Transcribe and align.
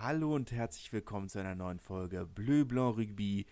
Hallo 0.00 0.32
und 0.32 0.52
herzlich 0.52 0.92
willkommen 0.92 1.28
zu 1.28 1.40
einer 1.40 1.56
neuen 1.56 1.80
Folge 1.80 2.24
Bleu 2.24 2.64
Blanc 2.64 2.98
Rugby, 2.98 3.46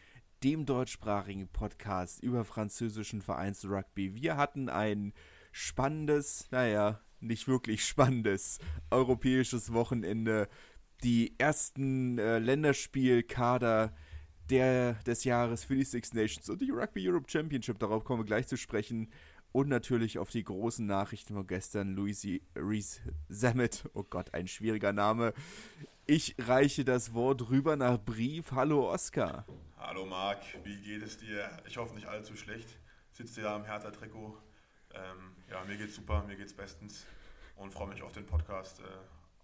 dem 0.44 0.64
deutschsprachigen 0.64 1.48
Podcast 1.48 2.22
über 2.22 2.44
französischen 2.44 3.20
Vereinsrugby. 3.20 4.14
Wir 4.14 4.36
hatten 4.36 4.68
ein 4.68 5.12
spannendes, 5.50 6.46
naja, 6.52 7.00
nicht 7.18 7.48
wirklich 7.48 7.84
spannendes 7.84 8.60
europäisches 8.92 9.72
Wochenende. 9.72 10.48
Die 11.02 11.34
ersten 11.36 12.16
äh, 12.18 12.38
Länderspielkader 12.38 13.92
der, 14.48 14.94
des 15.02 15.24
Jahres 15.24 15.64
für 15.64 15.74
die 15.74 15.82
Six 15.82 16.14
Nations 16.14 16.48
und 16.48 16.62
die 16.62 16.70
Rugby 16.70 17.08
Europe 17.08 17.28
Championship, 17.28 17.80
darauf 17.80 18.04
kommen 18.04 18.20
wir 18.20 18.26
gleich 18.26 18.46
zu 18.46 18.56
sprechen. 18.56 19.10
Und 19.50 19.68
natürlich 19.68 20.20
auf 20.20 20.30
die 20.30 20.44
großen 20.44 20.86
Nachrichten 20.86 21.34
von 21.34 21.46
gestern, 21.48 21.94
Louis 21.94 22.24
Reese 22.54 23.00
Zamet, 23.32 23.84
oh 23.94 24.04
Gott, 24.04 24.32
ein 24.32 24.46
schwieriger 24.46 24.92
Name, 24.92 25.32
ich 26.06 26.36
reiche 26.38 26.84
das 26.84 27.14
Wort 27.14 27.50
rüber 27.50 27.74
nach 27.76 27.98
Brief. 27.98 28.52
Hallo 28.52 28.92
Oskar. 28.92 29.44
Hallo 29.76 30.06
Marc, 30.06 30.40
wie 30.62 30.76
geht 30.76 31.02
es 31.02 31.18
dir? 31.18 31.50
Ich 31.66 31.76
hoffe 31.78 31.94
nicht 31.94 32.06
allzu 32.06 32.36
schlecht. 32.36 32.78
Sitzt 33.10 33.36
du 33.36 33.40
ja 33.40 33.56
im 33.56 33.64
Hertha-Trikot? 33.64 34.38
Ähm, 34.94 35.36
ja, 35.50 35.64
mir 35.64 35.76
geht's 35.76 35.96
super, 35.96 36.22
mir 36.22 36.36
geht's 36.36 36.54
bestens 36.54 37.04
und 37.56 37.72
freue 37.72 37.88
mich 37.88 38.02
auf 38.02 38.12
den 38.12 38.24
Podcast. 38.24 38.80
Äh, 38.80 38.84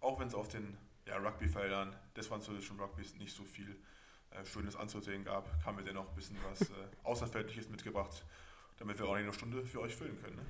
auch 0.01 0.21
wenn 0.21 0.29
es 0.29 0.35
auf 0.35 0.49
den 0.49 0.77
ja, 1.05 1.17
Rugby-Feldern 1.17 1.97
des 2.17 2.29
französischen 2.29 2.79
Rugbys 2.79 3.17
nicht 3.17 3.35
so 3.35 3.43
viel 3.43 3.77
äh, 4.31 4.45
Schönes 4.45 4.77
anzusehen 4.77 5.25
gab, 5.25 5.49
haben 5.65 5.79
wir 5.79 5.85
dennoch 5.85 6.09
ein 6.09 6.15
bisschen 6.15 6.37
was 6.49 6.63
äh, 6.63 6.75
Außerfeldliches 7.03 7.71
mitgebracht, 7.71 8.25
damit 8.79 9.01
wir 9.01 9.07
auch 9.07 9.15
eine 9.15 9.33
Stunde 9.33 9.65
für 9.65 9.81
euch 9.81 9.97
füllen 9.97 10.21
können. 10.23 10.37
Ne? 10.37 10.47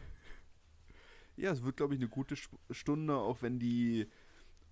Ja, 1.37 1.53
es 1.53 1.63
wird, 1.63 1.79
glaube 1.79 1.95
ich, 1.95 2.01
eine 2.01 2.11
gute 2.11 2.37
Stunde, 2.71 3.17
auch 3.17 3.41
wenn 3.41 3.59
die 3.59 4.07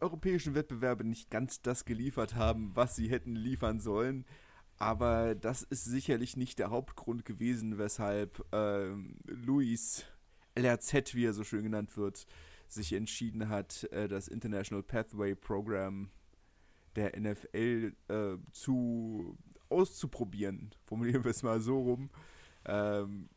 europäischen 0.00 0.54
Wettbewerbe 0.54 1.04
nicht 1.04 1.30
ganz 1.30 1.62
das 1.62 1.84
geliefert 1.84 2.34
haben, 2.34 2.74
was 2.74 2.96
sie 2.96 3.08
hätten 3.08 3.34
liefern 3.36 3.80
sollen. 3.80 4.24
Aber 4.78 5.34
das 5.34 5.62
ist 5.62 5.84
sicherlich 5.84 6.36
nicht 6.36 6.58
der 6.58 6.70
Hauptgrund 6.70 7.24
gewesen, 7.24 7.76
weshalb 7.76 8.42
äh, 8.52 8.88
Luis 9.26 10.04
LRZ, 10.54 11.14
wie 11.14 11.26
er 11.26 11.34
so 11.34 11.44
schön 11.44 11.64
genannt 11.64 11.96
wird, 11.96 12.26
sich 12.66 12.92
entschieden 12.92 13.48
hat, 13.48 13.84
äh, 13.92 14.08
das 14.08 14.28
International 14.28 14.82
Pathway 14.82 15.34
Program 15.34 16.10
der 16.96 17.18
NFL 17.18 17.92
äh, 18.08 18.36
zu 18.52 19.36
auszuprobieren. 19.68 20.74
Formulieren 20.84 21.24
wir 21.24 21.30
es 21.30 21.42
mal 21.42 21.60
so 21.60 21.78
rum. 21.78 22.10
Ähm, 22.64 23.28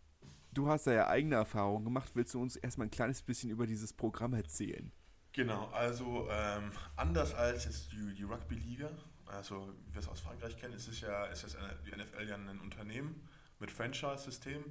du 0.54 0.68
hast 0.68 0.88
da 0.88 0.94
ja 0.94 1.08
eigene 1.08 1.36
Erfahrungen 1.36 1.86
gemacht. 1.86 2.12
Willst 2.16 2.34
du 2.34 2.42
uns 2.42 2.56
erstmal 2.56 2.88
ein 2.88 2.92
kleines 2.92 3.22
bisschen 3.22 3.50
über 3.50 3.68
dieses 3.68 3.94
Programm 3.94 4.34
erzählen? 4.34 4.92
Genau, 5.34 5.68
also 5.72 6.28
ähm, 6.30 6.72
anders 6.96 7.34
als 7.34 7.66
jetzt 7.66 7.92
die, 7.92 8.14
die 8.14 8.24
Rugby-Liga, 8.24 8.92
also 9.26 9.74
wie 9.88 9.94
wir 9.96 10.00
es 10.00 10.08
aus 10.08 10.22
Frankreich 10.22 10.56
kennen, 10.58 10.76
ist 10.76 10.88
es 10.88 11.02
ja, 11.02 11.26
ist 11.26 11.44
es 11.44 11.58
die 11.86 11.92
NFL 11.92 12.30
ja 12.30 12.36
ein 12.36 12.60
Unternehmen 12.60 13.28
mit 13.60 13.72
Franchise-System 13.72 14.64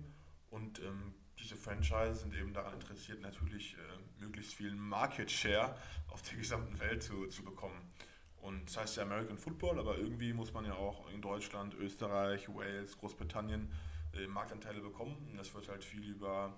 und 0.51 0.79
ähm, 0.79 1.15
diese 1.41 1.57
Franchise 1.57 2.15
sind 2.15 2.35
eben 2.35 2.53
daran 2.53 2.75
interessiert, 2.75 3.21
natürlich 3.21 3.75
äh, 3.75 4.21
möglichst 4.21 4.55
viel 4.55 4.73
Market 4.77 5.33
Share 5.33 5.75
auf 6.09 6.23
der 6.23 6.39
gesamten 6.39 6.79
Welt 6.79 7.03
zu, 7.03 7.27
zu 7.27 7.43
bekommen. 7.43 7.93
Und 8.37 8.67
das 8.67 8.77
heißt 8.77 8.97
ja 8.99 9.03
American 9.03 9.39
Football, 9.39 9.81
aber 9.81 9.99
irgendwie 9.99 10.33
muss 10.33 10.53
man 10.53 10.65
ja 10.65 10.75
auch 10.75 11.11
in 11.11 11.23
Deutschland, 11.23 11.75
Österreich, 11.75 12.49
Wales, 12.49 12.97
Großbritannien 12.99 13.73
äh, 14.15 14.29
Marktanteile 14.29 14.81
bekommen. 14.81 15.17
Und 15.31 15.37
das 15.37 15.53
wird 15.55 15.69
halt 15.69 15.83
viel 15.83 16.05
über 16.05 16.57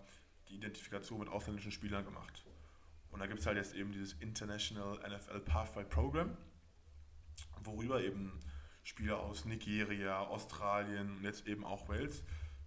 die 0.49 0.57
Identifikation 0.57 1.21
mit 1.21 1.29
ausländischen 1.29 1.73
Spielern 1.73 2.05
gemacht. 2.05 2.45
Und 3.15 3.21
da 3.21 3.29
gibt 3.29 3.39
es 3.39 3.47
halt 3.47 3.57
jetzt 3.57 3.77
eben 3.77 3.93
dieses 3.93 4.15
International 4.15 4.99
NFL 5.09 5.39
Pathway 5.39 5.85
Program, 5.85 6.37
worüber 7.63 8.03
eben 8.03 8.41
Spieler 8.83 9.21
aus 9.21 9.45
Nigeria, 9.45 10.19
Australien 10.19 11.19
und 11.19 11.23
jetzt 11.23 11.47
eben 11.47 11.65
auch 11.65 11.89
Wales 11.89 12.25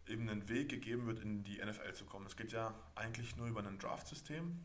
eben 0.07 0.29
einen 0.29 0.47
Weg 0.47 0.69
gegeben 0.69 1.05
wird, 1.05 1.19
in 1.19 1.43
die 1.43 1.57
NFL 1.57 1.93
zu 1.93 2.05
kommen. 2.05 2.23
Das 2.23 2.37
geht 2.37 2.53
ja 2.53 2.73
eigentlich 2.95 3.35
nur 3.35 3.47
über 3.47 3.61
ein 3.61 3.77
Draft-System 3.77 4.63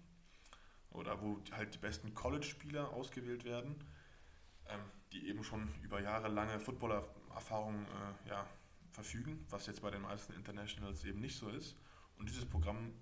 oder 0.90 1.20
wo 1.20 1.42
halt 1.50 1.74
die 1.74 1.78
besten 1.78 2.14
College-Spieler 2.14 2.90
ausgewählt 2.90 3.44
werden, 3.44 3.74
ähm, 4.68 4.78
die 5.10 5.26
eben 5.26 5.42
schon 5.42 5.68
über 5.82 6.00
jahrelange 6.00 6.60
Footballer-Erfahrung 6.60 7.86
äh, 7.86 8.28
ja, 8.28 8.46
verfügen, 8.92 9.44
was 9.50 9.66
jetzt 9.66 9.82
bei 9.82 9.90
den 9.90 10.02
meisten 10.02 10.32
Internationals 10.34 11.02
eben 11.02 11.20
nicht 11.20 11.36
so 11.36 11.48
ist. 11.48 11.76
Und 12.18 12.28
dieses 12.28 12.44
Programm 12.44 12.92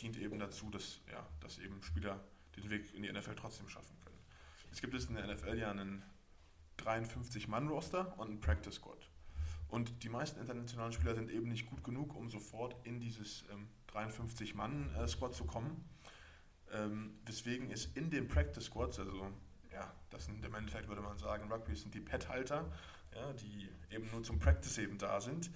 dient 0.00 0.16
eben 0.16 0.38
dazu, 0.38 0.70
dass, 0.70 1.00
ja, 1.10 1.26
dass 1.40 1.58
eben 1.58 1.82
Spieler 1.82 2.20
den 2.56 2.70
Weg 2.70 2.94
in 2.94 3.02
die 3.02 3.12
NFL 3.12 3.34
trotzdem 3.34 3.68
schaffen 3.68 3.96
können. 4.04 4.18
Es 4.70 4.80
gibt 4.80 4.94
es 4.94 5.06
in 5.06 5.14
der 5.14 5.26
NFL 5.26 5.58
ja 5.58 5.70
einen 5.70 6.02
53-Mann-Roster 6.78 8.18
und 8.18 8.28
einen 8.28 8.40
Practice 8.40 8.76
Squad. 8.76 9.08
Und 9.68 10.02
die 10.02 10.08
meisten 10.08 10.40
internationalen 10.40 10.92
Spieler 10.92 11.14
sind 11.14 11.30
eben 11.30 11.48
nicht 11.48 11.66
gut 11.66 11.84
genug, 11.84 12.14
um 12.16 12.30
sofort 12.30 12.74
in 12.86 13.00
dieses 13.00 13.44
ähm, 13.52 13.68
53-Mann-Squad 13.92 15.34
zu 15.34 15.44
kommen. 15.44 15.84
Ähm, 16.72 17.18
deswegen 17.26 17.70
ist 17.70 17.96
in 17.96 18.10
den 18.10 18.28
Practice 18.28 18.64
Squads, 18.64 18.98
also 18.98 19.30
ja, 19.72 19.92
das 20.10 20.26
sind 20.26 20.44
im 20.44 20.54
Endeffekt 20.54 20.88
würde 20.88 21.02
man 21.02 21.18
sagen, 21.18 21.50
Rugby 21.50 21.74
sind 21.74 21.94
die 21.94 22.00
Pet-Halter, 22.00 22.70
ja, 23.14 23.32
die 23.34 23.68
eben 23.90 24.10
nur 24.10 24.22
zum 24.22 24.38
Practice 24.38 24.78
eben 24.78 24.98
da 24.98 25.20
sind, 25.20 25.50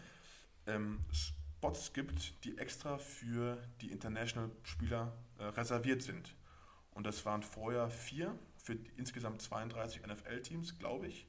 ähm, 0.66 1.00
Spots 1.62 1.92
gibt, 1.92 2.44
die 2.44 2.58
extra 2.58 2.98
für 2.98 3.56
die 3.80 3.92
International-Spieler 3.92 5.12
äh, 5.38 5.44
reserviert 5.44 6.02
sind. 6.02 6.34
Und 6.90 7.06
das 7.06 7.24
waren 7.24 7.44
vorher 7.44 7.88
vier 7.88 8.36
für 8.56 8.76
insgesamt 8.96 9.42
32 9.42 10.04
NFL-Teams, 10.04 10.80
glaube 10.80 11.06
ich. 11.06 11.28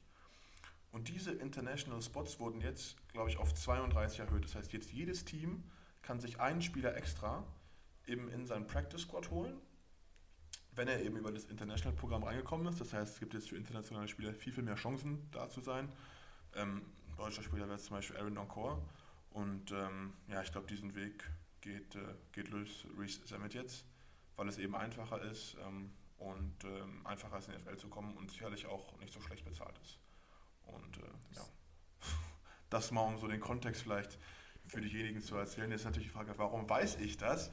Und 0.92 1.08
diese 1.08 1.34
International 1.34 2.02
Spots 2.02 2.40
wurden 2.40 2.62
jetzt, 2.62 2.96
glaube 3.10 3.30
ich, 3.30 3.38
auf 3.38 3.54
32 3.54 4.22
erhöht. 4.22 4.44
Das 4.44 4.56
heißt, 4.56 4.74
jetzt 4.74 4.92
jedes 4.92 5.24
Team 5.24 5.64
kann 6.02 6.20
sich 6.20 6.40
einen 6.40 6.64
Spieler 6.64 6.98
extra 6.98 7.46
eben 8.08 8.28
in 8.30 8.48
seinen 8.48 8.66
Practice 8.66 9.02
Squad 9.02 9.30
holen, 9.30 9.62
wenn 10.72 10.88
er 10.88 11.00
eben 11.04 11.16
über 11.16 11.32
das 11.32 11.46
International-Programm 11.46 12.24
reingekommen 12.24 12.66
ist. 12.66 12.82
Das 12.82 12.92
heißt, 12.92 13.14
es 13.14 13.20
gibt 13.20 13.36
jetzt 13.36 13.50
für 13.50 13.56
internationale 13.56 14.08
Spieler 14.08 14.34
viel, 14.34 14.52
viel 14.52 14.64
mehr 14.64 14.78
Chancen, 14.78 15.30
da 15.30 15.48
zu 15.48 15.62
sein. 15.62 15.90
Ähm, 16.56 16.82
deutscher 17.18 17.44
Spieler 17.44 17.68
wäre 17.68 17.78
zum 17.78 17.98
Beispiel 17.98 18.18
Aaron 18.18 18.38
Encore. 18.38 18.82
Und 19.34 19.72
ähm, 19.72 20.14
ja, 20.28 20.42
ich 20.42 20.52
glaube, 20.52 20.68
diesen 20.68 20.96
Weg 20.96 21.30
geht, 21.62 21.96
äh, 21.96 22.16
geht 22.32 22.50
Louis 22.50 22.86
Reese 22.98 23.26
Sammet 23.26 23.54
jetzt 23.54 23.86
weil 24.36 24.48
es 24.48 24.58
eben 24.58 24.76
einfacher 24.76 25.22
ist 25.22 25.56
ähm, 25.66 25.92
und 26.18 26.64
ähm, 26.64 27.06
einfacher 27.06 27.38
ist 27.38 27.50
in 27.50 27.56
die 27.56 27.62
NFL 27.62 27.78
zu 27.78 27.88
kommen 27.88 28.16
und 28.18 28.32
sicherlich 28.32 28.66
auch 28.66 28.98
nicht 29.00 29.14
so 29.14 29.22
schlecht 29.22 29.46
bezahlt 29.46 29.78
ist. 29.84 30.00
Und 30.66 30.98
äh, 30.98 31.36
ja, 31.36 31.46
das 32.70 32.92
mal 32.92 33.02
um 33.02 33.18
so 33.18 33.28
den 33.28 33.40
Kontext 33.40 33.84
vielleicht 33.84 34.18
für 34.66 34.82
diejenigen 34.82 35.22
zu 35.22 35.36
erzählen. 35.36 35.70
Jetzt 35.70 35.82
ist 35.82 35.86
natürlich 35.86 36.08
die 36.08 36.14
Frage, 36.14 36.34
warum 36.38 36.70
weiß 36.70 36.98
ich 36.98 37.18
das? 37.18 37.52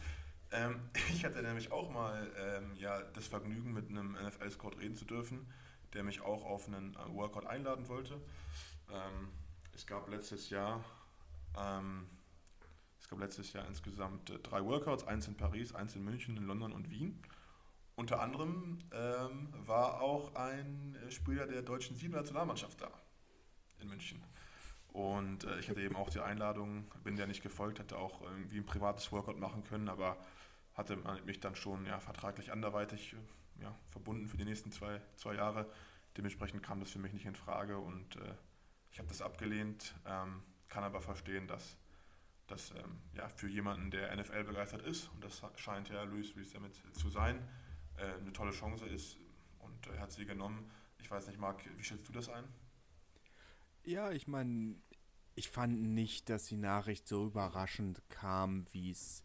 Ähm, 0.53 0.81
ich 1.11 1.25
hatte 1.25 1.43
nämlich 1.43 1.73
auch 1.73 1.91
mal 1.91 2.31
ähm, 2.37 2.75
ja, 2.77 3.03
das 3.03 3.27
Vergnügen, 3.27 3.73
mit 3.73 3.89
einem 3.89 4.13
NFL-Scout 4.13 4.79
reden 4.81 4.95
zu 4.95 5.05
dürfen, 5.05 5.53
der 5.93 6.05
mich 6.05 6.21
auch 6.21 6.45
auf 6.45 6.67
einen 6.67 6.95
äh, 6.95 7.15
Workout 7.15 7.47
einladen 7.47 7.89
wollte. 7.89 8.21
Ähm, 8.91 9.29
es 9.75 9.87
gab 9.87 10.09
letztes 10.09 10.51
Jahr 10.51 10.85
ähm, 11.59 12.07
gab 13.11 13.19
letztes 13.19 13.53
Jahr 13.53 13.67
insgesamt 13.67 14.31
äh, 14.31 14.39
drei 14.39 14.65
Workouts, 14.65 15.07
eins 15.07 15.27
in 15.27 15.37
Paris, 15.37 15.75
eins 15.75 15.97
in 15.97 16.05
München, 16.05 16.37
in 16.37 16.45
London 16.45 16.73
und 16.73 16.91
Wien. 16.91 17.21
Unter 17.97 18.21
anderem 18.21 18.79
ähm, 18.93 19.53
war 19.67 20.01
auch 20.01 20.35
ein 20.37 20.97
äh, 21.07 21.11
Spieler 21.11 21.47
der 21.47 21.63
deutschen 21.63 21.97
Sieben-Nationalmannschaft 21.97 22.81
da 22.81 22.91
in 23.81 23.89
München. 23.89 24.23
Und 24.93 25.45
äh, 25.45 25.59
ich 25.59 25.69
hatte 25.69 25.83
eben 25.83 25.97
auch 25.97 26.09
die 26.09 26.21
Einladung, 26.21 26.87
bin 27.05 27.17
der 27.17 27.27
nicht 27.27 27.43
gefolgt, 27.43 27.81
hätte 27.81 27.99
auch 27.99 28.23
irgendwie 28.23 28.59
ein 28.59 28.67
privates 28.67 29.13
Workout 29.13 29.39
machen 29.39 29.65
können, 29.65 29.89
aber 29.89 30.17
hatte 30.75 30.97
mich 31.27 31.41
dann 31.41 31.57
schon 31.57 31.85
ja, 31.85 31.99
vertraglich 31.99 32.53
anderweitig 32.53 33.13
äh, 33.13 33.63
ja, 33.63 33.77
verbunden 33.91 34.29
für 34.29 34.37
die 34.37 34.45
nächsten 34.45 34.71
zwei, 34.71 35.03
zwei 35.17 35.35
Jahre. 35.35 35.69
Dementsprechend 36.17 36.63
kam 36.63 36.81
das 36.81 36.91
für 36.91 36.99
mich 36.99 37.13
nicht 37.13 37.27
in 37.27 37.35
Frage 37.35 37.79
und 37.79 38.17
äh, 38.17 38.35
ich 38.93 38.99
habe 38.99 39.09
das 39.09 39.21
abgelehnt, 39.21 39.95
ähm, 40.07 40.43
kann 40.71 40.85
aber 40.85 41.01
verstehen, 41.01 41.47
dass 41.47 41.77
das 42.47 42.73
ähm, 42.73 42.99
ja, 43.15 43.29
für 43.29 43.49
jemanden, 43.49 43.91
der 43.91 44.15
NFL 44.17 44.45
begeistert 44.45 44.83
ist, 44.83 45.09
und 45.15 45.23
das 45.23 45.43
scheint 45.57 45.89
ja 45.89 46.03
Luis 46.05 46.35
Rees 46.37 46.53
damit 46.53 46.75
zu 46.95 47.09
sein, 47.11 47.41
äh, 47.97 48.19
eine 48.21 48.33
tolle 48.33 48.53
Chance 48.53 48.87
ist 48.87 49.19
und 49.59 49.87
er 49.87 50.01
hat 50.01 50.13
sie 50.13 50.25
genommen. 50.25 50.71
Ich 50.99 51.11
weiß 51.11 51.27
nicht, 51.29 51.39
Marc, 51.39 51.63
wie 51.77 51.85
schätzt 51.85 52.09
du 52.09 52.13
das 52.13 52.29
ein? 52.29 52.45
Ja, 53.85 54.11
ich 54.11 54.27
meine, 54.27 54.77
ich 55.35 55.49
fand 55.49 55.81
nicht, 55.81 56.29
dass 56.29 56.47
die 56.47 56.57
Nachricht 56.57 57.09
so 57.09 57.27
überraschend 57.27 58.03
kam, 58.09 58.67
wie 58.73 58.91
es 58.91 59.23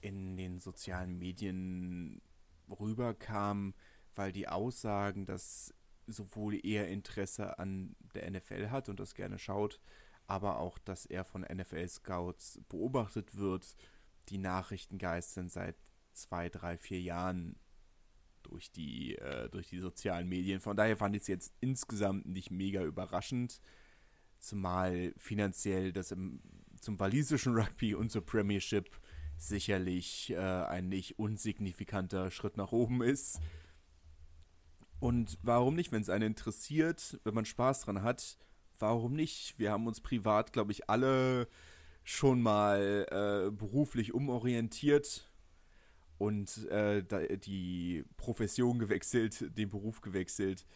in 0.00 0.36
den 0.36 0.60
sozialen 0.60 1.18
Medien 1.18 2.20
rüberkam, 2.68 3.74
weil 4.16 4.32
die 4.32 4.48
Aussagen, 4.48 5.26
dass 5.26 5.72
sowohl 6.06 6.58
er 6.64 6.88
Interesse 6.88 7.58
an 7.58 7.96
der 8.14 8.30
NFL 8.30 8.70
hat 8.70 8.88
und 8.88 9.00
das 9.00 9.14
gerne 9.14 9.38
schaut, 9.38 9.80
aber 10.26 10.58
auch, 10.58 10.78
dass 10.78 11.06
er 11.06 11.24
von 11.24 11.42
NFL-Scouts 11.42 12.60
beobachtet 12.68 13.36
wird. 13.36 13.76
Die 14.28 14.38
Nachrichten 14.38 14.98
geistern 14.98 15.48
seit 15.48 15.76
zwei, 16.12 16.48
drei, 16.48 16.78
vier 16.78 17.00
Jahren 17.00 17.56
durch 18.42 18.70
die, 18.70 19.16
äh, 19.16 19.48
durch 19.50 19.68
die 19.68 19.80
sozialen 19.80 20.28
Medien. 20.28 20.60
Von 20.60 20.76
daher 20.76 20.96
fand 20.96 21.16
ich 21.16 21.22
es 21.22 21.28
jetzt 21.28 21.52
insgesamt 21.60 22.26
nicht 22.26 22.50
mega 22.50 22.82
überraschend, 22.82 23.60
zumal 24.38 25.14
finanziell 25.16 25.92
das 25.92 26.10
im, 26.10 26.40
zum 26.80 26.98
walisischen 27.00 27.56
Rugby 27.56 27.94
und 27.94 28.10
zur 28.10 28.24
Premiership 28.24 28.90
sicherlich 29.36 30.30
äh, 30.30 30.36
ein 30.38 30.88
nicht 30.88 31.18
unsignifikanter 31.18 32.30
Schritt 32.30 32.56
nach 32.56 32.72
oben 32.72 33.02
ist. 33.02 33.40
Und 35.00 35.38
warum 35.42 35.74
nicht, 35.74 35.92
wenn 35.92 36.02
es 36.02 36.08
einen 36.08 36.28
interessiert, 36.28 37.20
wenn 37.24 37.34
man 37.34 37.44
Spaß 37.44 37.82
dran 37.82 38.02
hat, 38.02 38.38
warum 38.78 39.14
nicht? 39.14 39.58
Wir 39.58 39.72
haben 39.72 39.86
uns 39.86 40.00
privat, 40.00 40.52
glaube 40.52 40.72
ich, 40.72 40.88
alle 40.88 41.48
schon 42.02 42.42
mal 42.42 43.06
äh, 43.10 43.50
beruflich 43.50 44.12
umorientiert 44.12 45.30
und 46.18 46.66
äh, 46.68 47.02
die 47.38 48.04
Profession 48.16 48.78
gewechselt, 48.78 49.56
den 49.56 49.70
Beruf 49.70 50.00
gewechselt. 50.00 50.66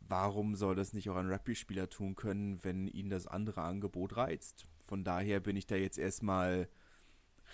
Warum 0.00 0.54
soll 0.54 0.74
das 0.76 0.92
nicht 0.92 1.08
auch 1.10 1.16
ein 1.16 1.30
Rugby-Spieler 1.30 1.88
tun 1.88 2.14
können, 2.14 2.62
wenn 2.62 2.86
ihn 2.86 3.08
das 3.08 3.26
andere 3.26 3.62
Angebot 3.62 4.16
reizt? 4.16 4.66
Von 4.86 5.02
daher 5.02 5.40
bin 5.40 5.56
ich 5.56 5.66
da 5.66 5.76
jetzt 5.76 5.98
erstmal 5.98 6.68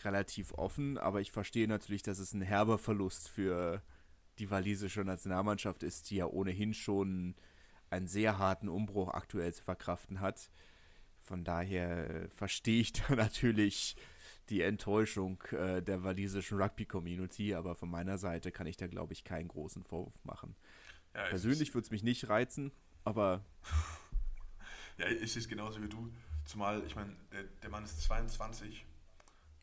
relativ 0.05 0.53
offen, 0.55 0.99
aber 0.99 1.21
ich 1.21 1.33
verstehe 1.33 1.69
natürlich, 1.69 2.03
dass 2.03 2.19
es 2.19 2.33
ein 2.33 2.43
herber 2.43 2.79
Verlust 2.79 3.29
für 3.29 3.83
die 4.39 4.51
walisische 4.51 5.05
Nationalmannschaft 5.05 5.83
ist, 5.83 6.11
die 6.11 6.17
ja 6.17 6.27
ohnehin 6.27 6.75
schon 6.75 7.35
einen 7.93 8.07
sehr 8.07 8.39
harten 8.39 8.69
Umbruch 8.69 9.11
aktuell 9.13 9.53
zu 9.53 9.63
verkraften 9.63 10.21
hat. 10.21 10.51
Von 11.21 11.45
daher 11.45 12.29
verstehe 12.31 12.81
ich 12.81 12.93
da 13.09 13.15
natürlich 13.15 13.97
die 14.49 14.63
Enttäuschung 14.63 15.41
äh, 15.53 15.83
der 15.83 16.03
walisischen 16.03 16.61
Rugby-Community, 16.61 17.55
aber 17.55 17.75
von 17.75 17.91
meiner 17.91 18.19
Seite 18.19 18.51
kann 18.51 18.67
ich 18.67 18.77
da, 18.77 18.87
glaube 18.87 19.13
ich, 19.13 19.25
keinen 19.25 19.49
großen 19.49 19.85
Vorwurf 19.85 20.25
machen. 20.25 20.57
Ja, 21.15 21.25
Persönlich 21.27 21.75
würde 21.75 21.85
es 21.85 21.91
mich 21.91 22.03
nicht 22.03 22.29
reizen, 22.29 22.73
aber. 23.05 23.45
ja, 24.99 25.07
ich 25.09 25.33
sehe 25.33 25.43
es 25.43 25.49
genauso 25.49 25.83
wie 25.83 25.89
du. 25.89 26.13
Zumal, 26.45 26.83
ich 26.87 26.97
meine, 26.97 27.15
der, 27.31 27.45
der 27.45 27.71
Mann 27.71 27.85
ist 27.85 28.03
22, 28.03 28.85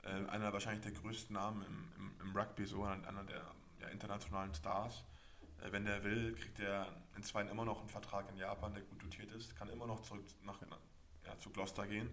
äh, 0.03 0.07
einer 0.07 0.53
wahrscheinlich 0.53 0.81
der 0.81 0.93
größten 0.93 1.33
Namen 1.33 1.63
im, 1.63 1.91
im, 1.97 2.27
im 2.27 2.35
Rugby, 2.35 2.65
so 2.65 2.83
einer 2.83 3.23
der 3.23 3.43
ja, 3.81 3.87
internationalen 3.89 4.53
Stars. 4.53 5.03
Äh, 5.63 5.71
wenn 5.71 5.85
der 5.85 6.03
will, 6.03 6.33
kriegt 6.35 6.59
er 6.59 6.87
in 7.15 7.23
zwei 7.23 7.41
immer 7.41 7.65
noch 7.65 7.79
einen 7.79 7.89
Vertrag 7.89 8.29
in 8.29 8.37
Japan, 8.37 8.73
der 8.73 8.83
gut 8.83 9.03
dotiert 9.03 9.31
ist, 9.31 9.55
kann 9.55 9.69
immer 9.69 9.87
noch 9.87 10.01
zurück 10.01 10.25
nach, 10.43 10.59
ja, 11.25 11.37
zu 11.39 11.49
Gloucester 11.49 11.87
gehen 11.87 12.09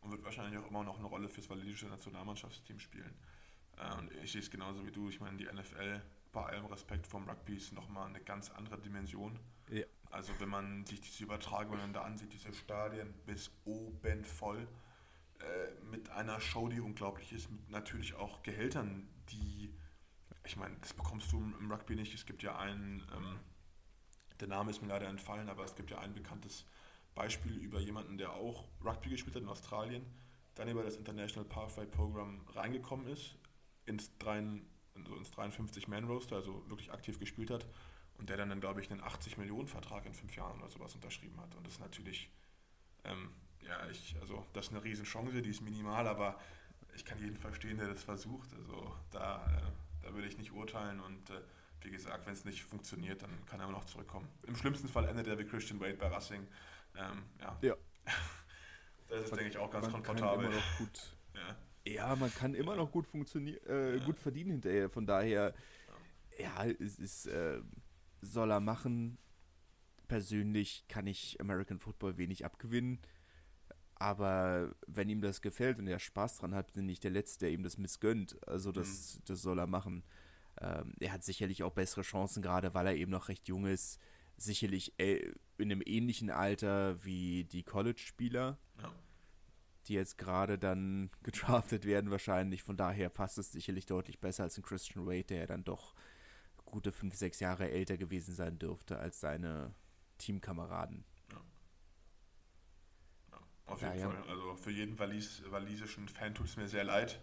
und 0.00 0.10
wird 0.10 0.24
wahrscheinlich 0.24 0.58
auch 0.58 0.68
immer 0.68 0.84
noch 0.84 0.98
eine 0.98 1.06
Rolle 1.06 1.28
fürs 1.28 1.48
walisische 1.50 1.86
Nationalmannschaftsteam 1.86 2.78
spielen. 2.78 3.14
Äh, 3.76 3.98
und 3.98 4.12
ich 4.22 4.32
sehe 4.32 4.40
es 4.40 4.50
genauso 4.50 4.86
wie 4.86 4.92
du. 4.92 5.08
Ich 5.08 5.20
meine, 5.20 5.36
die 5.36 5.46
NFL, 5.46 6.00
bei 6.32 6.44
allem 6.44 6.66
Respekt 6.66 7.06
vom 7.06 7.28
Rugby, 7.28 7.56
ist 7.56 7.72
nochmal 7.72 8.08
eine 8.08 8.20
ganz 8.20 8.50
andere 8.50 8.78
Dimension. 8.78 9.38
Ja. 9.70 9.84
Also 10.10 10.32
wenn 10.38 10.48
man 10.48 10.86
sich 10.86 11.00
diese 11.00 11.24
Übertragungen 11.24 11.92
da 11.92 12.02
ansieht, 12.02 12.32
diese 12.32 12.52
Stadien 12.52 13.12
bis 13.26 13.50
oben 13.64 14.24
voll, 14.24 14.68
äh, 15.40 15.84
mit 15.90 16.08
einer 16.10 16.40
Show, 16.40 16.68
die 16.68 16.80
unglaublich 16.80 17.32
ist, 17.32 17.50
mit 17.50 17.68
natürlich 17.70 18.14
auch 18.14 18.42
Gehältern, 18.42 19.08
die, 19.30 19.74
ich 20.44 20.56
meine, 20.56 20.76
das 20.80 20.92
bekommst 20.92 21.32
du 21.32 21.38
im 21.38 21.70
Rugby 21.70 21.96
nicht. 21.96 22.14
Es 22.14 22.26
gibt 22.26 22.42
ja 22.42 22.56
einen, 22.58 23.02
ähm, 23.14 23.38
der 24.40 24.48
Name 24.48 24.70
ist 24.70 24.82
mir 24.82 24.88
leider 24.88 25.08
entfallen, 25.08 25.48
aber 25.48 25.64
es 25.64 25.74
gibt 25.74 25.90
ja 25.90 25.98
ein 25.98 26.14
bekanntes 26.14 26.66
Beispiel 27.14 27.56
über 27.56 27.80
jemanden, 27.80 28.18
der 28.18 28.32
auch 28.32 28.68
Rugby 28.84 29.10
gespielt 29.10 29.36
hat 29.36 29.42
in 29.42 29.48
Australien, 29.48 30.04
dann 30.54 30.68
über 30.68 30.82
das 30.82 30.96
International 30.96 31.48
Pathway 31.48 31.86
Program 31.86 32.46
reingekommen 32.54 33.06
ist, 33.06 33.36
ins, 33.86 34.10
also 34.18 35.16
ins 35.16 35.32
53-Man-Roster, 35.32 36.36
also 36.36 36.68
wirklich 36.68 36.92
aktiv 36.92 37.18
gespielt 37.18 37.50
hat 37.50 37.66
und 38.18 38.28
der 38.28 38.36
dann, 38.36 38.50
dann 38.50 38.60
glaube 38.60 38.80
ich, 38.80 38.90
einen 38.90 39.02
80-Millionen-Vertrag 39.02 40.06
in 40.06 40.14
fünf 40.14 40.36
Jahren 40.36 40.60
oder 40.60 40.70
sowas 40.70 40.94
unterschrieben 40.94 41.40
hat. 41.40 41.54
Und 41.54 41.66
das 41.66 41.74
ist 41.74 41.80
natürlich, 41.80 42.30
ähm, 43.04 43.30
ja, 43.60 43.88
ich, 43.88 44.16
also 44.20 44.44
das 44.52 44.66
ist 44.66 44.72
eine 44.72 44.84
Riesenchance, 44.84 45.40
die 45.42 45.50
ist 45.50 45.62
minimal, 45.62 46.06
aber 46.06 46.38
ich 46.94 47.04
kann 47.04 47.18
jeden 47.18 47.36
verstehen, 47.36 47.78
der 47.78 47.88
das 47.88 48.04
versucht. 48.04 48.52
Also 48.54 48.94
da, 49.10 49.44
äh, 49.46 49.83
da 50.04 50.14
würde 50.14 50.28
ich 50.28 50.38
nicht 50.38 50.52
urteilen 50.52 51.00
und 51.00 51.30
äh, 51.30 51.40
wie 51.80 51.90
gesagt, 51.90 52.26
wenn 52.26 52.32
es 52.32 52.44
nicht 52.44 52.62
funktioniert, 52.62 53.22
dann 53.22 53.30
kann 53.46 53.60
er 53.60 53.64
immer 53.64 53.76
noch 53.78 53.84
zurückkommen. 53.84 54.28
Im 54.46 54.56
schlimmsten 54.56 54.88
Fall 54.88 55.06
endet 55.06 55.26
er 55.26 55.38
wie 55.38 55.44
Christian 55.44 55.80
Wade 55.80 55.94
bei 55.94 56.06
Racing 56.06 56.46
ähm, 56.96 57.22
ja. 57.40 57.58
ja. 57.62 57.76
Das 59.08 59.24
ist, 59.24 59.30
man, 59.30 59.38
denke 59.38 59.52
ich, 59.52 59.58
auch 59.58 59.70
ganz 59.70 59.90
komfortabel. 59.90 60.50
Ja. 61.34 61.56
ja. 61.92 62.16
man 62.16 62.32
kann 62.32 62.54
immer 62.54 62.76
noch 62.76 62.90
gut 62.90 63.06
funktionieren, 63.06 63.60
äh, 63.66 63.96
ja. 63.96 64.04
gut 64.04 64.18
verdienen 64.18 64.52
hinterher. 64.52 64.88
Von 64.88 65.04
daher, 65.04 65.52
ja, 66.38 66.64
es 66.64 66.98
ist, 66.98 67.26
äh, 67.26 67.60
soll 68.22 68.50
er 68.50 68.60
machen. 68.60 69.18
Persönlich 70.08 70.84
kann 70.88 71.06
ich 71.06 71.40
American 71.40 71.78
Football 71.78 72.16
wenig 72.16 72.44
abgewinnen. 72.44 73.00
Aber 74.04 74.74
wenn 74.86 75.08
ihm 75.08 75.22
das 75.22 75.40
gefällt 75.40 75.78
und 75.78 75.86
er 75.86 75.98
Spaß 75.98 76.36
dran 76.36 76.54
hat, 76.54 76.74
bin 76.74 76.88
ich 76.90 77.00
der 77.00 77.10
Letzte, 77.10 77.46
der 77.46 77.52
ihm 77.52 77.62
das 77.62 77.78
missgönnt. 77.78 78.36
Also 78.46 78.70
das, 78.70 79.16
mhm. 79.16 79.22
das 79.24 79.40
soll 79.40 79.58
er 79.58 79.66
machen. 79.66 80.04
Ähm, 80.60 80.92
er 81.00 81.12
hat 81.12 81.24
sicherlich 81.24 81.62
auch 81.62 81.72
bessere 81.72 82.02
Chancen, 82.02 82.42
gerade 82.42 82.74
weil 82.74 82.86
er 82.86 82.96
eben 82.96 83.10
noch 83.10 83.28
recht 83.28 83.48
jung 83.48 83.64
ist 83.64 83.98
sicherlich 84.36 84.98
äh, 84.98 85.32
in 85.58 85.70
einem 85.70 85.82
ähnlichen 85.84 86.30
Alter 86.30 87.02
wie 87.04 87.44
die 87.44 87.62
College-Spieler, 87.62 88.58
ja. 88.82 88.92
die 89.86 89.94
jetzt 89.94 90.18
gerade 90.18 90.58
dann 90.58 91.10
gedraftet 91.22 91.84
werden 91.84 92.10
wahrscheinlich. 92.10 92.62
Von 92.62 92.76
daher 92.76 93.08
passt 93.08 93.38
es 93.38 93.52
sicherlich 93.52 93.86
deutlich 93.86 94.20
besser 94.20 94.44
als 94.44 94.58
ein 94.58 94.62
Christian 94.62 95.06
Wade, 95.06 95.24
der 95.24 95.38
ja 95.38 95.46
dann 95.46 95.64
doch 95.64 95.94
gute 96.64 96.92
fünf, 96.92 97.14
sechs 97.14 97.40
Jahre 97.40 97.70
älter 97.70 97.96
gewesen 97.96 98.34
sein 98.34 98.58
dürfte 98.58 98.98
als 98.98 99.20
seine 99.20 99.74
Teamkameraden. 100.18 101.04
Ja. 103.66 103.72
Ja, 103.72 103.72
auf 103.72 103.82
jeden 103.82 104.00
Fall. 104.00 104.28
Also 104.28 104.56
für 104.56 104.70
jeden 104.70 104.98
Walis, 104.98 105.42
walisischen 105.50 106.08
Fan 106.08 106.34
tut 106.34 106.46
es 106.46 106.56
mir 106.56 106.68
sehr 106.68 106.84
leid. 106.84 107.20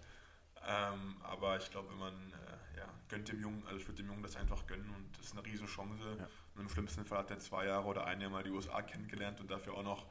Ähm, 0.67 1.17
aber 1.23 1.57
ich 1.57 1.69
glaube, 1.71 1.89
wenn 1.89 1.97
man 1.97 2.13
äh, 2.13 2.77
ja, 2.77 2.87
gönnt 3.09 3.27
dem 3.31 3.41
Jungen, 3.41 3.63
also 3.65 3.77
ich 3.77 3.87
würde 3.87 3.97
dem 3.97 4.07
Jungen 4.07 4.23
das 4.23 4.35
einfach 4.35 4.65
gönnen 4.67 4.89
und 4.95 5.17
das 5.17 5.27
ist 5.27 5.31
eine 5.33 5.45
Riesenchance. 5.45 6.17
Ja. 6.19 6.27
Und 6.55 6.61
im 6.61 6.69
schlimmsten 6.69 7.05
Fall 7.05 7.19
hat 7.19 7.31
er 7.31 7.39
zwei 7.39 7.65
Jahre 7.65 7.85
oder 7.85 8.05
ein 8.05 8.21
Jahr 8.21 8.29
mal 8.29 8.43
die 8.43 8.51
USA 8.51 8.81
kennengelernt 8.81 9.39
und 9.39 9.49
dafür 9.49 9.73
auch 9.73 9.83
noch 9.83 10.05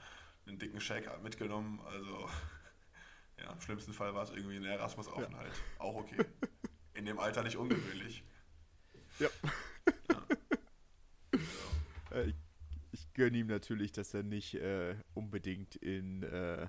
einen 0.47 0.59
dicken 0.59 0.81
Shake 0.81 1.23
mitgenommen. 1.23 1.81
Also 1.87 2.29
ja, 3.39 3.53
im 3.53 3.61
schlimmsten 3.61 3.93
Fall 3.93 4.15
war 4.15 4.25
es 4.25 4.31
irgendwie 4.31 4.57
ein 4.57 4.65
Erasmus-Aufenthalt. 4.65 5.53
Ja. 5.55 5.85
Auch 5.85 5.97
okay. 5.97 6.25
In 6.95 7.07
dem 7.07 7.19
Alter 7.19 7.43
nicht 7.43 7.57
ungewöhnlich. 7.57 8.25
Ja. 9.19 9.29
ja. 10.11 10.23
Ich, 12.13 12.27
ich 12.27 12.35
gönne 13.15 13.39
ihm 13.39 13.47
natürlich, 13.47 13.93
dass 13.93 14.15
er 14.15 14.23
nicht 14.23 14.55
äh, 14.55 14.97
unbedingt 15.15 15.77
in 15.77 16.23
äh, 16.23 16.69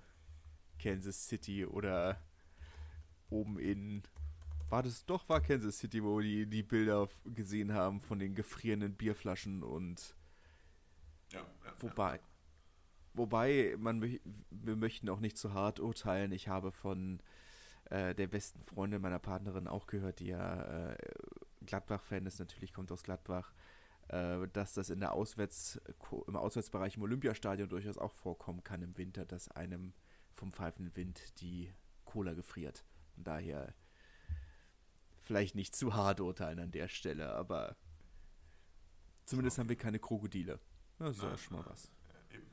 Kansas 0.80 1.28
City 1.28 1.66
oder 1.66 2.22
oben 3.30 3.60
in 3.60 4.04
war 4.70 4.84
das 4.84 5.06
doch, 5.06 5.28
war 5.28 5.42
Kansas 5.42 5.80
City, 5.80 6.02
wo 6.02 6.22
die 6.22 6.46
die 6.46 6.64
Bilder 6.64 7.10
gesehen 7.26 7.74
haben 7.74 8.00
von 8.00 8.20
den 8.20 8.36
gefrierenden 8.36 8.96
Bierflaschen 8.96 9.64
und 9.64 10.16
ja, 11.32 11.42
ja 11.42 11.74
wobei, 11.80 12.16
ja. 12.16 12.22
wobei 13.14 13.76
man 13.78 14.02
wir 14.02 14.76
möchten 14.78 15.10
auch 15.10 15.20
nicht 15.20 15.38
zu 15.38 15.54
hart 15.54 15.82
urteilen. 15.82 16.32
Ich 16.32 16.48
habe 16.48 16.72
von 16.72 17.22
äh, 17.90 18.16
der 18.16 18.28
besten 18.28 18.64
Freundin 18.64 19.02
meiner 19.02 19.20
Partnerin 19.20 19.68
auch 19.68 19.88
gehört, 19.88 20.20
die 20.20 20.28
ja 20.28 20.92
äh, 20.92 20.98
Gladbach-Fan 21.66 22.26
ist, 22.26 22.40
natürlich 22.40 22.74
kommt 22.74 22.92
aus 22.92 23.04
Gladbach, 23.04 23.54
dass 24.12 24.74
das 24.74 24.90
in 24.90 25.00
der 25.00 25.14
Auswärts, 25.14 25.80
im 26.28 26.36
Auswärtsbereich 26.36 26.98
im 26.98 27.04
Olympiastadion 27.04 27.70
durchaus 27.70 27.98
auch 27.98 28.12
vorkommen 28.12 28.64
kann 28.64 28.82
im 28.82 28.98
Winter, 28.98 29.26
dass 29.26 29.48
einem 29.50 29.94
vom 30.34 30.52
pfeifenden 30.52 30.96
Wind 30.98 31.40
die 31.40 31.74
Cola 32.04 32.34
gefriert. 32.34 32.84
Und 33.16 33.26
daher 33.26 33.74
vielleicht 35.22 35.56
nicht 35.56 35.76
zu 35.76 35.94
hart 35.94 36.20
urteilen 36.20 36.60
an 36.60 36.72
der 36.72 36.90
Stelle, 36.90 37.34
aber 37.34 37.78
zumindest 39.26 39.56
okay. 39.56 39.62
haben 39.62 39.70
wir 39.70 39.78
keine 39.78 40.00
Krokodile. 40.00 40.60
Das 41.00 41.16
ist 41.16 41.24
ja 41.24 41.38
schon 41.38 41.58
mal 41.58 41.66
was. 41.66 41.90
Eben, 42.32 42.52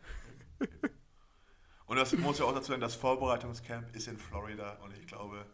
eben. 0.61 0.91
Und 1.87 1.97
das 1.97 2.13
muss 2.17 2.39
ja 2.39 2.45
auch 2.45 2.55
dazu 2.55 2.71
sein, 2.71 2.81
das 2.81 2.95
Vorbereitungscamp 2.95 3.97
ist 3.97 4.09
in 4.09 4.19
Florida 4.19 4.75
und 4.85 4.97
ich 4.97 5.07
glaube, 5.07 5.47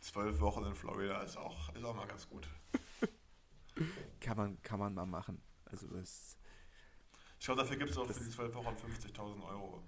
zwölf 0.00 0.40
Wochen 0.40 0.64
in 0.64 0.74
Florida 0.74 1.22
ist 1.22 1.36
auch, 1.36 1.74
ist 1.74 1.84
auch 1.84 1.94
mal 1.94 2.06
ganz 2.06 2.28
gut. 2.28 2.48
Kann, 4.20 4.36
man, 4.36 4.62
kann 4.62 4.78
man 4.78 4.94
mal 4.94 5.06
machen. 5.06 5.42
Also 5.66 5.86
das. 5.88 6.38
Ich 7.38 7.46
glaube, 7.46 7.62
dafür 7.62 7.76
gibt 7.76 7.90
es 7.90 7.98
auch 7.98 8.06
für 8.06 8.12
die 8.12 8.30
zwölf 8.30 8.54
Wochen 8.54 8.68
50.000 8.68 9.44
Euro. 9.46 9.82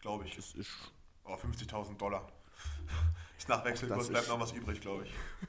Glaube 0.00 0.26
ich. 0.26 0.36
Das 0.36 0.54
ist. 0.54 0.92
Oh, 1.24 1.34
50.000 1.34 1.96
Dollar. 1.96 2.30
Ist 3.38 3.48
nach 3.48 3.64
Wechselkurs 3.64 4.08
bleibt 4.08 4.28
noch 4.28 4.38
was 4.38 4.52
übrig, 4.52 4.80
glaube 4.80 5.04
ich. 5.04 5.14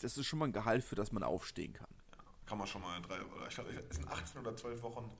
Das 0.00 0.18
ist 0.18 0.26
schon 0.26 0.38
mal 0.38 0.46
ein 0.46 0.52
Gehalt, 0.52 0.84
für 0.84 0.96
das 0.96 1.12
man 1.12 1.22
aufstehen 1.22 1.72
kann. 1.72 1.88
Ja, 2.12 2.22
kann 2.44 2.58
man 2.58 2.66
schon 2.66 2.82
mal 2.82 2.96
in 2.98 3.04
drei, 3.04 3.22
oder 3.22 3.48
ich 3.48 3.54
glaube, 3.54 3.70
es 3.88 3.96
sind 3.96 4.06
18 4.06 4.40
oder 4.40 4.54
12 4.54 4.82
Wochen 4.82 5.10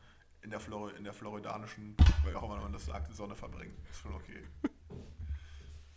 in 0.42 0.50
der, 0.50 0.60
Flor 0.60 0.94
in 0.94 1.04
der 1.04 1.14
floridanischen, 1.14 1.96
weil 2.22 2.36
auch 2.36 2.44
immer 2.44 2.58
man 2.58 2.72
das 2.72 2.84
sagt, 2.84 3.14
Sonne 3.14 3.34
verbringen. 3.34 3.74
Ist 3.90 4.00
schon 4.00 4.12
okay. 4.12 4.44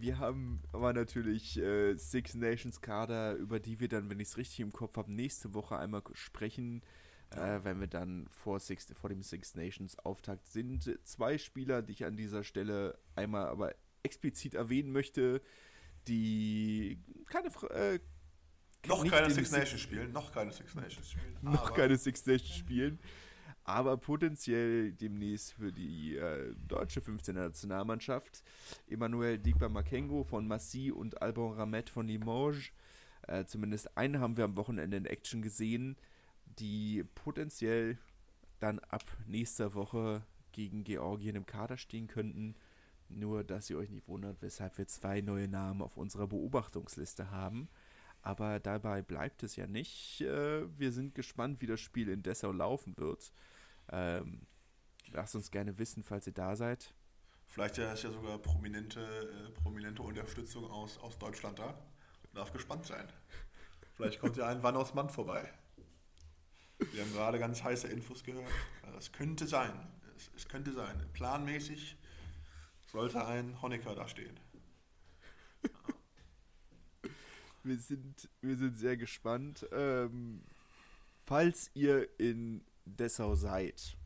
Wir 0.05 0.19
haben 0.19 0.61
aber 0.71 0.93
natürlich 0.93 1.57
äh, 1.57 1.95
Six 1.95 2.35
Nations 2.35 2.79
Kader, 2.79 3.33
über 3.33 3.59
die 3.59 3.79
wir 3.79 3.87
dann, 3.87 4.07
wenn 4.07 4.19
ich 4.19 4.27
es 4.27 4.37
richtig 4.37 4.59
im 4.59 4.71
Kopf 4.71 4.97
habe, 4.97 5.11
nächste 5.11 5.55
Woche 5.55 5.79
einmal 5.79 6.03
sprechen, 6.13 6.83
äh, 7.31 7.61
wenn 7.63 7.79
wir 7.79 7.87
dann 7.87 8.27
vor, 8.29 8.59
Six, 8.59 8.93
vor 8.93 9.09
dem 9.09 9.23
Six 9.23 9.55
Nations 9.55 9.97
Auftakt 9.97 10.45
sind. 10.45 10.99
Zwei 11.05 11.39
Spieler, 11.39 11.81
die 11.81 11.93
ich 11.93 12.05
an 12.05 12.17
dieser 12.17 12.43
Stelle 12.43 12.99
einmal 13.15 13.47
aber 13.47 13.73
explizit 14.03 14.53
erwähnen 14.53 14.91
möchte, 14.91 15.41
die 16.07 17.03
keine 17.25 17.47
äh, 17.71 17.99
noch 18.85 19.07
keine 19.07 19.31
Six 19.31 19.49
Nations 19.49 19.81
spielen, 19.81 20.11
noch 20.11 20.31
keine 20.31 20.51
Six 20.51 20.75
Nations 20.75 21.09
spielen. 21.09 21.35
Noch 21.41 21.73
keine 21.73 21.97
Six 21.97 22.27
Nations 22.27 22.55
spielen 22.55 22.99
aber 23.65 23.97
potenziell 23.97 24.91
demnächst 24.93 25.53
für 25.53 25.71
die 25.71 26.15
äh, 26.17 26.53
deutsche 26.67 27.01
15er 27.01 27.33
Nationalmannschaft. 27.33 28.43
Emmanuel 28.87 29.39
Digba 29.39 29.69
Makengo 29.69 30.23
von 30.23 30.47
Massy 30.47 30.91
und 30.91 31.21
Albon 31.21 31.53
Ramet 31.53 31.89
von 31.89 32.07
Limoges. 32.07 32.71
Äh, 33.27 33.45
zumindest 33.45 33.97
einen 33.97 34.19
haben 34.19 34.37
wir 34.37 34.45
am 34.45 34.55
Wochenende 34.55 34.97
in 34.97 35.05
Action 35.05 35.41
gesehen, 35.41 35.97
die 36.59 37.03
potenziell 37.15 37.97
dann 38.59 38.79
ab 38.79 39.03
nächster 39.25 39.73
Woche 39.73 40.21
gegen 40.51 40.83
Georgien 40.83 41.35
im 41.35 41.47
Kader 41.47 41.77
stehen 41.77 42.07
könnten. 42.07 42.55
Nur, 43.09 43.43
dass 43.43 43.69
ihr 43.69 43.77
euch 43.77 43.89
nicht 43.89 44.07
wundert, 44.07 44.41
weshalb 44.41 44.77
wir 44.77 44.87
zwei 44.87 45.21
neue 45.21 45.47
Namen 45.47 45.81
auf 45.81 45.97
unserer 45.97 46.27
Beobachtungsliste 46.27 47.31
haben. 47.31 47.67
Aber 48.21 48.59
dabei 48.59 49.01
bleibt 49.03 49.43
es 49.43 49.55
ja 49.55 49.67
nicht. 49.67 50.21
Äh, 50.21 50.67
wir 50.79 50.91
sind 50.91 51.15
gespannt, 51.15 51.61
wie 51.61 51.67
das 51.67 51.79
Spiel 51.79 52.09
in 52.09 52.23
Dessau 52.23 52.51
laufen 52.51 52.97
wird. 52.97 53.31
Ähm, 53.91 54.47
lasst 55.11 55.35
uns 55.35 55.51
gerne 55.51 55.77
wissen, 55.77 56.03
falls 56.03 56.27
ihr 56.27 56.33
da 56.33 56.55
seid. 56.55 56.93
Vielleicht 57.47 57.77
ist 57.77 58.03
ja 58.03 58.11
sogar 58.11 58.37
prominente, 58.39 58.99
äh, 59.01 59.51
prominente 59.61 60.01
Unterstützung 60.01 60.69
aus, 60.69 60.97
aus 60.97 61.17
Deutschland 61.17 61.59
da. 61.59 61.77
Darf 62.33 62.51
gespannt 62.51 62.85
sein. 62.85 63.07
Vielleicht 63.95 64.19
kommt 64.19 64.35
ja 64.35 64.47
ein 64.47 64.61
Wann 64.61 64.75
aus 64.75 64.93
Mann 64.93 65.09
vorbei. 65.09 65.49
Wir 66.91 67.03
haben 67.03 67.13
gerade 67.13 67.39
ganz 67.39 67.63
heiße 67.63 67.87
Infos 67.87 68.23
gehört. 68.23 68.51
Das 68.93 69.11
könnte 69.11 69.47
sein. 69.47 69.71
Es, 70.17 70.31
es 70.35 70.49
könnte 70.49 70.73
sein. 70.73 71.01
Planmäßig 71.13 71.97
sollte 72.87 73.25
ein 73.25 73.61
Honecker 73.61 73.95
da 73.95 74.07
stehen. 74.07 74.37
Wir 77.63 77.77
sind, 77.79 78.29
wir 78.41 78.57
sind 78.57 78.77
sehr 78.77 78.95
gespannt. 78.95 79.65
Ähm, 79.71 80.43
falls 81.25 81.71
ihr 81.73 82.07
in 82.19 82.63
Dessau 82.85 83.35
seid, 83.35 83.97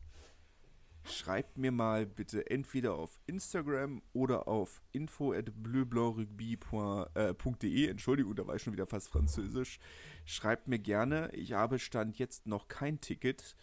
schreibt 1.04 1.56
mir 1.58 1.72
mal 1.72 2.06
bitte 2.06 2.48
entweder 2.50 2.94
auf 2.94 3.18
Instagram 3.26 4.02
oder 4.12 4.46
auf 4.48 4.82
info 4.92 5.32
at 5.32 5.50
bleu-blanc-rugby.de. 5.62 7.88
Entschuldigung, 7.88 8.34
da 8.34 8.46
war 8.46 8.56
ich 8.56 8.62
schon 8.62 8.72
wieder 8.72 8.86
fast 8.86 9.08
französisch. 9.08 9.78
Schreibt 10.24 10.68
mir 10.68 10.78
gerne. 10.78 11.30
Ich 11.32 11.52
habe 11.52 11.78
Stand 11.78 12.18
jetzt 12.18 12.46
noch 12.46 12.68
kein 12.68 13.00
Ticket, 13.00 13.56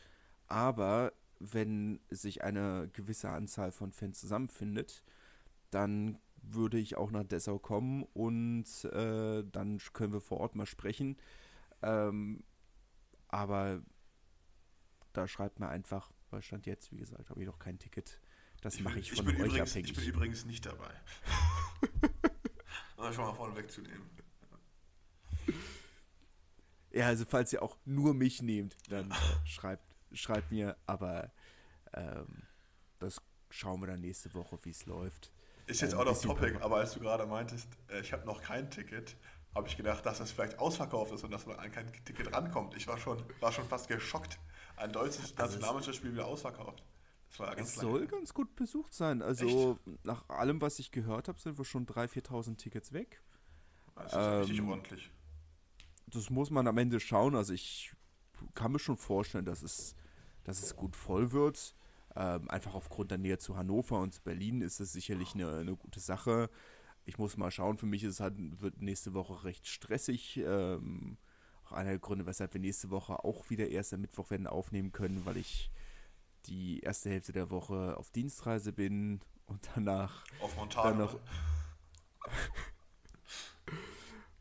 aber 0.47 1.13
wenn 1.39 1.99
sich 2.09 2.43
eine 2.43 2.89
gewisse 2.93 3.29
Anzahl 3.29 3.71
von 3.71 3.91
Fans 3.91 4.19
zusammenfindet, 4.19 5.03
dann 5.69 6.17
würde 6.41 6.79
ich 6.79 6.97
auch 6.97 7.11
nach 7.11 7.23
Dessau 7.23 7.59
kommen 7.59 8.07
und 8.13 8.65
äh, 8.85 9.43
dann 9.51 9.79
können 9.93 10.13
wir 10.13 10.21
vor 10.21 10.39
Ort 10.39 10.55
mal 10.55 10.65
sprechen. 10.65 11.17
Ähm, 11.81 12.43
aber 13.27 13.81
da 15.17 15.27
schreibt 15.27 15.59
mir 15.59 15.67
einfach, 15.67 16.11
weil 16.29 16.43
Stand 16.43 16.67
jetzt, 16.67 16.91
wie 16.91 16.97
gesagt, 16.97 17.29
habe 17.29 17.41
ich 17.41 17.47
noch 17.47 17.57
kein 17.57 17.79
Ticket. 17.79 18.19
Das 18.61 18.79
mache 18.79 18.99
ich 18.99 19.11
von 19.11 19.27
ich 19.27 19.33
euch 19.33 19.39
übrigens, 19.39 19.71
abhängig. 19.71 19.91
Ich 19.91 19.97
bin 19.97 20.05
übrigens 20.05 20.45
nicht 20.45 20.65
dabei. 20.65 20.91
um 22.97 23.11
schon 23.11 23.25
mal 23.25 23.33
vorne 23.33 23.55
wegzunehmen. 23.55 24.09
Ja, 26.91 27.07
also 27.07 27.25
falls 27.27 27.51
ihr 27.53 27.63
auch 27.63 27.77
nur 27.85 28.13
mich 28.13 28.41
nehmt, 28.41 28.75
dann 28.89 29.11
äh, 29.11 29.15
schreibt, 29.45 29.83
schreibt 30.13 30.51
mir, 30.51 30.77
aber 30.85 31.31
ähm, 31.93 32.43
das 32.99 33.21
schauen 33.49 33.81
wir 33.81 33.87
dann 33.87 34.01
nächste 34.01 34.33
Woche, 34.33 34.59
wie 34.63 34.71
es 34.71 34.85
läuft. 34.85 35.31
Ist 35.65 35.81
jetzt 35.81 35.93
ähm, 35.93 35.99
out 35.99 36.07
of 36.07 36.21
topic, 36.21 36.61
aber 36.61 36.77
als 36.77 36.93
du 36.93 36.99
gerade 36.99 37.25
meintest, 37.25 37.67
äh, 37.89 38.01
ich 38.01 38.13
habe 38.13 38.25
noch 38.25 38.41
kein 38.41 38.69
Ticket, 38.69 39.15
habe 39.53 39.67
ich 39.67 39.77
gedacht, 39.77 40.05
dass 40.05 40.19
das 40.19 40.31
vielleicht 40.31 40.59
ausverkauft 40.59 41.11
ist 41.11 41.23
und 41.23 41.31
dass 41.31 41.45
man 41.45 41.57
an 41.57 41.71
kein 41.71 41.91
Ticket 42.05 42.33
rankommt. 42.33 42.75
Ich 42.75 42.87
war 42.87 42.97
schon, 42.97 43.23
war 43.39 43.51
schon 43.51 43.67
fast 43.67 43.87
geschockt 43.87 44.39
ein 44.77 44.91
deutsches 44.91 45.35
Nationalmannschaftsspiel 45.35 46.13
wieder 46.13 46.25
ausverkauft. 46.25 46.83
Das 47.29 47.39
war 47.39 47.55
ganz 47.55 47.69
es 47.69 47.75
soll 47.75 48.01
lang. 48.01 48.09
ganz 48.09 48.33
gut 48.33 48.55
besucht 48.55 48.93
sein. 48.93 49.21
Also 49.21 49.77
Echt? 49.85 50.05
nach 50.05 50.27
allem, 50.29 50.61
was 50.61 50.79
ich 50.79 50.91
gehört 50.91 51.27
habe, 51.27 51.39
sind 51.39 51.57
wir 51.57 51.65
schon 51.65 51.85
3.000, 51.85 52.27
4.000 52.27 52.57
Tickets 52.57 52.93
weg. 52.93 53.21
Das 53.95 54.13
ist 54.13 54.17
ähm, 54.17 54.39
richtig 54.39 54.61
ordentlich. 54.61 55.11
Das 56.07 56.29
muss 56.29 56.49
man 56.49 56.67
am 56.67 56.77
Ende 56.77 56.99
schauen. 56.99 57.35
Also 57.35 57.53
ich 57.53 57.93
kann 58.53 58.71
mir 58.71 58.79
schon 58.79 58.97
vorstellen, 58.97 59.45
dass 59.45 59.61
es, 59.61 59.95
dass 60.43 60.61
es 60.61 60.75
gut 60.75 60.95
voll 60.95 61.31
wird. 61.31 61.75
Ähm, 62.15 62.49
einfach 62.49 62.75
aufgrund 62.75 63.11
der 63.11 63.17
Nähe 63.17 63.37
zu 63.37 63.57
Hannover 63.57 63.99
und 63.99 64.13
zu 64.13 64.21
Berlin 64.21 64.61
ist 64.61 64.79
es 64.79 64.93
sicherlich 64.93 65.35
eine, 65.35 65.57
eine 65.57 65.75
gute 65.75 65.99
Sache. 65.99 66.49
Ich 67.05 67.17
muss 67.17 67.37
mal 67.37 67.51
schauen. 67.51 67.77
Für 67.77 67.85
mich 67.85 68.03
ist 68.03 68.13
es 68.13 68.19
halt, 68.19 68.35
wird 68.61 68.81
nächste 68.81 69.13
Woche 69.13 69.43
recht 69.43 69.67
stressig. 69.67 70.37
Ähm, 70.37 71.17
auch 71.67 71.71
einer 71.71 71.89
der 71.91 71.99
Gründe, 71.99 72.25
weshalb 72.25 72.53
wir 72.53 72.61
nächste 72.61 72.89
Woche 72.89 73.23
auch 73.23 73.49
wieder 73.49 73.67
erst 73.67 73.93
am 73.93 74.01
Mittwoch 74.01 74.29
werden 74.29 74.47
aufnehmen 74.47 74.91
können, 74.91 75.25
weil 75.25 75.37
ich 75.37 75.69
die 76.45 76.79
erste 76.79 77.09
Hälfte 77.09 77.33
der 77.33 77.49
Woche 77.49 77.97
auf 77.97 78.11
Dienstreise 78.11 78.71
bin 78.71 79.19
und 79.45 79.69
danach 79.75 80.23
auf 80.39 80.55
Montage. 80.55 80.89
Dann 80.89 80.97
noch 80.97 81.19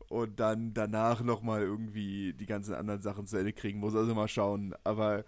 und 0.09 0.39
dann 0.39 0.73
danach 0.73 1.21
nochmal 1.21 1.61
irgendwie 1.61 2.33
die 2.33 2.45
ganzen 2.45 2.73
anderen 2.73 3.01
Sachen 3.01 3.27
zu 3.27 3.37
Ende 3.37 3.51
kriegen 3.53 3.79
muss. 3.79 3.93
Also 3.95 4.15
mal 4.15 4.29
schauen. 4.29 4.73
Aber 4.83 5.25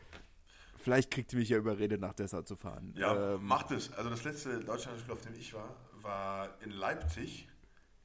vielleicht 0.77 1.11
kriegt 1.11 1.33
ihr 1.33 1.39
mich 1.39 1.49
ja 1.49 1.57
überredet, 1.57 1.99
nach 1.99 2.13
Dessau 2.13 2.43
zu 2.43 2.55
fahren. 2.55 2.93
Ja, 2.97 3.35
ähm, 3.35 3.45
macht 3.45 3.71
es. 3.71 3.91
Also 3.93 4.09
das 4.09 4.23
letzte 4.23 4.59
Deutschlandspiel, 4.61 5.13
auf 5.13 5.21
dem 5.21 5.35
ich 5.35 5.53
war, 5.53 5.75
war 6.01 6.61
in 6.61 6.71
Leipzig 6.71 7.49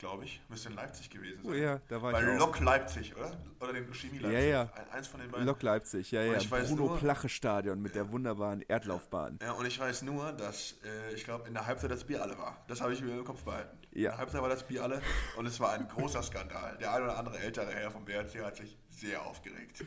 glaube 0.05 0.25
ich. 0.25 0.43
Müsste 0.51 0.69
in 0.69 0.75
Leipzig 0.75 1.09
gewesen 1.09 1.43
sein. 1.43 1.53
Oh 1.53 1.55
ja, 1.55 1.81
da 1.89 2.03
war 2.03 2.13
Bei 2.13 2.21
ich 2.21 2.39
Lok 2.39 2.61
Leipzig, 2.61 3.17
oder? 3.17 3.33
Oder 3.59 3.73
den 3.73 3.95
Chemie 3.95 4.19
Leipzig. 4.19 4.39
Ja, 4.39 4.45
ja. 4.45 4.71
Eins 4.93 5.07
von 5.07 5.21
den 5.21 5.31
beiden. 5.31 5.47
Lok 5.47 5.63
Leipzig, 5.63 6.11
ja, 6.11 6.23
ja. 6.23 6.39
Bruno 6.39 6.75
nur, 6.75 6.99
Plache 6.99 7.31
Stadion 7.31 7.81
mit 7.81 7.95
ja. 7.95 8.03
der 8.03 8.13
wunderbaren 8.13 8.61
Erdlaufbahn. 8.69 9.39
Ja, 9.41 9.53
und 9.53 9.65
ich 9.65 9.81
weiß 9.81 10.03
nur, 10.03 10.33
dass 10.33 10.77
äh, 10.85 11.15
ich 11.15 11.25
glaube, 11.25 11.49
in 11.49 11.55
der 11.55 11.67
Halbzeit 11.67 11.91
das 11.91 12.05
Bier 12.05 12.23
alle 12.23 12.37
war. 12.37 12.63
Das 12.69 12.83
habe 12.83 12.93
ich 12.93 13.01
mir 13.01 13.13
im 13.13 13.25
Kopf 13.25 13.45
behalten. 13.45 13.79
Ja. 13.93 13.97
In 13.97 14.03
der 14.03 14.19
Halbzeit 14.19 14.43
war 14.43 14.51
das 14.51 14.67
Bier 14.67 14.83
alle 14.83 15.01
und 15.39 15.47
es 15.47 15.59
war 15.59 15.73
ein 15.73 15.89
großer 15.89 16.23
Skandal. 16.23 16.77
Der 16.77 16.93
ein 16.93 17.03
oder 17.03 17.17
andere 17.17 17.39
ältere 17.39 17.73
Herr 17.73 17.91
vom 17.91 18.05
BRC 18.05 18.45
hat 18.45 18.57
sich 18.57 18.77
sehr 18.91 19.25
aufgeregt. 19.25 19.87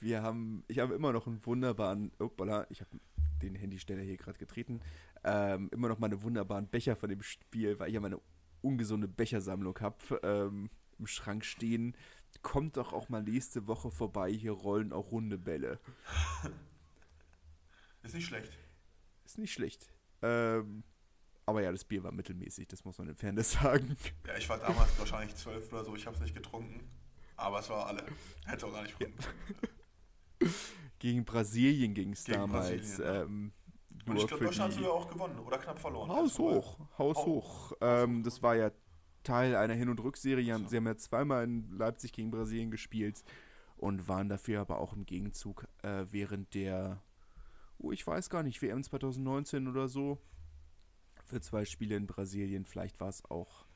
Wir 0.00 0.22
haben, 0.22 0.64
ich 0.68 0.78
habe 0.78 0.94
immer 0.94 1.12
noch 1.12 1.26
einen 1.26 1.44
wunderbaren, 1.44 2.12
opala, 2.18 2.66
ich 2.70 2.80
habe 2.80 2.90
den 3.42 3.54
Handysteller 3.56 4.02
hier 4.02 4.16
gerade 4.16 4.38
getreten, 4.38 4.80
ähm, 5.22 5.68
immer 5.70 5.88
noch 5.88 5.98
mal 5.98 6.06
einen 6.06 6.22
wunderbaren 6.22 6.66
Becher 6.66 6.96
von 6.96 7.10
dem 7.10 7.22
Spiel, 7.22 7.78
weil 7.78 7.88
ich 7.88 7.94
ja 7.94 8.00
meine 8.00 8.20
ungesunde 8.62 9.08
Bechersammlung 9.08 9.78
habe 9.80 10.20
ähm, 10.22 10.70
im 10.98 11.06
Schrank 11.06 11.44
stehen. 11.44 11.96
Kommt 12.42 12.76
doch 12.76 12.92
auch 12.92 13.08
mal 13.08 13.22
nächste 13.22 13.66
Woche 13.66 13.90
vorbei, 13.90 14.30
hier 14.30 14.52
rollen 14.52 14.92
auch 14.92 15.10
runde 15.10 15.38
Bälle. 15.38 15.80
Ist 18.02 18.14
nicht 18.14 18.26
schlecht. 18.26 18.56
Ist 19.24 19.38
nicht 19.38 19.52
schlecht. 19.52 19.92
Ähm, 20.22 20.82
aber 21.46 21.62
ja, 21.62 21.72
das 21.72 21.84
Bier 21.84 22.02
war 22.02 22.12
mittelmäßig, 22.12 22.68
das 22.68 22.84
muss 22.84 22.98
man 22.98 23.08
im 23.08 23.16
Fairness 23.16 23.52
sagen. 23.52 23.96
Ja, 24.26 24.36
ich 24.36 24.48
war 24.48 24.58
damals 24.58 24.98
wahrscheinlich 24.98 25.34
zwölf 25.34 25.72
oder 25.72 25.84
so, 25.84 25.96
ich 25.96 26.06
habe 26.06 26.14
es 26.16 26.22
nicht 26.22 26.34
getrunken. 26.34 26.88
Aber 27.36 27.60
es 27.60 27.70
war 27.70 27.86
alle. 27.86 28.04
Hätte 28.46 28.66
auch 28.66 28.72
gar 28.72 28.82
nicht 28.82 28.96
ja. 29.00 29.06
Gegen 30.98 31.24
Brasilien 31.24 31.94
ging 31.94 32.12
es 32.12 32.24
damals. 32.24 32.98
Ähm, 32.98 33.52
und 34.10 34.16
ich 34.18 34.26
glaube, 34.26 34.44
Deutschland 34.44 34.72
hat 34.72 34.78
sogar 34.78 34.94
auch 34.94 35.10
gewonnen 35.10 35.38
oder 35.38 35.58
knapp 35.58 35.78
verloren. 35.78 36.10
Haus 36.10 36.38
hoch, 36.38 36.78
Haus 36.98 37.16
hoch. 37.18 37.72
Ähm, 37.80 38.22
das 38.22 38.42
war 38.42 38.56
ja 38.56 38.70
Teil 39.22 39.56
einer 39.56 39.74
Hin- 39.74 39.88
und 39.88 40.00
Rückserie. 40.00 40.58
So. 40.58 40.68
Sie 40.68 40.76
haben 40.76 40.86
ja 40.86 40.96
zweimal 40.96 41.44
in 41.44 41.70
Leipzig 41.76 42.12
gegen 42.12 42.30
Brasilien 42.30 42.70
gespielt 42.70 43.22
und 43.76 44.08
waren 44.08 44.28
dafür 44.28 44.60
aber 44.60 44.78
auch 44.78 44.92
im 44.92 45.06
Gegenzug 45.06 45.66
äh, 45.82 46.04
während 46.10 46.54
der, 46.54 47.02
oh, 47.78 47.92
ich 47.92 48.06
weiß 48.06 48.30
gar 48.30 48.42
nicht, 48.42 48.60
WM 48.62 48.82
2019 48.82 49.68
oder 49.68 49.88
so, 49.88 50.18
für 51.24 51.40
zwei 51.40 51.64
Spiele 51.64 51.96
in 51.96 52.06
Brasilien. 52.06 52.64
Vielleicht 52.64 53.00
war 53.00 53.08
es 53.08 53.24
auch 53.30 53.66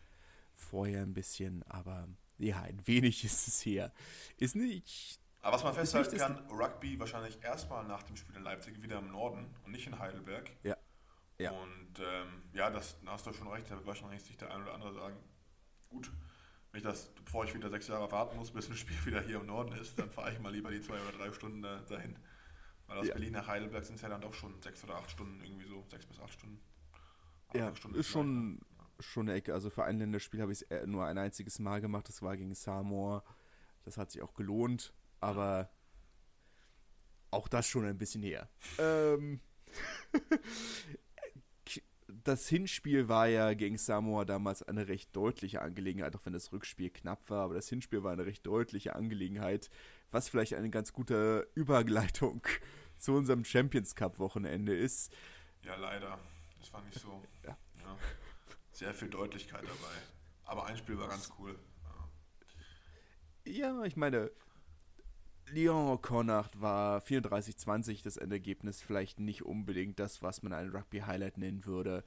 vorher 0.55 1.03
ein 1.03 1.15
bisschen, 1.15 1.63
aber 1.65 2.09
ja, 2.39 2.63
ein 2.63 2.87
wenig 2.87 3.25
ist 3.25 3.49
es 3.49 3.65
her. 3.65 3.93
Ist 4.39 4.57
nicht 4.57 5.21
aber 5.43 5.57
was 5.57 5.65
man 5.65 5.75
festhalten 5.75 6.17
kann, 6.17 6.39
Rugby 6.51 6.99
wahrscheinlich 7.01 7.43
erstmal 7.43 7.85
nach 7.85 8.05
dem 8.05 8.17
Spiel 8.17 8.37
in 8.37 8.45
Leipzig 8.45 8.81
wieder 8.81 8.99
im 8.99 9.11
Norden 9.11 9.53
und 9.65 9.73
nicht 9.73 9.89
in 9.89 9.99
Heidelberg. 9.99 10.51
Ja. 10.63 10.77
ja. 11.39 11.51
Und 11.51 11.99
ähm, 11.99 12.43
ja, 12.53 12.71
das 12.71 12.97
da 13.05 13.13
hast 13.13 13.27
du 13.27 13.33
schon 13.33 13.49
recht, 13.49 13.69
da 13.69 13.75
wird 13.75 13.87
wahrscheinlich 13.87 14.23
sich 14.23 14.37
der 14.37 14.55
eine 14.55 14.63
oder 14.63 14.75
andere 14.75 14.95
sagen, 14.95 15.17
gut, 15.91 16.13
wenn 16.71 16.79
ich 16.79 16.85
das, 16.85 17.09
bevor 17.25 17.45
ich 17.45 17.55
wieder 17.55 17.69
sechs 17.71 17.89
Jahre 17.89 18.11
warten 18.13 18.37
muss, 18.37 18.51
bis 18.53 18.71
ein 18.71 18.77
Spiel 18.77 19.05
wieder 19.05 19.21
hier 19.21 19.41
im 19.41 19.47
Norden 19.47 19.73
ist, 19.73 19.99
dann 19.99 20.11
fahre 20.11 20.33
ich 20.33 20.39
mal 20.39 20.53
lieber 20.53 20.71
die 20.71 20.81
zwei 20.81 21.01
oder 21.01 21.19
drei 21.19 21.33
Stunden 21.33 21.61
da, 21.61 21.81
dahin. 21.89 22.17
Weil 22.87 22.99
aus 22.99 23.09
ja. 23.09 23.15
Berlin 23.15 23.33
nach 23.33 23.49
Heidelberg 23.49 23.85
sind 23.85 23.97
es 23.97 24.03
ja 24.03 24.09
dann 24.09 24.21
doch 24.21 24.35
schon 24.35 24.63
sechs 24.63 24.85
oder 24.85 24.95
acht 24.95 25.11
Stunden 25.11 25.43
irgendwie 25.43 25.67
so, 25.67 25.85
sechs 25.91 26.07
bis 26.07 26.21
acht 26.21 26.33
Stunden. 26.33 26.61
Acht 27.49 27.57
ja, 27.57 27.75
Stunden 27.75 27.99
ist 27.99 28.07
schon, 28.07 28.61
schon 29.01 29.29
eine 29.29 29.37
Ecke. 29.39 29.55
Also 29.55 29.71
für 29.71 29.83
ein 29.83 29.99
Länderspiel 29.99 30.41
habe 30.41 30.53
ich 30.53 30.65
es 30.69 30.87
nur 30.87 31.05
ein 31.05 31.19
einziges 31.19 31.59
Mal 31.59 31.81
gemacht. 31.81 32.09
Das 32.09 32.23
war 32.23 32.37
gegen 32.37 32.55
Samoa. 32.55 33.25
Das 33.85 33.97
hat 33.97 34.13
sich 34.13 34.23
auch 34.23 34.35
gelohnt. 34.35 34.93
Aber 35.23 35.71
auch 37.31 37.49
das 37.49 37.67
schon 37.67 37.87
ein 37.87 37.97
bisschen 37.97 38.23
her. 38.23 38.49
ähm, 38.79 39.41
das 42.25 42.49
Hinspiel 42.49 43.09
war 43.09 43.29
ja 43.29 43.55
gegen 43.55 43.79
Samoa 43.79 44.25
damals 44.25 44.63
eine 44.63 44.89
recht 44.89 45.15
deutliche 45.17 45.63
Angelegenheit, 45.63 46.15
auch 46.15 46.25
wenn 46.25 46.33
das 46.33 46.53
Rückspiel 46.53 46.91
knapp 46.91 47.31
war, 47.31 47.45
aber 47.45 47.55
das 47.55 47.69
Hinspiel 47.69 48.03
war 48.03 48.13
eine 48.13 48.27
recht 48.27 48.45
deutliche 48.47 48.95
Angelegenheit, 48.95 49.71
was 50.11 50.29
vielleicht 50.29 50.55
eine 50.55 50.71
ganz 50.71 50.93
gute 50.93 51.49
Überleitung 51.55 52.43
zu 52.99 53.13
unserem 53.15 53.45
Champions 53.45 53.95
Cup 53.95 54.19
Wochenende 54.19 54.77
ist. 54.77 55.15
Ja, 55.63 55.77
leider. 55.77 56.19
Das 56.59 56.73
war 56.73 56.83
nicht 56.83 56.99
so. 56.99 57.23
Ja. 57.45 57.57
ja. 57.81 57.97
Sehr 58.73 58.95
viel 58.95 59.09
Deutlichkeit 59.09 59.63
dabei. 59.63 59.97
Aber 60.45 60.67
ein 60.67 60.77
Spiel 60.77 60.99
war 60.99 61.09
ganz 61.09 61.31
cool. 61.39 61.59
Ja, 63.45 63.53
ja 63.53 63.85
ich 63.85 63.97
meine, 63.97 64.31
Lyon-Connacht 65.53 66.61
war 66.61 67.01
34-20 67.01 68.03
das 68.03 68.17
Endergebnis. 68.17 68.81
Vielleicht 68.81 69.21
nicht 69.21 69.43
unbedingt 69.43 69.99
das, 69.99 70.23
was 70.23 70.43
man 70.43 70.53
ein 70.53 70.71
Rugby-Highlight 70.71 71.39
nennen 71.39 71.65
würde. 71.67 72.05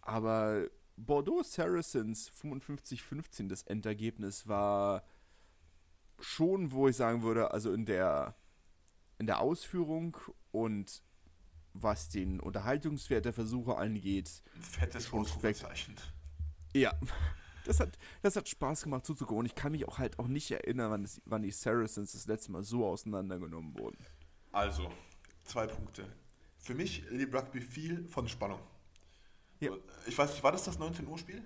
Aber 0.00 0.66
Bordeaux 0.96 1.42
Saracens 1.42 2.30
55-15 2.30 3.48
das 3.48 3.62
Endergebnis 3.62 4.48
war 4.48 5.04
schon, 6.18 6.72
wo 6.72 6.88
ich 6.88 6.96
sagen 6.96 7.22
würde, 7.22 7.52
also 7.52 7.72
in 7.72 7.86
der, 7.86 8.34
in 9.18 9.26
der 9.26 9.40
Ausführung 9.40 10.16
und 10.52 11.02
was 11.72 12.08
den 12.08 12.40
Unterhaltungswert 12.40 13.24
der 13.24 13.32
Versuche 13.32 13.76
angeht. 13.76 14.42
Fettes 14.60 15.12
Ausrufezeichen. 15.12 15.96
Ja, 16.74 16.92
das 17.64 17.80
hat, 17.80 17.98
das 18.22 18.36
hat 18.36 18.48
Spaß 18.48 18.84
gemacht 18.84 19.06
zuzugucken. 19.06 19.40
Und 19.40 19.46
ich 19.46 19.54
kann 19.54 19.72
mich 19.72 19.86
auch 19.86 19.98
halt 19.98 20.18
auch 20.18 20.26
nicht 20.26 20.50
erinnern, 20.50 20.90
wann, 20.90 21.02
das, 21.02 21.20
wann 21.24 21.42
die 21.42 21.50
Saracens 21.50 22.12
das 22.12 22.26
letzte 22.26 22.52
Mal 22.52 22.62
so 22.62 22.86
auseinandergenommen 22.86 23.78
wurden. 23.78 24.04
Also, 24.52 24.90
zwei 25.44 25.66
Punkte. 25.66 26.04
Für 26.58 26.74
mich 26.74 27.08
lebt 27.10 27.34
Rugby 27.34 27.60
viel 27.60 28.04
von 28.06 28.28
Spannung. 28.28 28.60
Ja. 29.60 29.72
Ich 30.06 30.16
weiß 30.16 30.32
nicht, 30.32 30.42
war 30.42 30.52
das 30.52 30.64
das 30.64 30.78
19 30.78 31.06
Uhr 31.06 31.18
Spiel? 31.18 31.42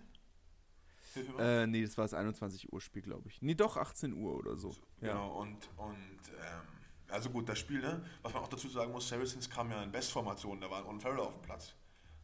Äh, 1.39 1.67
nee, 1.67 1.83
das 1.83 1.97
war 1.97 2.05
das 2.05 2.15
21 2.15 2.73
Uhr 2.73 2.81
Spiel, 2.81 3.03
glaube 3.03 3.29
ich. 3.29 3.41
Nee, 3.41 3.55
doch 3.55 3.77
18 3.77 4.15
Uhr 4.15 4.35
oder 4.35 4.57
so. 4.57 4.71
Ja. 5.01 5.13
Genau, 5.13 5.41
und, 5.41 5.69
und 5.77 6.19
ähm, 6.41 6.63
also 7.09 7.31
gut, 7.31 7.49
das 7.49 7.59
Spiel, 7.59 7.81
ne? 7.81 8.05
was 8.23 8.33
man 8.33 8.43
auch 8.43 8.49
dazu 8.49 8.69
sagen 8.69 8.91
muss, 8.91 9.09
Saracens 9.09 9.49
kam 9.49 9.71
ja 9.71 9.83
in 9.83 9.93
Bestformation, 9.93 10.61
da 10.61 10.71
war 10.71 10.89
ein 10.89 11.01
Farrell 11.01 11.21
auf 11.21 11.35
dem 11.35 11.43
Platz. 11.43 11.75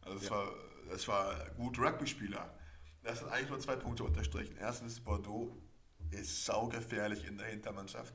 Also 0.01 0.17
das, 0.17 0.25
ja. 0.27 0.31
war, 0.31 0.47
das 0.89 1.07
war 1.07 1.49
gut 1.51 1.79
Rugby-Spieler. 1.79 2.53
Das 3.03 3.19
sind 3.19 3.29
eigentlich 3.29 3.49
nur 3.49 3.59
zwei 3.59 3.75
Punkte 3.75 4.03
unterstrichen. 4.03 4.55
Erstens, 4.59 4.99
Bordeaux 4.99 5.55
ist 6.11 6.45
saugefährlich 6.45 7.25
in 7.25 7.37
der 7.37 7.47
Hintermannschaft. 7.47 8.13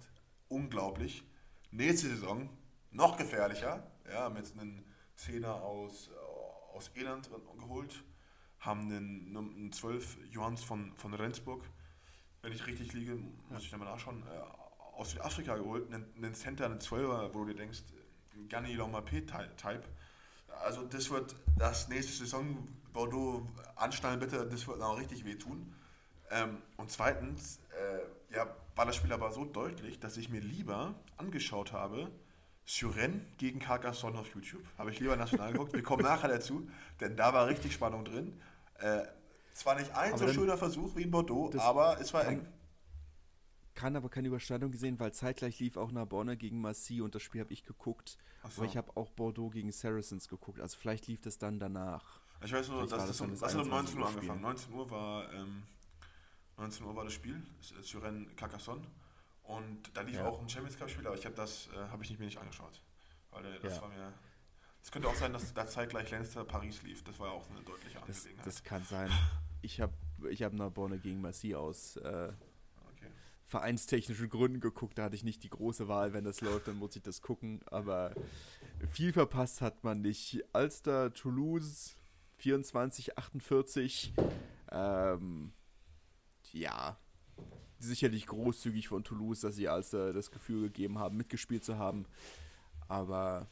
Unglaublich. 0.49 1.25
Nächste 1.71 2.09
Saison 2.09 2.49
noch 2.93 3.17
gefährlicher. 3.17 3.91
Ja, 4.11 4.29
mit 4.29 4.53
einem 4.53 4.85
Zehner 5.17 5.55
aus, 5.57 6.11
aus 6.73 6.91
Irland 6.95 7.29
geholt. 7.59 8.05
Haben 8.61 8.83
einen, 8.83 9.37
einen 9.37 9.73
12 9.73 10.19
Johanns 10.31 10.63
von, 10.63 10.93
von 10.97 11.15
Rendsburg. 11.15 11.65
Wenn 12.43 12.53
ich 12.53 12.67
richtig 12.67 12.93
liege, 12.93 13.19
muss 13.51 13.65
ich 13.65 13.73
nochmal 13.73 13.89
nachschauen. 13.89 14.23
Äh, 14.23 14.41
aus 14.97 15.11
Südafrika 15.11 15.57
geholt. 15.57 15.93
Einen, 15.93 16.07
einen 16.17 16.35
Center, 16.35 16.67
einen 16.67 16.79
12er, 16.79 17.35
wo 17.35 17.41
du 17.41 17.47
dir 17.47 17.57
denkst, 17.57 17.83
Gianni 18.49 18.75
Lomapé-Type. 18.75 19.83
Also 20.63 20.85
das 20.85 21.11
wird 21.11 21.35
das 21.59 21.89
nächste 21.89 22.13
Saison 22.13 22.69
Bordeaux 22.97 23.47
anschnallen 23.77 24.19
bitte, 24.19 24.47
das 24.47 24.67
wird 24.67 24.81
auch 24.81 24.99
richtig 24.99 25.25
wehtun. 25.25 25.73
Ähm, 26.31 26.63
und 26.79 26.91
zweitens, 26.91 27.61
äh, 27.71 28.35
ja, 28.35 28.57
war 28.75 28.87
das 28.87 28.97
Spiel 28.97 29.13
aber 29.13 29.33
so 29.33 29.45
deutlich, 29.45 30.01
dass 30.01 30.17
ich 30.17 30.31
mir 30.31 30.41
lieber 30.41 30.95
angeschaut 31.19 31.73
habe, 31.73 32.11
Suren 32.65 33.25
gegen 33.37 33.61
Carcassonne 33.61 34.19
auf 34.19 34.35
YouTube. 34.35 34.65
Habe 34.79 34.91
ich 34.91 34.99
lieber 34.99 35.15
national 35.15 35.53
geguckt. 35.53 35.75
Wir 35.75 35.83
kommen 35.83 36.03
nachher 36.03 36.29
dazu, 36.29 36.69
denn 37.01 37.17
da 37.17 37.33
war 37.33 37.47
richtig 37.47 37.75
Spannung 37.75 38.05
drin. 38.05 38.41
Äh, 38.79 39.03
zwar 39.53 39.79
nicht 39.79 39.95
ein 39.95 40.15
aber 40.15 40.27
so 40.27 40.33
schöner 40.33 40.57
Versuch 40.57 40.97
wie 40.97 41.03
in 41.03 41.11
Bordeaux, 41.11 41.53
aber 41.59 42.01
es 42.01 42.13
war 42.13 42.25
kann, 42.25 42.33
eng. 42.33 42.49
Kann 43.75 43.95
aber 43.95 44.09
keine 44.09 44.29
Überschneidung 44.29 44.73
gesehen, 44.73 44.99
weil 44.99 45.13
zeitgleich 45.13 45.61
lief 45.61 45.77
auch 45.77 45.93
Narbonne 45.93 46.37
gegen 46.37 46.61
Massy 46.61 47.03
und 47.03 47.15
das 47.15 47.23
Spiel 47.23 47.43
habe 47.43 47.53
ich 47.53 47.65
geguckt. 47.65 48.19
So. 48.43 48.63
Aber 48.63 48.71
ich 48.71 48.77
habe 48.77 48.97
auch 48.97 49.11
Bordeaux 49.11 49.51
gegen 49.51 49.71
Saracens 49.71 50.29
geguckt. 50.29 50.61
Also 50.61 50.77
vielleicht 50.79 51.07
lief 51.07 51.21
das 51.21 51.39
dann 51.39 51.61
danach. 51.61 52.26
Ich 52.45 52.53
weiß 52.53 52.69
nur, 52.69 52.87
dass 52.87 53.07
das, 53.07 53.21
um, 53.21 53.39
das, 53.39 53.55
um 53.55 53.69
19 53.69 53.99
Uhr 53.99 54.09
angefangen. 54.09 54.41
19 54.41 54.73
Uhr 54.73 54.91
war, 54.91 55.33
ähm, 55.33 55.63
19 56.59 56.87
Uhr 56.87 56.95
war 56.95 57.05
das 57.05 57.13
Spiel, 57.13 57.43
Suren 57.83 58.35
Carcassonne. 58.37 58.83
Und 59.47 59.97
da 59.97 60.03
lief 60.03 60.17
ja. 60.17 60.27
auch 60.27 60.41
ein 60.41 60.49
Champions 60.49 60.79
Cup 60.79 60.91
Spiel, 60.91 61.07
aber 61.07 61.17
ich 61.17 61.25
habe 61.25 61.35
das 61.35 61.69
äh, 61.69 61.77
habe 61.91 62.03
ich 62.03 62.11
nicht, 62.11 62.19
mir 62.19 62.27
nicht 62.27 62.39
angeschaut. 62.39 62.83
Weil 63.31 63.45
äh, 63.45 63.61
das 63.61 63.77
ja. 63.77 63.83
war 63.83 63.89
mir. 63.89 64.13
Es 64.83 64.91
könnte 64.91 65.09
auch 65.09 65.15
sein, 65.15 65.33
dass 65.33 65.53
da 65.53 65.67
zeitgleich 65.67 66.11
Leinster 66.11 66.45
Paris 66.45 66.83
lief. 66.83 67.03
Das 67.05 67.19
war 67.19 67.33
auch 67.33 67.49
eine 67.51 67.61
deutliche 67.61 68.01
Angelegenheit. 68.01 68.47
Das, 68.47 68.57
das 68.57 68.65
kann 68.65 68.85
sein. 68.85 69.11
Ich 69.63 69.81
habe 69.81 69.95
ich 70.31 70.43
hab 70.43 70.53
Narbonne 70.53 70.99
gegen 70.99 71.21
Massy 71.21 71.55
aus 71.55 71.97
äh, 71.97 72.33
okay. 72.93 73.11
vereinstechnischen 73.47 74.29
Gründen 74.29 74.61
geguckt. 74.61 74.99
Da 74.99 75.05
hatte 75.05 75.17
ich 75.17 75.25
nicht 75.25 75.43
die 75.43 75.51
große 75.51 75.89
Wahl. 75.89 76.13
Wenn 76.13 76.25
das 76.25 76.41
läuft, 76.41 76.69
dann 76.69 76.77
muss 76.77 76.97
ich 76.97 77.03
das 77.03 77.21
gucken. 77.21 77.61
Aber 77.67 78.15
viel 78.91 79.13
verpasst 79.13 79.61
hat 79.61 79.85
man 79.85 80.03
nicht. 80.03 80.43
Alster, 80.53 81.13
Toulouse, 81.13 81.97
24, 82.37 83.19
48. 83.19 84.15
Ähm, 84.71 85.53
ja, 86.53 86.99
sicherlich 87.79 88.27
großzügig 88.27 88.89
von 88.89 89.05
Toulouse, 89.05 89.41
dass 89.41 89.57
sie 89.57 89.69
als 89.69 89.93
äh, 89.93 90.13
das 90.13 90.31
Gefühl 90.31 90.65
gegeben 90.65 90.99
haben, 90.99 91.17
mitgespielt 91.17 91.65
zu 91.65 91.79
haben. 91.79 92.07
Aber 92.89 93.47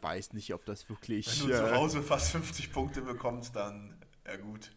weiß 0.00 0.32
nicht, 0.32 0.52
ob 0.54 0.64
das 0.64 0.88
wirklich. 0.88 1.40
Wenn 1.40 1.48
du 1.48 1.54
äh, 1.54 1.56
zu 1.56 1.74
Hause 1.74 2.02
fast 2.02 2.32
50 2.32 2.72
Punkte 2.72 3.02
bekommst, 3.02 3.56
dann 3.56 3.96
ja 4.26 4.36
gut. 4.36 4.72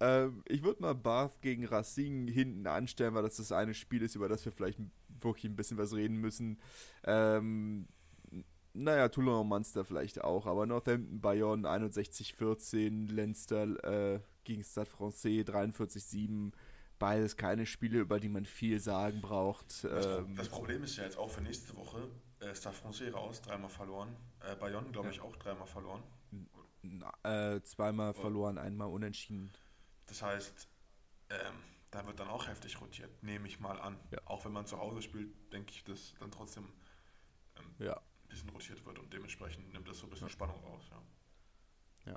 Ähm, 0.00 0.42
ich 0.48 0.62
würde 0.64 0.82
mal 0.82 0.94
Bath 0.94 1.40
gegen 1.42 1.64
Racing 1.64 2.26
hinten 2.26 2.66
anstellen, 2.66 3.14
weil 3.14 3.22
das 3.22 3.36
das 3.36 3.52
eine 3.52 3.74
Spiel 3.74 4.02
ist, 4.02 4.16
über 4.16 4.28
das 4.28 4.44
wir 4.44 4.52
vielleicht 4.52 4.80
wirklich 5.20 5.44
ein 5.44 5.56
bisschen 5.56 5.78
was 5.78 5.94
reden 5.94 6.16
müssen. 6.16 6.58
Ähm, 7.04 7.86
naja, 8.74 9.08
Toulon 9.08 9.46
Munster 9.46 9.84
vielleicht 9.84 10.22
auch, 10.22 10.46
aber 10.46 10.66
Northampton, 10.66 11.20
Bayonne 11.20 11.68
61-14, 11.68 13.12
Leinster 13.12 14.14
äh, 14.14 14.20
gegen 14.44 14.64
Stade 14.64 14.88
Francais 14.88 15.44
43-7. 15.44 16.52
Beides 16.98 17.36
keine 17.36 17.66
Spiele, 17.66 17.98
über 17.98 18.20
die 18.20 18.28
man 18.28 18.46
viel 18.46 18.78
sagen 18.78 19.20
braucht. 19.20 19.84
Das, 19.84 20.06
ähm, 20.06 20.36
das 20.36 20.48
Problem 20.48 20.84
ist 20.84 20.96
ja 20.96 21.04
jetzt 21.04 21.18
auch 21.18 21.30
für 21.30 21.40
nächste 21.40 21.76
Woche, 21.76 22.08
äh, 22.40 22.54
Stade 22.54 22.76
Francais 22.76 23.12
raus, 23.12 23.42
dreimal 23.42 23.70
verloren. 23.70 24.16
Äh, 24.40 24.56
Bayonne, 24.56 24.88
glaube 24.90 25.10
ich, 25.10 25.20
auch 25.20 25.36
dreimal 25.36 25.66
verloren. 25.66 26.02
Na, 26.82 27.12
äh, 27.54 27.62
zweimal 27.62 28.14
verloren, 28.14 28.58
einmal 28.58 28.88
unentschieden. 28.88 29.52
Das 30.06 30.22
heißt, 30.22 30.68
ähm, 31.30 31.54
da 31.90 32.06
wird 32.06 32.18
dann 32.18 32.28
auch 32.28 32.48
heftig 32.48 32.80
rotiert, 32.80 33.22
nehme 33.22 33.46
ich 33.46 33.60
mal 33.60 33.80
an. 33.80 33.98
Ja. 34.10 34.18
Auch 34.24 34.44
wenn 34.44 34.52
man 34.52 34.66
zu 34.66 34.78
Hause 34.78 35.02
spielt, 35.02 35.30
denke 35.52 35.72
ich, 35.72 35.84
dass 35.84 36.14
dann 36.18 36.30
trotzdem 36.30 36.68
ähm, 37.56 37.86
ja 37.86 38.00
bisschen 38.32 38.50
rotiert 38.50 38.84
wird 38.84 38.98
und 38.98 39.12
dementsprechend 39.12 39.72
nimmt 39.72 39.88
das 39.88 39.98
so 39.98 40.06
ein 40.06 40.10
bisschen 40.10 40.28
Spannung 40.28 40.58
raus. 40.64 40.90
Ja. 42.06 42.12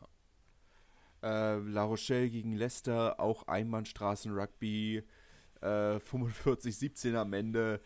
ja. 1.21 1.55
Äh, 1.55 1.59
La 1.59 1.83
Rochelle 1.83 2.29
gegen 2.29 2.53
Leicester, 2.53 3.19
auch 3.19 3.47
Einbahnstraßen-Rugby, 3.47 5.03
äh, 5.61 5.65
45-17 5.65 7.15
am 7.15 7.33
Ende. 7.33 7.81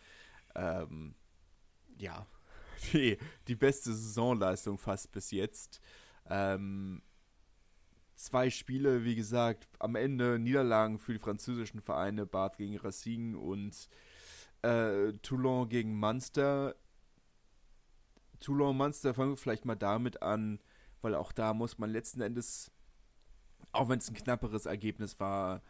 Ähm, 0.54 1.14
ja, 1.98 2.26
die, 2.92 3.18
die 3.48 3.56
beste 3.56 3.92
Saisonleistung 3.92 4.78
fast 4.78 5.10
bis 5.12 5.30
jetzt. 5.30 5.80
Ähm, 6.28 7.02
zwei 8.14 8.50
Spiele, 8.50 9.04
wie 9.04 9.16
gesagt, 9.16 9.68
am 9.78 9.96
Ende 9.96 10.38
Niederlagen 10.38 10.98
für 10.98 11.12
die 11.12 11.18
französischen 11.18 11.80
Vereine, 11.80 12.26
Bath 12.26 12.58
gegen 12.58 12.76
Racing 12.76 13.34
und 13.34 13.88
äh, 14.62 15.12
Toulon 15.22 15.68
gegen 15.68 15.98
Munster. 15.98 16.76
Toulon 18.40 18.76
Munster 18.76 19.14
fangen 19.14 19.32
wir 19.32 19.36
vielleicht 19.36 19.64
mal 19.64 19.76
damit 19.76 20.22
an, 20.22 20.60
weil 21.02 21.14
auch 21.14 21.32
da 21.32 21.54
muss 21.54 21.78
man 21.78 21.90
letzten 21.90 22.20
Endes, 22.20 22.70
auch 23.72 23.88
wenn 23.88 23.98
es 23.98 24.08
ein 24.08 24.14
knapperes 24.14 24.66
Ergebnis 24.66 25.20
war, 25.20 25.62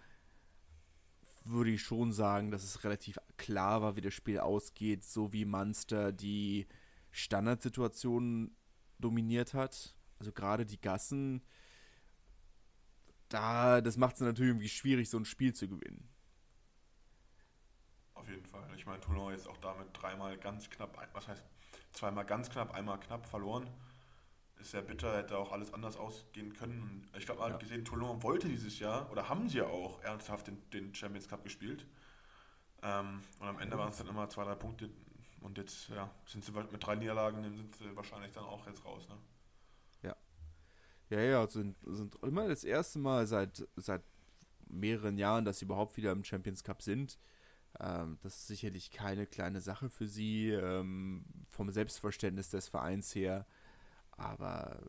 würde 1.45 1.71
ich 1.71 1.83
schon 1.83 2.13
sagen, 2.13 2.51
dass 2.51 2.65
es 2.65 2.85
relativ 2.85 3.19
klar 3.37 3.83
war, 3.83 3.97
wie 3.97 4.01
das 4.01 4.15
Spiel 4.15 4.39
ausgeht, 4.39 5.05
so 5.05 5.33
wie 5.33 5.45
Munster 5.45 6.13
die 6.13 6.67
Standardsituationen 7.11 8.57
dominiert 8.99 9.55
hat. 9.55 9.97
Also 10.19 10.33
gerade 10.33 10.67
die 10.67 10.81
Gassen, 10.81 11.43
da, 13.29 13.81
das 13.81 13.97
macht 13.97 14.17
es 14.17 14.21
natürlich 14.21 14.51
irgendwie 14.51 14.69
schwierig, 14.69 15.09
so 15.09 15.19
ein 15.19 15.25
Spiel 15.25 15.55
zu 15.55 15.67
gewinnen. 15.67 16.09
Auf 18.15 18.29
jeden 18.29 18.45
Fall. 18.45 18.69
Ich 18.77 18.85
meine, 18.85 19.01
Toulon 19.01 19.33
jetzt 19.33 19.49
auch 19.49 19.57
damit 19.59 19.89
dreimal 19.95 20.37
ganz 20.37 20.69
knapp, 20.69 21.09
was 21.15 21.27
heißt 21.27 21.43
zweimal 21.93 22.25
ganz 22.25 22.51
knapp, 22.51 22.75
einmal 22.75 22.99
knapp 23.01 23.27
verloren. 23.27 23.69
ist 24.61 24.73
sehr 24.73 24.83
bitter, 24.83 25.17
hätte 25.17 25.39
auch 25.39 25.53
alles 25.53 25.73
anders 25.73 25.97
ausgehen 25.97 26.53
können. 26.53 27.09
Ich 27.17 27.27
glaube, 27.27 27.41
man 27.41 27.49
ja. 27.49 27.55
hat 27.55 27.61
gesehen, 27.61 27.85
Toulon 27.85 28.23
wollte 28.23 28.49
dieses 28.49 28.79
Jahr, 28.79 29.11
oder 29.11 29.29
haben 29.29 29.49
sie 29.49 29.59
ja 29.59 29.67
auch 29.67 30.03
ernsthaft 30.03 30.47
den, 30.47 30.59
den 30.71 30.95
Champions 30.95 31.29
Cup 31.29 31.43
gespielt. 31.43 31.87
Ähm, 32.83 33.21
und 33.39 33.47
am 33.47 33.59
Ende 33.59 33.79
waren 33.79 33.91
es 33.91 33.99
dann 33.99 34.09
immer 34.09 34.29
zwei, 34.29 34.45
drei 34.45 34.55
Punkte. 34.55 34.91
Und 35.41 35.57
jetzt 35.57 35.89
ja, 35.89 36.11
sind 36.27 36.45
sie 36.45 36.53
mit 36.53 36.85
drei 36.85 36.97
Niederlagen, 36.97 37.43
sind 37.43 37.75
sie 37.75 37.97
wahrscheinlich 37.97 38.33
dann 38.33 38.45
auch 38.45 38.67
jetzt 38.67 38.85
raus. 38.85 39.09
Ne? 39.09 39.17
Ja. 40.03 40.17
Ja, 41.09 41.21
ja, 41.21 41.47
sind, 41.49 41.77
sind 41.87 42.17
immer 42.23 42.47
das 42.49 42.65
erste 42.65 42.99
Mal 42.99 43.27
seit, 43.27 43.67
seit 43.77 44.03
mehreren 44.69 45.19
Jahren, 45.19 45.45
dass 45.45 45.59
sie 45.59 45.65
überhaupt 45.65 45.97
wieder 45.97 46.13
im 46.13 46.25
Champions 46.25 46.63
Cup 46.63 46.83
sind. 46.83 47.19
Ähm, 47.79 48.19
das 48.23 48.37
ist 48.37 48.47
sicherlich 48.49 48.91
keine 48.91 49.27
kleine 49.27 49.61
Sache 49.61 49.91
für 49.91 50.07
sie, 50.07 50.51
ähm, 50.51 51.25
vom 51.51 51.71
Selbstverständnis 51.71 52.51
des 52.51 52.69
Vereins 52.69 53.15
her. 53.15 53.47
Aber 54.13 54.81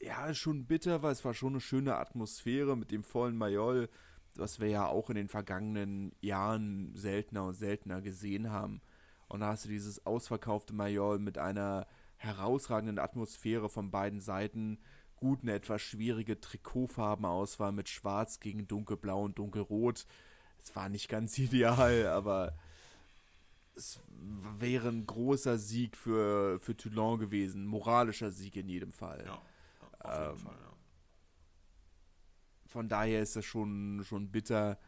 ja, 0.00 0.34
schon 0.34 0.66
bitter, 0.66 1.02
weil 1.02 1.12
es 1.12 1.24
war 1.24 1.34
schon 1.34 1.54
eine 1.54 1.60
schöne 1.60 1.96
Atmosphäre 1.96 2.76
mit 2.76 2.90
dem 2.90 3.04
vollen 3.04 3.36
Mayol, 3.36 3.88
was 4.34 4.60
wir 4.60 4.68
ja 4.68 4.86
auch 4.86 5.10
in 5.10 5.16
den 5.16 5.28
vergangenen 5.28 6.12
Jahren 6.20 6.94
seltener 6.94 7.44
und 7.44 7.54
seltener 7.54 8.02
gesehen 8.02 8.50
haben. 8.50 8.80
Und 9.28 9.40
da 9.40 9.48
hast 9.48 9.64
du 9.64 9.68
dieses 9.68 10.04
ausverkaufte 10.04 10.74
Mayol 10.74 11.18
mit 11.18 11.38
einer 11.38 11.86
herausragenden 12.16 12.98
Atmosphäre 12.98 13.68
von 13.68 13.90
beiden 13.90 14.20
Seiten, 14.20 14.78
gut 15.16 15.42
eine 15.42 15.52
etwas 15.52 15.82
schwierige 15.82 16.40
Trikotfarbenauswahl 16.40 17.72
mit 17.72 17.88
Schwarz 17.88 18.40
gegen 18.40 18.66
Dunkelblau 18.66 19.22
und 19.22 19.38
Dunkelrot. 19.38 20.06
Es 20.62 20.74
war 20.76 20.88
nicht 20.88 21.08
ganz 21.08 21.38
ideal, 21.38 22.06
aber 22.06 22.56
es 23.74 24.00
wäre 24.58 24.88
ein 24.88 25.06
großer 25.06 25.58
Sieg 25.58 25.96
für, 25.96 26.60
für 26.60 26.76
Toulon 26.76 27.18
gewesen. 27.18 27.66
Moralischer 27.66 28.30
Sieg 28.30 28.56
in 28.56 28.68
jedem 28.68 28.92
Fall. 28.92 29.24
Ja, 29.26 29.42
auf 30.00 30.18
jeden 30.18 30.30
ähm, 30.30 30.38
Fall, 30.38 30.58
ja. 30.60 30.72
Von 32.66 32.88
daher 32.88 33.22
ist 33.22 33.36
das 33.36 33.44
schon, 33.44 34.02
schon 34.04 34.30
bitter. 34.30 34.78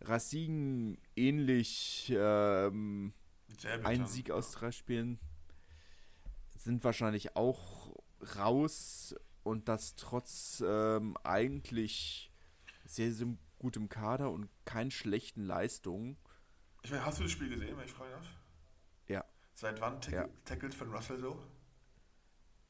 Racing 0.00 0.98
ähnlich 1.16 2.12
ähm, 2.16 3.12
ein 3.82 4.06
Sieg 4.06 4.30
aus 4.30 4.52
drei 4.52 4.70
Spielen 4.70 5.18
sind 6.56 6.84
wahrscheinlich 6.84 7.36
auch 7.36 7.94
raus 8.36 9.14
und 9.42 9.68
das 9.68 9.94
trotz 9.94 10.62
ähm, 10.66 11.16
eigentlich 11.22 12.30
sehr, 12.84 13.12
sehr 13.12 13.28
gutem 13.58 13.88
Kader 13.88 14.30
und 14.30 14.48
keinen 14.64 14.90
schlechten 14.90 15.44
Leistungen. 15.44 16.16
Ich 16.82 16.90
meine, 16.90 17.04
hast 17.04 17.18
du 17.18 17.24
das 17.24 17.32
Spiel 17.32 17.48
gesehen, 17.48 17.76
wenn 17.76 17.84
ich 17.84 17.92
fragen 17.92 18.12
darf? 18.12 18.26
Ja. 19.06 19.24
Seit 19.54 19.80
wann 19.80 20.00
tackle, 20.00 20.20
ja. 20.20 20.28
tackelt 20.44 20.74
Finn 20.74 20.92
Russell 20.92 21.18
so? 21.18 21.42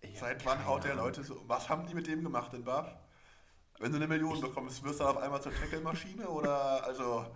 Ja, 0.02 0.20
Seit 0.20 0.44
wann 0.46 0.64
haut 0.64 0.84
der 0.84 0.94
Leute 0.94 1.22
so? 1.22 1.42
Was 1.46 1.68
haben 1.68 1.86
die 1.86 1.94
mit 1.94 2.06
dem 2.06 2.22
gemacht 2.22 2.54
in 2.54 2.64
Bar? 2.64 3.04
Wenn 3.78 3.92
du 3.92 3.96
eine 3.96 4.08
Million 4.08 4.40
bekommst, 4.40 4.82
wirst 4.82 5.00
du 5.00 5.04
auf 5.04 5.18
einmal 5.18 5.40
zur 5.40 5.52
Tackle-Maschine 5.52 6.28
oder 6.28 6.84
also, 6.84 7.26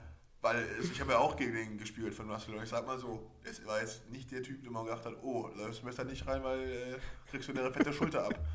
weil 0.40 0.66
ich 0.82 1.00
habe 1.00 1.12
ja 1.12 1.18
auch 1.18 1.36
gegen 1.36 1.54
den 1.54 1.78
gespielt 1.78 2.14
von 2.14 2.30
Russell 2.30 2.54
und 2.56 2.62
ich 2.62 2.68
sag 2.68 2.84
mal 2.84 2.98
so, 2.98 3.30
es 3.44 3.64
war 3.64 3.80
jetzt 3.80 4.08
nicht 4.10 4.30
der 4.32 4.42
Typ, 4.42 4.62
der 4.62 4.72
mal 4.72 4.84
gedacht 4.84 5.04
hat, 5.04 5.22
oh, 5.22 5.48
läufst 5.54 5.82
du 5.82 5.86
Messer 5.86 6.04
nicht 6.04 6.26
rein, 6.26 6.42
weil 6.42 6.60
äh, 6.62 6.98
kriegst 7.30 7.48
du 7.48 7.52
eine 7.52 7.72
fette 7.72 7.92
Schulter 7.92 8.24
ab. 8.24 8.34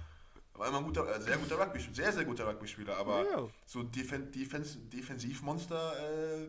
War 0.58 0.70
immer 0.70 0.80
ein 0.80 0.86
guter, 0.86 1.16
äh, 1.16 1.22
sehr 1.22 1.38
guter 1.38 1.60
Rugby, 1.60 1.80
sehr, 1.94 2.12
sehr 2.12 2.26
guter 2.26 2.48
Rugby-Spieler, 2.48 2.98
aber 2.98 3.24
ja. 3.30 3.48
so 3.66 3.84
Defen 3.84 4.32
Defens 4.32 4.78
Defensivmonster 4.90 5.94
äh, 6.00 6.48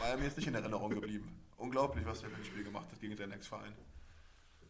war 0.00 0.08
er 0.08 0.16
mir 0.16 0.24
jetzt 0.24 0.38
nicht 0.38 0.46
in 0.46 0.54
Erinnerung 0.54 0.90
geblieben. 0.90 1.38
Unglaublich, 1.58 2.06
was 2.06 2.20
der 2.20 2.30
für 2.30 2.36
ein 2.36 2.44
Spiel 2.44 2.64
gemacht 2.64 2.90
hat 2.90 2.98
gegen 3.00 3.16
seinen 3.16 3.32
Ex-Verein. 3.32 3.74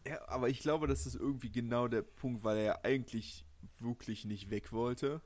Ja, 0.05 0.27
aber 0.27 0.49
ich 0.49 0.59
glaube, 0.59 0.87
das 0.87 1.05
ist 1.05 1.15
irgendwie 1.15 1.51
genau 1.51 1.87
der 1.87 2.01
Punkt, 2.01 2.43
weil 2.43 2.57
er 2.57 2.63
ja 2.63 2.79
eigentlich 2.83 3.45
wirklich 3.79 4.25
nicht 4.25 4.49
weg 4.49 4.71
wollte. 4.73 5.21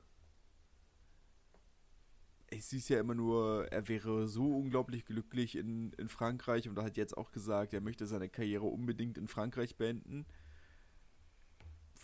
Ich 2.50 2.66
sehe 2.66 2.78
es 2.78 2.88
ja 2.88 3.00
immer 3.00 3.14
nur, 3.14 3.66
er 3.72 3.88
wäre 3.88 4.28
so 4.28 4.56
unglaublich 4.56 5.04
glücklich 5.04 5.56
in, 5.56 5.92
in 5.94 6.08
Frankreich 6.08 6.68
und 6.68 6.76
er 6.76 6.84
hat 6.84 6.96
jetzt 6.96 7.16
auch 7.16 7.32
gesagt, 7.32 7.72
er 7.72 7.80
möchte 7.80 8.06
seine 8.06 8.28
Karriere 8.28 8.66
unbedingt 8.66 9.18
in 9.18 9.26
Frankreich 9.26 9.76
beenden. 9.76 10.26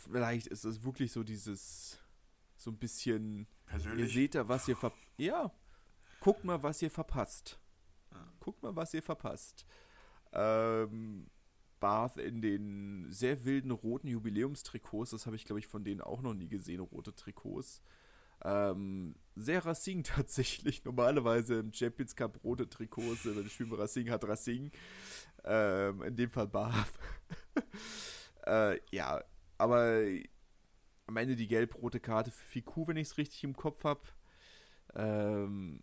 Vielleicht 0.05 0.47
ist 0.47 0.65
es 0.65 0.83
wirklich 0.83 1.13
so 1.13 1.23
dieses, 1.23 1.99
so 2.57 2.71
ein 2.71 2.79
bisschen, 2.79 3.47
Persönlich? 3.67 4.09
ihr 4.09 4.23
seht 4.23 4.35
da, 4.35 4.49
was 4.49 4.69
ihr 4.69 4.77
verpasst. 4.77 5.03
Ja, 5.17 5.53
guckt 6.21 6.45
mal, 6.45 6.63
was 6.63 6.83
ihr 6.83 6.91
verpasst. 6.91 7.59
Guckt 8.41 8.63
mal, 8.63 8.75
was 8.75 8.95
ihr 8.95 9.03
verpasst. 9.03 9.67
Ähm, 10.33 11.29
Bath 11.79 12.17
in 12.19 12.41
den 12.43 13.07
sehr 13.11 13.45
wilden 13.45 13.71
roten 13.71 14.09
Jubiläumstrikots, 14.09 15.11
das 15.11 15.27
habe 15.27 15.37
ich, 15.37 15.45
glaube 15.45 15.61
ich, 15.61 15.67
von 15.67 15.85
denen 15.85 16.01
auch 16.01 16.23
noch 16.23 16.35
nie 16.35 16.49
gesehen, 16.49 16.81
rote 16.81 17.15
Trikots. 17.15 17.83
Ähm, 18.43 19.15
sehr 19.37 19.65
Racing 19.65 20.03
tatsächlich. 20.05 20.85
Normalerweise 20.85 21.61
im 21.61 21.73
Champions 21.73 22.17
Cup 22.17 22.43
rote 22.43 22.69
Trikots, 22.69 23.25
wenn 23.25 23.47
ich 23.47 23.53
spiele 23.53 23.79
Racing 23.79 24.11
hat 24.11 24.25
Racing. 24.25 24.71
Ähm, 25.45 26.03
in 26.03 26.17
dem 26.17 26.31
Fall 26.31 26.49
Bath. 26.49 26.93
äh, 28.47 28.79
ja, 28.91 29.23
aber 29.61 30.03
am 31.07 31.17
Ende 31.17 31.37
die 31.37 31.49
gelb-rote 31.49 32.01
Karte 32.01 32.31
für 32.31 32.47
Fiku, 32.47 32.87
wenn 32.87 32.97
ich 32.97 33.09
es 33.09 33.19
richtig 33.19 33.45
im 33.45 33.57
Kopf 33.57 33.85
habe. 33.85 34.03
Ähm, 34.95 35.83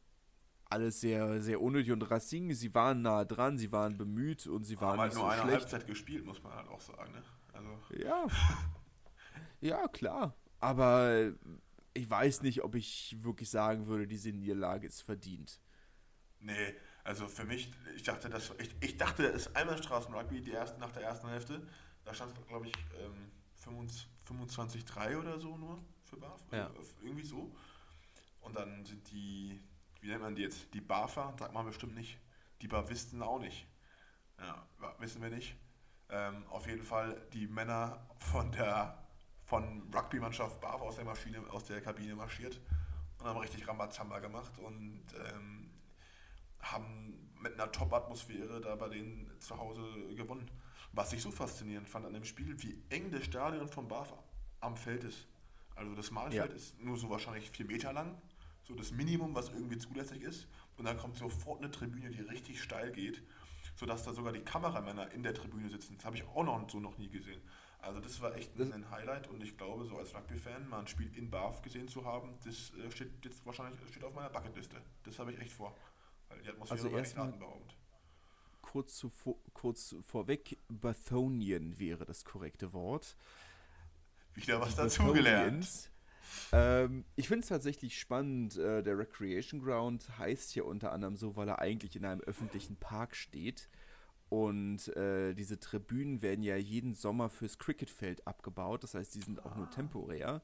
alles 0.70 1.00
sehr, 1.00 1.42
sehr 1.42 1.62
unnötig 1.62 1.92
und 1.92 2.02
Racing, 2.04 2.54
sie 2.54 2.74
waren 2.74 3.02
nah 3.02 3.24
dran, 3.24 3.58
sie 3.58 3.72
waren 3.72 3.98
bemüht 3.98 4.48
und 4.48 4.64
sie 4.64 4.80
waren 4.82 4.94
Aber 4.94 5.04
halt 5.04 5.14
nur 5.14 5.24
so 5.24 5.28
eine 5.30 5.42
schlecht. 5.42 5.62
Halbzeit 5.62 5.88
gespielt, 5.88 6.26
muss 6.26 6.44
man 6.44 6.54
halt 6.54 6.68
auch 6.68 6.82
sagen, 6.82 7.12
ne? 7.14 7.24
Also. 7.54 7.70
Ja. 8.04 8.28
ja, 9.62 9.88
klar. 9.88 10.36
Aber 10.60 11.32
ich 11.94 12.10
weiß 12.10 12.42
nicht, 12.42 12.64
ob 12.64 12.76
ich 12.76 13.16
wirklich 13.22 13.50
sagen 13.50 13.88
würde, 13.88 14.08
diese 14.08 14.32
Niederlage 14.32 14.88
ist 14.88 15.02
verdient. 15.02 15.62
Nee, 16.40 16.76
also 17.04 17.28
für 17.28 17.46
mich, 17.46 17.72
ich 17.96 18.04
dachte, 18.04 18.30
das, 18.30 18.54
ich, 18.60 18.76
ich 18.82 18.98
dachte, 18.98 19.26
es 19.28 19.48
ist 19.48 19.56
einmal 19.56 19.82
Straßenrugby, 19.82 20.42
die 20.42 20.52
erste, 20.52 20.80
nach 20.80 20.92
der 20.92 21.04
ersten 21.04 21.30
Hälfte. 21.30 21.66
Da 22.04 22.14
stand 22.14 22.38
es, 22.38 22.48
glaube 22.48 22.68
ich, 22.68 22.74
ähm, 23.00 23.32
25-3 23.68 25.20
oder 25.20 25.40
so 25.40 25.58
nur 25.58 25.84
für 26.06 26.18
BAF. 26.18 26.42
Ja. 26.52 26.70
Irgendwie 27.02 27.26
so. 27.26 27.56
Und 28.42 28.56
dann 28.56 28.86
sind 28.86 29.12
die 29.12 29.60
wie 30.02 30.08
nennt 30.08 30.22
man 30.22 30.36
die 30.36 30.44
jetzt? 30.44 30.74
Die 30.74 30.82
BAFA, 30.82 31.34
sagt 31.38 31.54
man 31.54 31.66
bestimmt 31.66 31.96
nicht. 31.96 32.20
Die 32.62 32.68
Bavisten 32.68 33.22
auch 33.22 33.40
nicht. 33.40 33.68
Ja, 34.40 34.66
wissen 35.00 35.22
wir 35.22 35.30
nicht. 35.30 35.56
Ähm, 36.10 36.46
auf 36.50 36.68
jeden 36.68 36.84
Fall 36.84 37.22
die 37.34 37.48
Männer 37.48 38.08
von 38.20 38.52
der 38.52 39.04
von 39.46 39.90
Rugby-Mannschaft 39.94 40.60
BAF 40.60 40.82
aus 40.82 40.96
der 40.98 41.06
Maschine, 41.06 41.42
aus 41.52 41.64
der 41.66 41.82
Kabine 41.82 42.16
marschiert 42.16 42.60
und 43.20 43.26
haben 43.26 43.40
richtig 43.40 43.66
Rambazamba 43.68 44.20
gemacht 44.20 44.58
und 44.60 45.06
ähm, 45.34 45.70
haben 46.60 47.34
mit 47.40 47.54
einer 47.54 47.72
Top-Atmosphäre 47.72 48.60
da 48.60 48.76
bei 48.76 48.90
denen 48.90 49.30
zu 49.40 49.58
Hause 49.58 49.84
gewonnen. 50.16 50.50
Was 50.98 51.14
ich 51.14 51.22
so 51.22 51.30
faszinierend 51.30 51.88
fand 51.88 52.08
an 52.08 52.14
dem 52.14 52.26
Spiel, 52.26 52.60
wie 52.64 52.82
eng 52.90 53.12
das 53.12 53.24
Stadion 53.26 53.68
von 53.68 53.88
BAF 53.88 54.12
am 54.62 54.76
Feld 54.76 55.04
ist. 55.04 55.28
Also 55.76 55.94
das 55.94 56.10
Mahlfeld 56.10 56.50
ja. 56.50 56.56
ist 56.56 56.80
nur 56.80 56.98
so 56.98 57.08
wahrscheinlich 57.12 57.52
vier 57.52 57.68
Meter 57.68 57.94
lang 57.94 58.20
so 58.64 58.74
das 58.74 58.92
Minimum, 58.92 59.36
was 59.36 59.50
irgendwie 59.50 59.78
zulässig 59.78 60.24
ist. 60.24 60.48
Und 60.76 60.86
dann 60.86 60.98
kommt 60.98 61.18
sofort 61.18 61.62
eine 61.62 61.70
Tribüne, 61.70 62.10
die 62.10 62.22
richtig 62.22 62.64
steil 62.64 62.92
geht, 62.92 63.22
sodass 63.76 64.06
da 64.06 64.14
sogar 64.14 64.34
die 64.34 64.42
Kameramänner 64.42 65.12
in 65.12 65.22
der 65.22 65.36
Tribüne 65.36 65.70
sitzen. 65.70 65.98
Das 65.98 66.06
habe 66.06 66.18
ich 66.18 66.24
auch 66.24 66.44
noch 66.44 66.68
so 66.68 66.80
noch 66.80 66.98
nie 66.98 67.10
gesehen. 67.10 67.42
Also 67.80 68.00
das 68.00 68.20
war 68.20 68.36
echt 68.36 68.60
ein, 68.60 68.74
ein 68.74 68.90
Highlight 68.90 69.28
und 69.28 69.44
ich 69.44 69.56
glaube, 69.56 69.86
so 69.86 69.98
als 69.98 70.16
Rugby-Fan 70.16 70.68
mal 70.68 70.80
ein 70.80 70.88
Spiel 70.88 71.16
in 71.16 71.30
Bath 71.30 71.62
gesehen 71.62 71.88
zu 71.88 72.06
haben, 72.06 72.40
das 72.44 72.74
äh, 72.74 72.90
steht 72.90 73.24
jetzt 73.24 73.46
wahrscheinlich 73.46 73.80
steht 73.92 74.04
auf 74.04 74.16
meiner 74.16 74.32
Bucketliste. 74.32 74.82
Das 75.04 75.20
habe 75.20 75.32
ich 75.32 75.40
echt 75.40 75.54
vor. 75.54 75.78
Weil 76.28 76.42
die 76.42 76.50
Atmosphäre 76.50 76.80
also 76.82 76.92
war 76.92 77.00
echt 77.00 77.16
atemberaubend. 77.16 77.77
Kurz, 78.68 78.98
zu, 78.98 79.10
kurz 79.54 79.96
vorweg, 80.04 80.58
Bathonian 80.68 81.80
wäre 81.80 82.04
das 82.06 82.26
korrekte 82.26 82.74
Wort. 82.74 83.16
Wieder 84.34 84.60
was 84.60 84.76
dazugelernt. 84.76 85.90
Ähm, 86.52 87.06
ich 87.16 87.30
finde 87.30 87.44
es 87.44 87.48
tatsächlich 87.48 87.98
spannend. 87.98 88.58
Äh, 88.58 88.84
der 88.84 88.98
Recreation 88.98 89.62
Ground 89.62 90.18
heißt 90.20 90.52
hier 90.52 90.66
unter 90.66 90.92
anderem 90.92 91.16
so, 91.16 91.38
weil 91.38 91.48
er 91.48 91.60
eigentlich 91.60 91.96
in 91.96 92.04
einem 92.04 92.20
öffentlichen 92.20 92.76
Park 92.76 93.16
steht. 93.16 93.70
Und 94.28 94.90
äh, 94.98 95.34
diese 95.34 95.58
Tribünen 95.62 96.22
werden 96.22 96.44
ja 96.44 96.58
jeden 96.58 96.94
Sommer 96.94 97.30
fürs 97.30 97.60
Cricketfeld 97.60 98.28
abgebaut. 98.28 98.84
Das 98.84 98.96
heißt, 98.96 99.16
die 99.16 99.22
sind 99.22 99.46
auch 99.46 99.56
nur 99.56 99.70
temporär. 99.70 100.42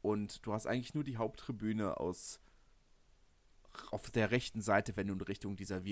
Und 0.00 0.44
du 0.44 0.52
hast 0.52 0.66
eigentlich 0.66 0.94
nur 0.94 1.04
die 1.04 1.16
Haupttribüne 1.16 2.00
aus 2.00 2.40
auf 3.92 4.10
der 4.10 4.32
rechten 4.32 4.60
Seite, 4.60 4.96
wenn 4.96 5.06
du 5.06 5.14
in 5.14 5.20
Richtung 5.20 5.54
dieser 5.54 5.84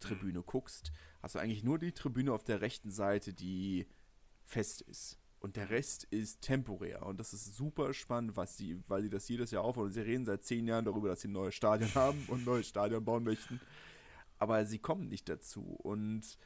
VIP-Tribüne 0.00 0.42
guckst, 0.42 0.92
hast 1.22 1.34
du 1.34 1.38
eigentlich 1.38 1.64
nur 1.64 1.78
die 1.78 1.92
Tribüne 1.92 2.32
auf 2.32 2.44
der 2.44 2.60
rechten 2.60 2.90
Seite, 2.90 3.32
die 3.32 3.86
fest 4.44 4.82
ist. 4.82 5.18
Und 5.38 5.56
der 5.56 5.70
Rest 5.70 6.04
ist 6.04 6.40
temporär. 6.40 7.04
Und 7.04 7.20
das 7.20 7.32
ist 7.32 7.54
super 7.54 7.92
spannend, 7.92 8.36
was 8.36 8.56
sie, 8.56 8.82
weil 8.88 9.02
sie 9.02 9.10
das 9.10 9.28
jedes 9.28 9.50
Jahr 9.50 9.64
aufbauen. 9.64 9.86
Und 9.86 9.92
sie 9.92 10.00
reden 10.00 10.24
seit 10.24 10.44
zehn 10.44 10.66
Jahren 10.66 10.84
darüber, 10.84 11.08
dass 11.08 11.20
sie 11.20 11.28
ein 11.28 11.32
neues 11.32 11.54
Stadion 11.54 11.94
haben 11.94 12.24
und 12.28 12.40
ein 12.40 12.44
neues 12.44 12.68
Stadion 12.68 13.04
bauen 13.04 13.24
möchten. 13.24 13.60
Aber 14.38 14.64
sie 14.66 14.78
kommen 14.78 15.08
nicht 15.08 15.28
dazu. 15.28 15.62
Und 15.62 16.38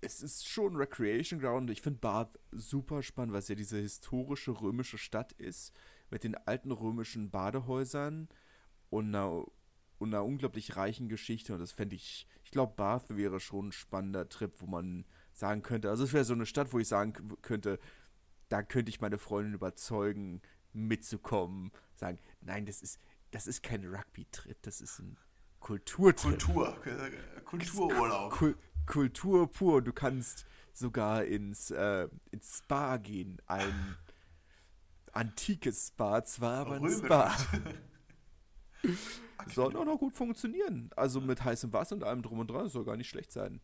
es 0.00 0.22
ist 0.22 0.46
schon 0.46 0.76
Recreation 0.76 1.40
Ground. 1.40 1.70
Ich 1.70 1.80
finde 1.80 2.00
Bath 2.00 2.38
super 2.52 3.02
spannend, 3.02 3.32
weil 3.32 3.40
es 3.40 3.48
ja 3.48 3.54
diese 3.54 3.78
historische 3.78 4.60
römische 4.60 4.98
Stadt 4.98 5.32
ist, 5.32 5.72
mit 6.10 6.24
den 6.24 6.34
alten 6.34 6.72
römischen 6.72 7.30
Badehäusern 7.30 8.28
und 8.90 9.06
einer, 9.06 9.44
einer 10.00 10.24
unglaublich 10.24 10.76
reichen 10.76 11.08
Geschichte. 11.08 11.52
Und 11.52 11.60
das 11.60 11.72
fände 11.72 11.96
ich, 11.96 12.26
ich 12.44 12.50
glaube, 12.50 12.74
Bath 12.76 13.16
wäre 13.16 13.40
schon 13.40 13.68
ein 13.68 13.72
spannender 13.72 14.28
Trip, 14.28 14.52
wo 14.60 14.66
man 14.66 15.04
sagen 15.32 15.62
könnte, 15.62 15.90
also 15.90 16.04
es 16.04 16.12
wäre 16.12 16.24
so 16.24 16.34
eine 16.34 16.46
Stadt, 16.46 16.72
wo 16.72 16.78
ich 16.78 16.88
sagen 16.88 17.12
könnte, 17.42 17.78
da 18.48 18.62
könnte 18.62 18.90
ich 18.90 19.00
meine 19.00 19.18
Freundin 19.18 19.54
überzeugen, 19.54 20.40
mitzukommen, 20.72 21.72
sagen, 21.94 22.18
nein, 22.40 22.66
das 22.66 22.82
ist, 22.82 23.00
das 23.30 23.46
ist 23.46 23.62
kein 23.62 23.84
Rugby-Trip, 23.84 24.56
das 24.62 24.80
ist 24.80 24.98
ein 24.98 25.16
Kulturtrip. 25.60 26.38
Kultur, 26.38 26.76
Kultururlaub. 27.44 28.32
Kul 28.32 28.56
Kultur 28.86 29.50
pur. 29.50 29.82
Du 29.82 29.92
kannst 29.92 30.46
sogar 30.72 31.24
ins, 31.24 31.72
äh, 31.72 32.08
ins 32.30 32.58
Spa 32.58 32.98
gehen. 32.98 33.42
Ein 33.46 33.96
antikes 35.12 35.88
Spa, 35.88 36.24
zwar 36.24 36.58
aber 36.66 36.76
ein 36.76 36.90
Spa. 36.90 37.36
Soll 39.54 39.76
auch 39.76 39.84
noch 39.84 39.98
gut 39.98 40.14
funktionieren. 40.14 40.90
Also 40.96 41.20
mit 41.20 41.44
heißem 41.44 41.72
Wasser 41.72 41.94
und 41.94 42.04
allem 42.04 42.22
drum 42.22 42.38
und 42.38 42.50
dran, 42.50 42.68
soll 42.68 42.84
gar 42.84 42.96
nicht 42.96 43.08
schlecht 43.08 43.32
sein. 43.32 43.60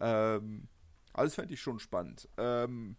Ähm, 0.00 0.68
alles 1.12 1.34
fände 1.34 1.54
ich 1.54 1.60
schon 1.60 1.78
spannend. 1.78 2.28
Ähm, 2.36 2.96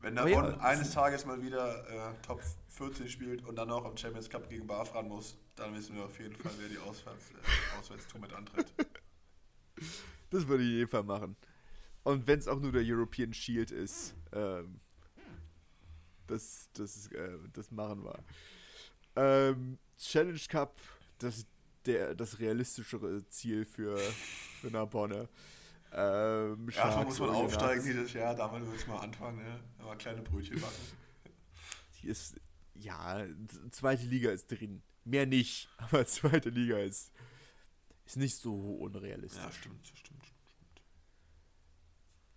Wenn 0.00 0.14
der 0.14 0.28
ja, 0.28 0.58
eines 0.58 0.92
Tages 0.92 1.26
mal 1.26 1.42
wieder 1.42 2.10
äh, 2.10 2.14
Top 2.22 2.40
14 2.68 3.08
spielt 3.08 3.44
und 3.44 3.56
dann 3.56 3.70
auch 3.70 3.84
im 3.90 3.96
Champions 3.96 4.30
Cup 4.30 4.48
gegen 4.48 4.66
Bar 4.66 4.88
ran 4.94 5.08
muss, 5.08 5.36
dann 5.56 5.74
wissen 5.74 5.96
wir 5.96 6.04
auf 6.04 6.18
jeden 6.20 6.36
Fall, 6.36 6.52
wer 6.58 6.68
die 6.68 6.78
Auswärts, 6.78 7.30
äh, 7.30 7.78
Auswärtstour 7.78 8.20
mit 8.20 8.32
antritt. 8.32 8.72
Das 10.30 10.46
würde 10.46 10.62
ich 10.62 10.70
jeden 10.70 10.90
Fall 10.90 11.04
machen. 11.04 11.36
Und 12.02 12.26
wenn 12.26 12.38
es 12.38 12.48
auch 12.48 12.60
nur 12.60 12.70
der 12.70 12.82
European 12.84 13.32
Shield 13.32 13.70
ist, 13.70 14.14
ähm, 14.32 14.78
das, 16.26 16.68
das, 16.74 17.06
äh, 17.12 17.38
das 17.52 17.70
machen 17.70 18.04
wir. 18.04 18.24
Ähm, 19.16 19.78
Challenge 19.98 20.40
Cup, 20.48 20.80
das, 21.18 21.46
der, 21.84 22.14
das 22.14 22.38
realistischere 22.38 23.28
Ziel 23.28 23.64
für, 23.64 23.98
für 24.60 24.68
Narbonne. 24.68 25.28
Ähm, 25.92 26.68
ja, 26.70 26.90
da 26.90 27.02
muss 27.02 27.18
man 27.18 27.30
aufsteigen 27.30 27.82
dieses 27.82 28.12
Jahr, 28.12 28.34
damals 28.34 28.66
muss 28.66 28.86
man 28.86 28.98
anfangen, 28.98 29.38
ne? 29.38 29.60
mal 29.82 29.96
kleine 29.96 30.22
Brötchen 30.22 30.60
machen. 30.60 30.98
Die 32.00 32.08
ist, 32.08 32.36
ja, 32.74 33.26
zweite 33.70 34.04
Liga 34.04 34.30
ist 34.30 34.48
drin. 34.48 34.82
Mehr 35.04 35.26
nicht, 35.26 35.68
aber 35.78 36.06
zweite 36.06 36.50
Liga 36.50 36.78
ist, 36.78 37.12
ist 38.04 38.16
nicht 38.16 38.36
so 38.36 38.54
unrealistisch. 38.54 39.42
Ja, 39.42 39.50
stimmt, 39.50 39.86
stimmt. 39.86 39.98
stimmt. 39.98 40.32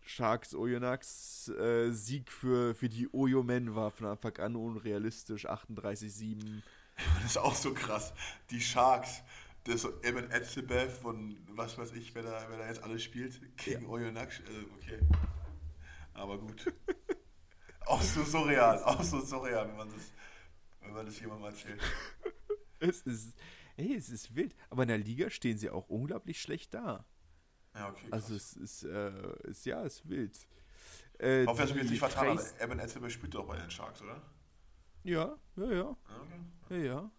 Sharks 0.02 0.54
Oyonnax 0.54 1.48
äh, 1.50 1.92
Sieg 1.92 2.32
für, 2.32 2.76
für 2.76 2.90
die 2.90 3.08
Oyo-Men 3.14 3.76
war 3.76 3.92
von 3.92 4.08
Anfang 4.08 4.38
an 4.38 4.56
unrealistisch, 4.56 5.50
38-7. 5.50 6.62
Das 7.22 7.32
ist 7.32 7.38
auch 7.38 7.56
so 7.56 7.74
krass. 7.74 8.14
Die 8.50 8.62
Sharks, 8.62 9.22
das 9.64 9.76
ist 9.76 9.82
so 9.82 10.02
Evan 10.02 10.30
Etzebeth 10.32 11.04
und 11.04 11.38
was 11.50 11.78
weiß 11.78 11.94
ich, 11.94 12.14
wer 12.16 12.24
da, 12.24 12.46
wer 12.50 12.58
da 12.58 12.68
jetzt 12.68 12.84
alles 12.84 13.04
spielt, 13.04 13.40
gegen 13.58 13.84
ja. 13.84 13.90
Oyonnax, 13.90 14.42
also 14.48 14.62
okay. 14.76 15.00
Aber 16.14 16.38
gut. 16.38 16.74
auch 17.86 18.02
so 18.02 18.24
surreal, 18.24 18.84
auch 18.84 19.04
so 19.04 19.20
surreal, 19.22 19.68
wenn 19.68 19.78
man 19.78 19.92
das, 19.92 20.12
wenn 20.82 20.94
man 20.94 21.06
das 21.06 21.20
jemandem 21.20 21.46
erzählt. 21.46 21.82
es 22.80 23.02
ist, 23.02 23.36
ey, 23.78 23.96
es 23.96 24.10
ist 24.10 24.36
wild. 24.36 24.56
Aber 24.70 24.84
in 24.84 24.90
der 24.90 24.98
Liga 24.98 25.30
stehen 25.30 25.58
sie 25.58 25.70
auch 25.70 25.90
unglaublich 25.90 26.42
schlecht 26.42 26.74
da. 26.74 27.06
Ja, 27.74 27.90
okay. 27.90 28.08
Also 28.12 28.34
krass. 28.34 28.34
Also 28.34 28.36
es 28.36 28.54
ist, 28.54 28.84
äh, 28.84 29.50
ist, 29.50 29.66
ja, 29.66 29.84
es 29.84 29.96
ist 29.96 30.10
wild. 30.10 30.48
Äh, 31.20 31.46
Hoffe, 31.46 31.62
dass 31.62 31.70
ich 31.70 31.76
mich 31.76 31.84
jetzt 31.84 31.92
nicht 31.92 32.00
vertan 32.00 32.38
habe. 32.38 32.60
Evan 32.60 32.80
Etzebeth 32.80 33.12
spielt 33.12 33.36
doch 33.36 33.46
bei 33.46 33.58
den 33.58 33.70
Sharks, 33.70 34.02
oder? 34.02 34.22
Ja, 35.04 35.36
ja, 35.56 35.72
ja. 35.72 35.98
Okay. 36.70 36.86
Ja, 36.86 37.12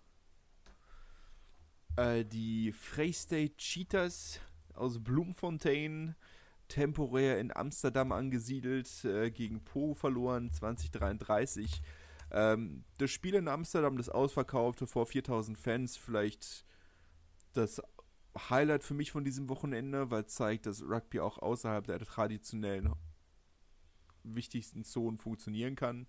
ja. 1.96 2.14
Äh, 2.18 2.24
die 2.24 2.72
Freystate 2.72 3.56
Cheetahs 3.56 4.40
aus 4.74 5.02
Bloemfontein, 5.02 6.14
temporär 6.68 7.38
in 7.38 7.54
Amsterdam 7.54 8.12
angesiedelt, 8.12 9.04
äh, 9.04 9.30
gegen 9.30 9.62
Po 9.64 9.94
verloren, 9.94 10.50
2033. 10.50 11.82
Ähm, 12.30 12.84
das 12.98 13.10
Spiel 13.10 13.34
in 13.34 13.48
Amsterdam, 13.48 13.98
das 13.98 14.08
ausverkaufte 14.08 14.86
vor 14.86 15.06
4000 15.06 15.58
Fans, 15.58 15.96
vielleicht 15.96 16.64
das 17.52 17.82
Highlight 18.48 18.84
für 18.84 18.94
mich 18.94 19.12
von 19.12 19.24
diesem 19.24 19.50
Wochenende, 19.50 20.10
weil 20.10 20.22
es 20.22 20.34
zeigt, 20.34 20.64
dass 20.64 20.82
Rugby 20.82 21.20
auch 21.20 21.38
außerhalb 21.38 21.86
der 21.86 21.98
traditionellen 21.98 22.94
wichtigsten 24.22 24.84
Zonen 24.84 25.18
funktionieren 25.18 25.76
kann. 25.76 26.06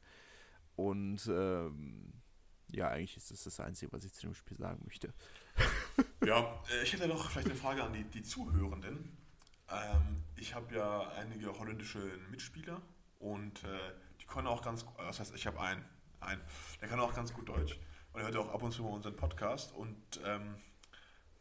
Und 0.75 1.27
ähm, 1.27 2.13
ja, 2.71 2.89
eigentlich 2.89 3.17
ist 3.17 3.31
das 3.31 3.43
das 3.43 3.59
Einzige, 3.59 3.91
was 3.91 4.03
ich 4.03 4.13
zu 4.13 4.21
dem 4.21 4.33
Spiel 4.33 4.57
sagen 4.57 4.81
möchte. 4.85 5.13
ja, 6.25 6.61
äh, 6.71 6.83
ich 6.83 6.93
hätte 6.93 7.07
noch 7.07 7.29
vielleicht 7.29 7.47
eine 7.47 7.55
Frage 7.55 7.83
an 7.83 7.93
die, 7.93 8.03
die 8.03 8.23
Zuhörenden. 8.23 9.17
Ähm, 9.69 10.23
ich 10.35 10.55
habe 10.55 10.75
ja 10.75 11.09
einige 11.11 11.57
holländische 11.57 11.99
Mitspieler 12.31 12.81
und 13.19 13.63
äh, 13.63 13.77
die 14.19 14.25
können 14.25 14.47
auch 14.47 14.61
ganz, 14.61 14.85
das 14.97 15.19
heißt, 15.19 15.35
ich 15.35 15.45
habe 15.47 15.59
einen, 15.61 15.85
einen, 16.19 16.41
der 16.81 16.89
kann 16.89 16.99
auch 16.99 17.13
ganz 17.13 17.33
gut 17.33 17.47
Deutsch 17.47 17.79
und 18.11 18.21
er 18.21 18.25
hört 18.25 18.35
auch 18.37 18.53
ab 18.53 18.63
und 18.63 18.71
zu 18.71 18.83
mal 18.83 18.89
unseren 18.89 19.15
Podcast 19.15 19.73
und 19.73 19.97
ähm, 20.25 20.55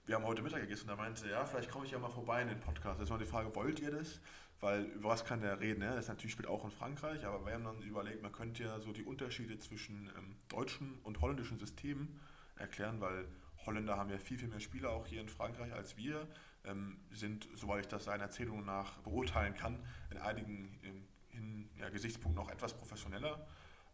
wir 0.04 0.16
haben 0.16 0.24
heute 0.24 0.42
Mittag 0.42 0.60
gegessen 0.60 0.84
und 0.84 0.90
er 0.90 0.96
meinte, 0.96 1.28
ja, 1.28 1.44
vielleicht 1.44 1.70
komme 1.70 1.86
ich 1.86 1.92
ja 1.92 1.98
mal 1.98 2.10
vorbei 2.10 2.42
in 2.42 2.48
den 2.48 2.60
Podcast. 2.60 3.00
Jetzt 3.00 3.10
mal 3.10 3.18
die 3.18 3.24
Frage, 3.24 3.54
wollt 3.54 3.78
ihr 3.80 3.92
das? 3.92 4.20
Weil 4.62 4.84
über 4.84 5.10
was 5.10 5.24
kann 5.24 5.42
der 5.42 5.60
reden? 5.60 5.80
Ne? 5.80 5.92
Das 5.94 6.08
natürlich 6.08 6.32
spielt 6.32 6.48
auch 6.48 6.64
in 6.64 6.70
Frankreich, 6.70 7.26
aber 7.26 7.44
wir 7.44 7.52
haben 7.52 7.64
dann 7.64 7.82
überlegt, 7.82 8.22
man 8.22 8.32
könnte 8.32 8.62
ja 8.62 8.80
so 8.80 8.92
die 8.92 9.04
Unterschiede 9.04 9.58
zwischen 9.58 10.10
ähm, 10.16 10.36
deutschen 10.48 10.98
und 11.02 11.20
holländischen 11.20 11.58
Systemen 11.58 12.18
erklären, 12.56 13.00
weil 13.00 13.26
Holländer 13.66 13.96
haben 13.98 14.08
ja 14.08 14.18
viel, 14.18 14.38
viel 14.38 14.48
mehr 14.48 14.60
Spieler 14.60 14.90
auch 14.90 15.06
hier 15.06 15.20
in 15.20 15.28
Frankreich 15.28 15.72
als 15.74 15.96
wir, 15.96 16.26
ähm, 16.64 16.96
sind, 17.10 17.48
soweit 17.54 17.80
ich 17.80 17.88
das 17.88 18.04
seinen 18.04 18.20
Erzählungen 18.20 18.64
nach 18.64 18.98
beurteilen 19.00 19.54
kann, 19.54 19.84
in 20.10 20.18
einigen 20.18 20.78
ähm, 20.84 21.08
in, 21.32 21.68
ja, 21.76 21.90
Gesichtspunkten 21.90 22.42
auch 22.42 22.50
etwas 22.50 22.74
professioneller. 22.74 23.46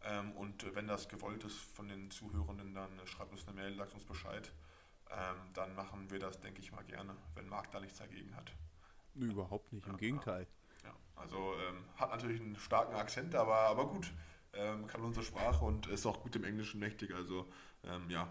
Ähm, 0.03 0.31
und 0.33 0.73
wenn 0.75 0.87
das 0.87 1.09
gewollt 1.09 1.43
ist 1.43 1.57
von 1.57 1.89
den 1.89 2.09
Zuhörenden, 2.11 2.73
dann 2.73 2.97
äh, 2.99 3.07
schreibt 3.07 3.31
uns 3.31 3.45
eine 3.47 3.55
Mail, 3.55 3.75
sagt 3.75 3.93
uns 3.95 4.05
Bescheid 4.05 4.51
ähm, 5.11 5.53
dann 5.53 5.73
machen 5.75 6.09
wir 6.09 6.19
das, 6.19 6.39
denke 6.39 6.61
ich 6.61 6.71
mal, 6.71 6.83
gerne, 6.83 7.15
wenn 7.35 7.47
Marc 7.47 7.71
da 7.71 7.79
nichts 7.79 7.97
dagegen 7.97 8.35
hat. 8.35 8.51
Überhaupt 9.15 9.73
nicht, 9.73 9.87
im 9.87 9.97
Gegenteil. 9.97 10.47
Also 11.19 11.53
ähm, 11.67 11.83
hat 11.95 12.11
natürlich 12.11 12.41
einen 12.41 12.55
starken 12.55 12.95
Akzent, 12.95 13.35
aber, 13.35 13.55
aber 13.55 13.87
gut, 13.87 14.11
ähm, 14.53 14.87
kann 14.87 15.01
unsere 15.01 15.25
Sprache 15.25 15.63
und 15.63 15.87
ist 15.87 16.05
auch 16.05 16.21
gut 16.21 16.35
im 16.35 16.43
Englischen 16.43 16.79
mächtig. 16.79 17.13
Also 17.13 17.47
ähm, 17.83 18.09
ja, 18.09 18.27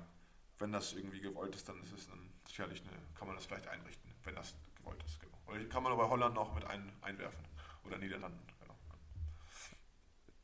wenn 0.59 0.72
das 0.72 0.94
irgendwie 0.94 1.20
gewollt 1.20 1.55
ist, 1.55 1.68
dann 1.68 1.81
ist 1.83 1.92
es 1.92 2.09
dann 2.09 2.31
sicherlich 2.46 2.83
eine, 2.83 2.90
kann 3.14 3.29
man 3.29 3.37
das 3.37 3.46
vielleicht 3.46 3.68
einrichten, 3.68 4.11
wenn 4.24 4.35
das 4.35 4.57
gewollt 4.77 5.03
ist. 5.05 5.20
Genau. 5.20 5.38
Oder 5.46 5.64
kann 5.66 5.83
man 5.83 5.96
bei 5.96 6.09
Holland 6.09 6.35
noch 6.35 6.55
mit 6.55 6.64
ein, 6.64 6.92
einwerfen 7.03 7.44
oder 7.85 7.98
Niederlanden. 7.98 8.40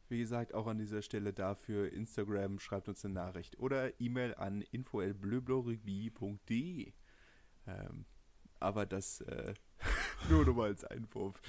Wie 0.09 0.19
gesagt, 0.19 0.55
auch 0.55 0.67
an 0.67 0.79
dieser 0.79 1.03
Stelle 1.03 1.33
dafür 1.33 1.93
Instagram, 1.93 2.59
schreibt 2.61 2.89
uns 2.89 3.05
eine 3.05 3.15
Nachricht 3.15 3.59
oder 3.59 4.01
E-Mail 4.01 4.35
an 4.35 4.61
info.bleublurugby.de. 4.61 6.93
Ähm, 7.67 8.05
aber 8.61 8.87
das 8.87 9.21
äh, 9.23 9.55
nur 10.29 10.45
nochmal 10.45 10.71
als 10.71 10.85
Einwurf. 10.85 11.41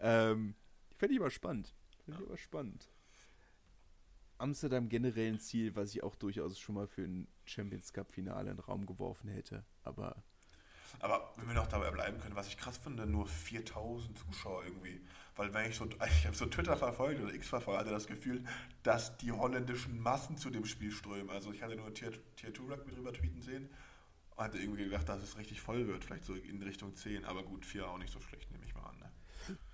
Ähm, 0.00 0.54
Fände 0.96 1.14
ich 1.14 1.20
aber 1.20 1.30
spannend. 1.30 1.74
Fände 2.04 2.20
ich 2.20 2.26
aber 2.28 2.38
spannend. 2.38 2.88
Amsterdam 4.38 4.88
generell 4.88 5.32
ein 5.32 5.40
Ziel, 5.40 5.74
was 5.76 5.94
ich 5.94 6.02
auch 6.02 6.16
durchaus 6.16 6.58
schon 6.58 6.74
mal 6.74 6.86
für 6.86 7.02
ein 7.02 7.28
Champions 7.44 7.92
Cup 7.92 8.12
Finale 8.12 8.50
in 8.50 8.56
den 8.56 8.64
Raum 8.64 8.84
geworfen 8.84 9.28
hätte. 9.28 9.64
Aber 9.84 10.22
aber 11.00 11.32
wenn 11.36 11.48
wir 11.48 11.54
noch 11.54 11.66
dabei 11.66 11.90
bleiben 11.90 12.20
können, 12.20 12.36
was 12.36 12.48
ich 12.48 12.56
krass 12.56 12.78
finde, 12.78 13.06
nur 13.06 13.26
4000 13.26 14.16
Zuschauer 14.18 14.64
irgendwie. 14.64 15.00
Weil 15.36 15.52
wenn 15.52 15.68
ich 15.68 15.76
so, 15.76 15.86
ich 16.06 16.26
habe 16.26 16.36
so 16.36 16.46
Twitter 16.46 16.76
verfolgt 16.76 17.20
oder 17.20 17.34
X 17.34 17.48
verfolgt, 17.48 17.80
hatte 17.80 17.90
das 17.90 18.06
Gefühl, 18.06 18.44
dass 18.82 19.16
die 19.18 19.32
holländischen 19.32 19.98
Massen 19.98 20.36
zu 20.36 20.50
dem 20.50 20.64
Spiel 20.64 20.90
strömen. 20.90 21.30
Also 21.30 21.52
ich 21.52 21.62
hatte 21.62 21.76
nur 21.76 21.92
Tier, 21.94 22.12
Tier 22.36 22.54
2 22.54 22.74
Rugby 22.74 22.92
drüber 22.92 23.12
tweeten 23.12 23.42
sehen 23.42 23.68
hatte 24.36 24.58
irgendwie 24.58 24.84
gedacht, 24.84 25.08
dass 25.08 25.22
es 25.22 25.38
richtig 25.38 25.60
voll 25.60 25.86
wird, 25.86 26.04
vielleicht 26.04 26.24
so 26.24 26.34
in 26.34 26.62
Richtung 26.62 26.94
10. 26.94 27.24
Aber 27.24 27.42
gut, 27.42 27.64
4 27.64 27.88
auch 27.88 27.98
nicht 27.98 28.12
so 28.12 28.20
schlecht, 28.20 28.50
nehme 28.50 28.64
ich 28.64 28.74
mal 28.74 28.84
an. 28.84 28.98
Ne? 28.98 29.10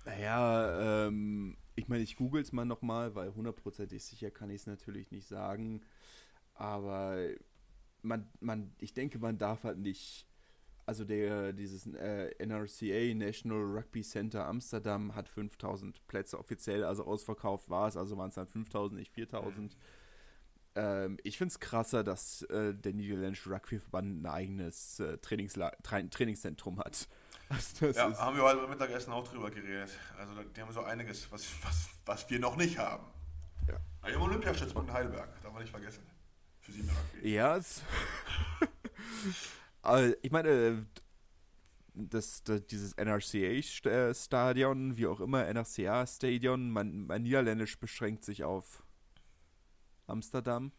Naja, 0.05 1.07
ähm, 1.07 1.57
ich 1.75 1.87
meine, 1.87 2.03
ich 2.03 2.15
google 2.15 2.41
es 2.41 2.51
mal 2.51 2.65
nochmal, 2.65 3.15
weil 3.15 3.33
hundertprozentig 3.33 4.03
sicher 4.03 4.31
kann 4.31 4.49
ich 4.49 4.61
es 4.61 4.67
natürlich 4.67 5.11
nicht 5.11 5.27
sagen. 5.27 5.81
Aber 6.53 7.17
man, 8.01 8.29
man, 8.39 8.75
ich 8.79 8.93
denke, 8.93 9.19
man 9.19 9.37
darf 9.37 9.63
halt 9.63 9.79
nicht 9.79 10.27
also 10.85 11.05
der, 11.05 11.53
dieses 11.53 11.85
äh, 11.87 12.33
NRCA, 12.45 13.13
National 13.13 13.63
Rugby 13.77 14.01
Center 14.01 14.45
Amsterdam, 14.45 15.15
hat 15.15 15.29
5000 15.29 16.05
Plätze 16.07 16.37
offiziell, 16.37 16.83
also 16.83 17.05
ausverkauft 17.05 17.69
war 17.69 17.87
es, 17.87 17.95
also 17.95 18.17
waren 18.17 18.29
es 18.29 18.35
dann 18.35 18.47
5000, 18.47 18.99
nicht 18.99 19.11
4000. 19.13 19.77
Ähm, 20.75 21.17
ich 21.23 21.37
finde 21.37 21.51
es 21.51 21.59
krasser, 21.59 22.03
dass 22.03 22.43
äh, 22.43 22.73
der 22.73 22.93
niederländische 22.93 23.49
Rugbyverband 23.49 24.21
ein 24.21 24.25
eigenes 24.25 24.99
äh, 24.99 25.17
Trainingsla 25.17 25.71
Tra 25.83 26.01
Trainingszentrum 26.01 26.79
hat. 26.79 27.07
Also 27.49 27.87
ja, 27.87 28.17
haben 28.17 28.37
wir 28.37 28.43
heute 28.43 28.61
beim 28.61 28.69
Mittagessen 28.69 29.11
auch 29.11 29.27
drüber 29.27 29.51
geredet. 29.51 29.89
Also 30.17 30.33
die 30.41 30.61
haben 30.61 30.71
so 30.71 30.83
einiges, 30.83 31.29
was, 31.31 31.45
was, 31.63 31.89
was 32.05 32.29
wir 32.29 32.39
noch 32.39 32.55
nicht 32.55 32.77
haben. 32.77 33.05
Ja. 33.67 33.77
Wir 34.03 34.15
haben 34.15 34.21
Olympiastützpunkt 34.21 34.89
in 34.89 34.95
Heidelberg, 34.95 35.41
darf 35.41 35.51
man 35.51 35.61
nicht 35.61 35.71
vergessen. 35.71 36.03
Für 36.61 36.71
sie 36.71 36.81
Rugby. 36.81 37.29
Ja, 37.29 37.59
aber 39.81 40.23
ich 40.23 40.31
meine, 40.31 40.85
das, 41.93 42.43
das, 42.43 42.65
dieses 42.67 42.93
NRCA-Stadion, 42.97 44.95
wie 44.95 45.07
auch 45.07 45.19
immer, 45.19 45.45
NRCA-Stadion, 45.45 46.71
mein, 46.71 47.07
mein 47.07 47.23
Niederländisch 47.23 47.77
beschränkt 47.79 48.23
sich 48.23 48.45
auf 48.45 48.83
Amsterdam. 50.07 50.71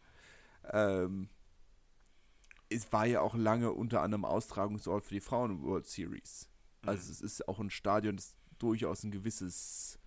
Ähm, 0.71 1.29
es 2.69 2.91
war 2.91 3.05
ja 3.05 3.21
auch 3.21 3.35
lange 3.35 3.71
unter 3.71 4.01
anderem 4.01 4.25
Austragungsort 4.25 5.05
für 5.05 5.13
die 5.13 5.21
Frauen 5.21 5.61
World 5.61 5.85
Series. 5.85 6.49
Mhm. 6.81 6.89
Also 6.89 7.11
es 7.11 7.21
ist 7.21 7.47
auch 7.47 7.59
ein 7.59 7.69
Stadion, 7.69 8.15
das 8.15 8.35
durchaus 8.57 9.03
ein 9.03 9.11
gewisses 9.11 9.99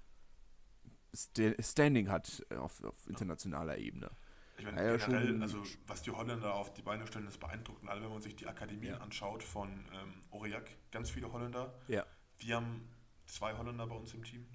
Standing 1.15 2.11
hat 2.11 2.45
auf, 2.51 2.83
auf 2.85 3.09
internationaler 3.09 3.79
Ebene. 3.79 4.11
Ich 4.59 4.65
meine, 4.65 4.83
ja, 4.85 4.97
generell, 4.97 5.43
also 5.43 5.63
was 5.87 6.03
die 6.03 6.11
Holländer 6.11 6.55
auf 6.55 6.73
die 6.73 6.83
Beine 6.83 7.07
stellen, 7.07 7.27
ist 7.27 7.39
beeindruckend. 7.39 7.91
Alle, 7.91 8.03
wenn 8.03 8.11
man 8.11 8.23
sich 8.23 8.37
die 8.37 8.47
Akademien 8.47 8.95
ja. 8.95 9.01
anschaut 9.01 9.43
von 9.43 9.69
ähm, 9.69 10.23
Aurillac, 10.31 10.71
ganz 10.91 11.11
viele 11.11 11.31
Holländer. 11.31 11.75
Ja. 11.89 12.07
Wir 12.39 12.57
haben 12.57 12.89
zwei 13.27 13.57
Holländer 13.57 13.87
bei 13.87 13.95
uns 13.95 14.15
im 14.15 14.25
Team. 14.25 14.47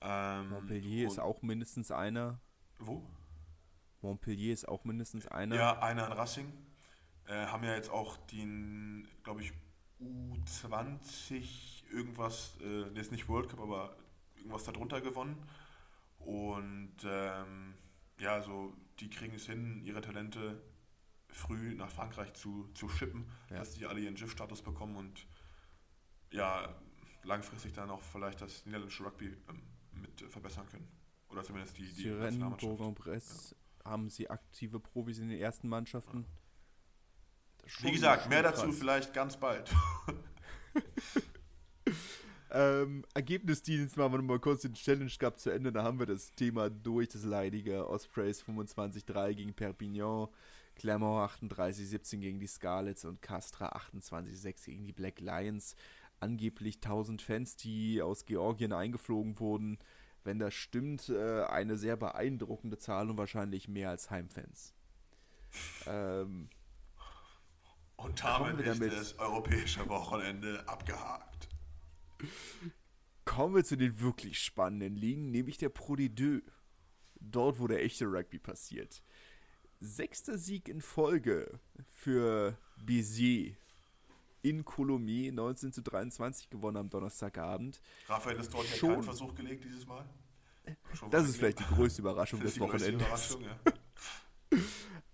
Ähm, 0.00 0.50
Montpellier 0.50 1.06
ist 1.06 1.18
auch 1.18 1.42
mindestens 1.42 1.90
einer. 1.90 2.40
Wo? 2.78 3.02
Montpellier 4.04 4.52
ist 4.52 4.68
auch 4.68 4.84
mindestens 4.84 5.26
einer. 5.26 5.56
Ja, 5.56 5.78
einer 5.80 6.06
in 6.06 6.12
Racing. 6.12 6.52
Äh, 7.26 7.46
haben 7.46 7.64
ja 7.64 7.74
jetzt 7.74 7.90
auch 7.90 8.16
den, 8.28 9.08
glaube 9.22 9.42
ich, 9.42 9.52
U20 10.00 11.84
irgendwas, 11.90 12.58
äh, 12.60 12.88
jetzt 12.94 13.12
nicht 13.12 13.28
World 13.28 13.48
Cup, 13.48 13.60
aber 13.60 13.96
irgendwas 14.36 14.64
darunter 14.64 15.00
gewonnen. 15.00 15.42
Und 16.18 16.96
ähm, 17.04 17.74
ja, 18.18 18.42
so 18.42 18.74
die 19.00 19.08
kriegen 19.08 19.34
es 19.34 19.46
hin, 19.46 19.82
ihre 19.84 20.00
Talente 20.00 20.60
früh 21.28 21.74
nach 21.74 21.90
Frankreich 21.90 22.32
zu, 22.34 22.68
zu 22.74 22.88
schippen, 22.88 23.26
ja. 23.50 23.56
dass 23.56 23.72
die 23.74 23.86
alle 23.86 24.00
ihren 24.00 24.14
GIF-Status 24.14 24.62
bekommen 24.62 24.96
und 24.96 25.26
ja, 26.30 26.74
langfristig 27.22 27.72
dann 27.72 27.90
auch 27.90 28.02
vielleicht 28.02 28.40
das 28.40 28.66
niederländische 28.66 29.04
Rugby 29.04 29.36
ähm, 29.48 29.62
mit 29.92 30.20
verbessern 30.30 30.66
können. 30.68 30.88
Oder 31.30 31.42
zumindest 31.42 31.78
die, 31.78 31.92
die 31.92 32.02
ja. 33.48 33.63
Haben 33.84 34.08
sie 34.08 34.30
aktive 34.30 34.80
Profis 34.80 35.18
in 35.18 35.28
den 35.28 35.38
ersten 35.38 35.68
Mannschaften. 35.68 36.26
Wie 37.80 37.92
gesagt, 37.92 38.28
mehr 38.28 38.42
dazu 38.42 38.72
vielleicht 38.72 39.14
ganz 39.14 39.36
bald. 39.36 39.70
Ähm, 42.54 43.04
Ergebnisdienst 43.14 43.96
machen 43.96 44.12
wir 44.12 44.18
nochmal 44.18 44.38
kurz 44.38 44.62
den 44.62 44.74
Challenge 44.74 45.10
Cup 45.18 45.40
zu 45.40 45.50
Ende. 45.50 45.72
Da 45.72 45.82
haben 45.82 45.98
wir 45.98 46.06
das 46.06 46.30
Thema 46.30 46.70
durch, 46.70 47.08
das 47.08 47.24
leidige 47.24 47.88
Ospreys 47.88 48.44
25-3 48.44 49.34
gegen 49.34 49.54
Perpignan, 49.54 50.28
Clermont 50.76 51.32
38-17 51.32 52.18
gegen 52.18 52.38
die 52.38 52.46
Scarlets 52.46 53.04
und 53.04 53.20
Castra 53.20 53.76
28-6 53.76 54.66
gegen 54.66 54.86
die 54.86 54.92
Black 54.92 55.18
Lions. 55.18 55.74
Angeblich 56.20 56.76
1000 56.76 57.22
Fans, 57.22 57.56
die 57.56 58.00
aus 58.00 58.24
Georgien 58.24 58.72
eingeflogen 58.72 59.40
wurden. 59.40 59.78
Wenn 60.24 60.38
das 60.38 60.54
stimmt, 60.54 61.10
äh, 61.10 61.44
eine 61.44 61.76
sehr 61.76 61.96
beeindruckende 61.96 62.78
Zahl 62.78 63.10
und 63.10 63.18
wahrscheinlich 63.18 63.68
mehr 63.68 63.90
als 63.90 64.10
Heimfans. 64.10 64.74
ähm, 65.86 66.48
und 67.96 68.22
damit 68.24 68.92
ist 68.92 69.14
das 69.14 69.18
europäische 69.18 69.88
Wochenende 69.88 70.66
abgehakt. 70.66 71.48
Kommen 73.24 73.54
wir 73.54 73.64
zu 73.64 73.76
den 73.76 74.00
wirklich 74.00 74.40
spannenden 74.40 74.96
Ligen, 74.96 75.30
nämlich 75.30 75.58
der 75.58 75.68
Pro 75.68 75.94
D2. 75.94 76.42
Dort, 77.20 77.58
wo 77.58 77.66
der 77.66 77.82
echte 77.82 78.06
Rugby 78.06 78.38
passiert. 78.38 79.02
Sechster 79.80 80.38
Sieg 80.38 80.68
in 80.68 80.80
Folge 80.80 81.60
für 81.90 82.58
Béziers 82.78 83.54
in 84.44 84.64
Colomiers 84.64 85.34
19 85.34 85.72
zu 85.72 85.82
23 85.82 86.50
gewonnen 86.50 86.76
am 86.76 86.90
Donnerstagabend. 86.90 87.80
Raphael 88.08 88.38
ist 88.38 88.52
dort 88.52 88.66
Schon, 88.66 88.88
ja 88.90 88.94
keinen 88.96 89.04
Versuch 89.04 89.34
gelegt 89.34 89.64
dieses 89.64 89.86
Mal. 89.86 90.04
Schon 90.92 91.10
das 91.10 91.28
ist 91.28 91.36
vielleicht 91.38 91.60
die 91.60 91.74
größte 91.74 92.02
Überraschung 92.02 92.40
des 92.42 92.60
Wochenendes. 92.60 93.38
Ja. 93.40 94.58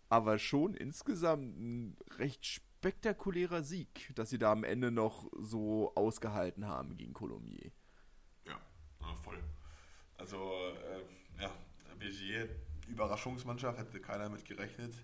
Aber 0.08 0.38
schon 0.38 0.74
insgesamt 0.74 1.56
ein 1.58 1.96
recht 2.18 2.44
spektakulärer 2.44 3.62
Sieg, 3.62 4.10
dass 4.16 4.30
sie 4.30 4.38
da 4.38 4.50
am 4.50 4.64
Ende 4.64 4.90
noch 4.90 5.30
so 5.38 5.94
ausgehalten 5.94 6.66
haben 6.66 6.96
gegen 6.96 7.12
Colomiers. 7.12 7.72
Ja, 8.44 8.58
voll. 9.22 9.38
Also, 10.18 10.36
äh, 10.38 11.42
ja, 11.42 11.52
Bézier, 12.00 12.48
Überraschungsmannschaft, 12.88 13.78
hätte 13.78 14.00
keiner 14.00 14.28
mit 14.28 14.44
gerechnet. 14.44 14.94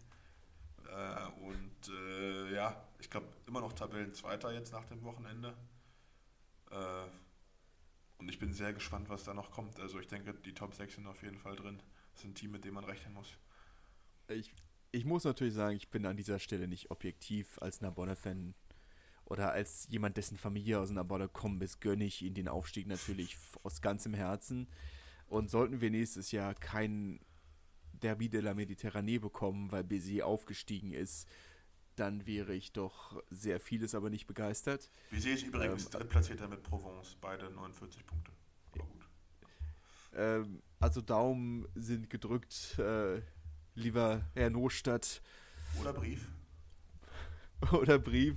Äh, 0.89 1.45
und 1.45 1.89
äh, 1.89 2.55
ja, 2.55 2.85
ich 2.99 3.11
glaube, 3.11 3.27
immer 3.47 3.61
noch 3.61 3.73
Tabellenzweiter 3.73 4.53
jetzt 4.53 4.73
nach 4.73 4.85
dem 4.87 5.03
Wochenende. 5.03 5.55
Äh, 6.71 7.09
und 8.19 8.29
ich 8.29 8.39
bin 8.39 8.53
sehr 8.53 8.73
gespannt, 8.73 9.09
was 9.09 9.25
da 9.25 9.35
noch 9.35 9.51
kommt. 9.51 9.79
Also 9.79 10.01
ich 10.01 10.07
denke, 10.07 10.35
die 10.35 10.55
Top 10.55 10.75
6 10.75 10.95
sind 10.95 11.07
auf 11.07 11.23
jeden 11.23 11.39
Fall 11.39 11.57
drin. 11.57 11.81
Das 12.13 12.23
ist 12.23 12.31
ein 12.31 12.35
Team, 12.35 12.53
mit 12.53 12.65
dem 12.65 12.75
man 12.75 12.85
rechnen 12.85 13.13
muss. 13.13 13.29
Ich 14.29 14.53
ich 14.97 15.05
muss 15.05 15.25
natürlich 15.25 15.53
sagen, 15.53 15.77
ich 15.77 15.91
bin 15.91 16.07
an 16.07 16.17
dieser 16.17 16.39
Stelle 16.39 16.69
nicht 16.69 16.91
objektiv 16.91 17.59
als 17.61 17.83
Nabonne-Fan 17.83 18.55
oder 19.27 19.53
als 19.53 19.87
jemand, 19.91 20.17
dessen 20.17 20.39
Familie 20.39 20.81
aus 20.81 20.91
Nabonne 20.91 21.29
kommt, 21.29 21.59
bis 21.59 21.81
gönne 21.81 22.05
ich 22.05 22.23
ihnen 22.23 22.35
den 22.35 22.49
Aufstieg 22.49 22.87
natürlich 22.87 23.37
aus 23.63 23.83
ganzem 23.83 24.15
Herzen. 24.15 24.69
Und 25.27 25.51
sollten 25.51 25.83
wir 25.83 25.91
nächstes 25.91 26.31
Jahr 26.33 26.55
kein 26.55 27.21
Derby 28.01 28.29
de 28.29 28.41
la 28.41 28.55
Méditerranée 28.55 29.19
bekommen, 29.19 29.71
weil 29.73 29.85
Béziers 29.85 30.25
aufgestiegen 30.25 30.93
ist, 30.93 31.29
dann 31.97 32.27
wäre 32.27 32.55
ich 32.55 32.73
doch 32.73 33.23
sehr 33.31 33.59
vieles 33.59 33.95
aber 33.95 34.11
nicht 34.11 34.27
begeistert. 34.27 34.91
Béziers 35.11 35.41
ist 35.41 35.47
übrigens 35.47 35.85
ähm, 35.87 35.91
drittplatzierter 35.93 36.49
mit 36.49 36.63
Provence, 36.63 37.17
beide 37.21 37.51
49 37.51 38.07
Punkte. 38.07 38.33
Aber 38.75 38.85
gut. 38.85 39.09
Ähm, 40.15 40.63
also 40.79 41.01
Daumen 41.01 41.67
sind 41.75 42.11
gedrückt. 42.11 42.79
Äh, 42.79 43.23
lieber 43.75 44.29
Herr 44.35 44.51
Nostadt. 44.51 45.23
Oder 45.81 45.93
Brief. 45.93 46.29
Oder 47.73 47.99
Brief. 47.99 48.37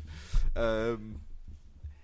Ähm, 0.55 1.19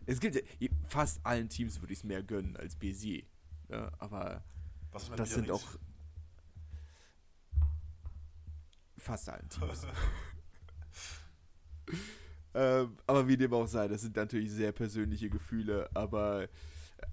es 0.06 0.20
gibt 0.20 0.44
fast 0.88 1.26
allen 1.26 1.50
Teams 1.50 1.82
würde 1.82 1.94
ich 1.94 2.00
es 2.00 2.04
mehr 2.04 2.22
gönnen 2.22 2.56
als 2.58 2.76
Bézier. 2.78 3.24
Ja, 3.70 3.92
aber 3.98 4.44
das 5.16 5.34
sind 5.34 5.50
auch 5.50 5.64
fast 9.06 9.30
allen 9.30 9.48
Teams. 9.50 9.88
ähm, 12.54 12.98
aber 13.08 13.28
wie 13.28 13.38
dem 13.38 13.54
auch 13.54 13.68
sei, 13.68 13.88
das 13.88 14.02
sind 14.02 14.16
natürlich 14.16 14.52
sehr 14.52 14.72
persönliche 14.72 15.30
Gefühle. 15.30 15.90
Aber 15.94 16.48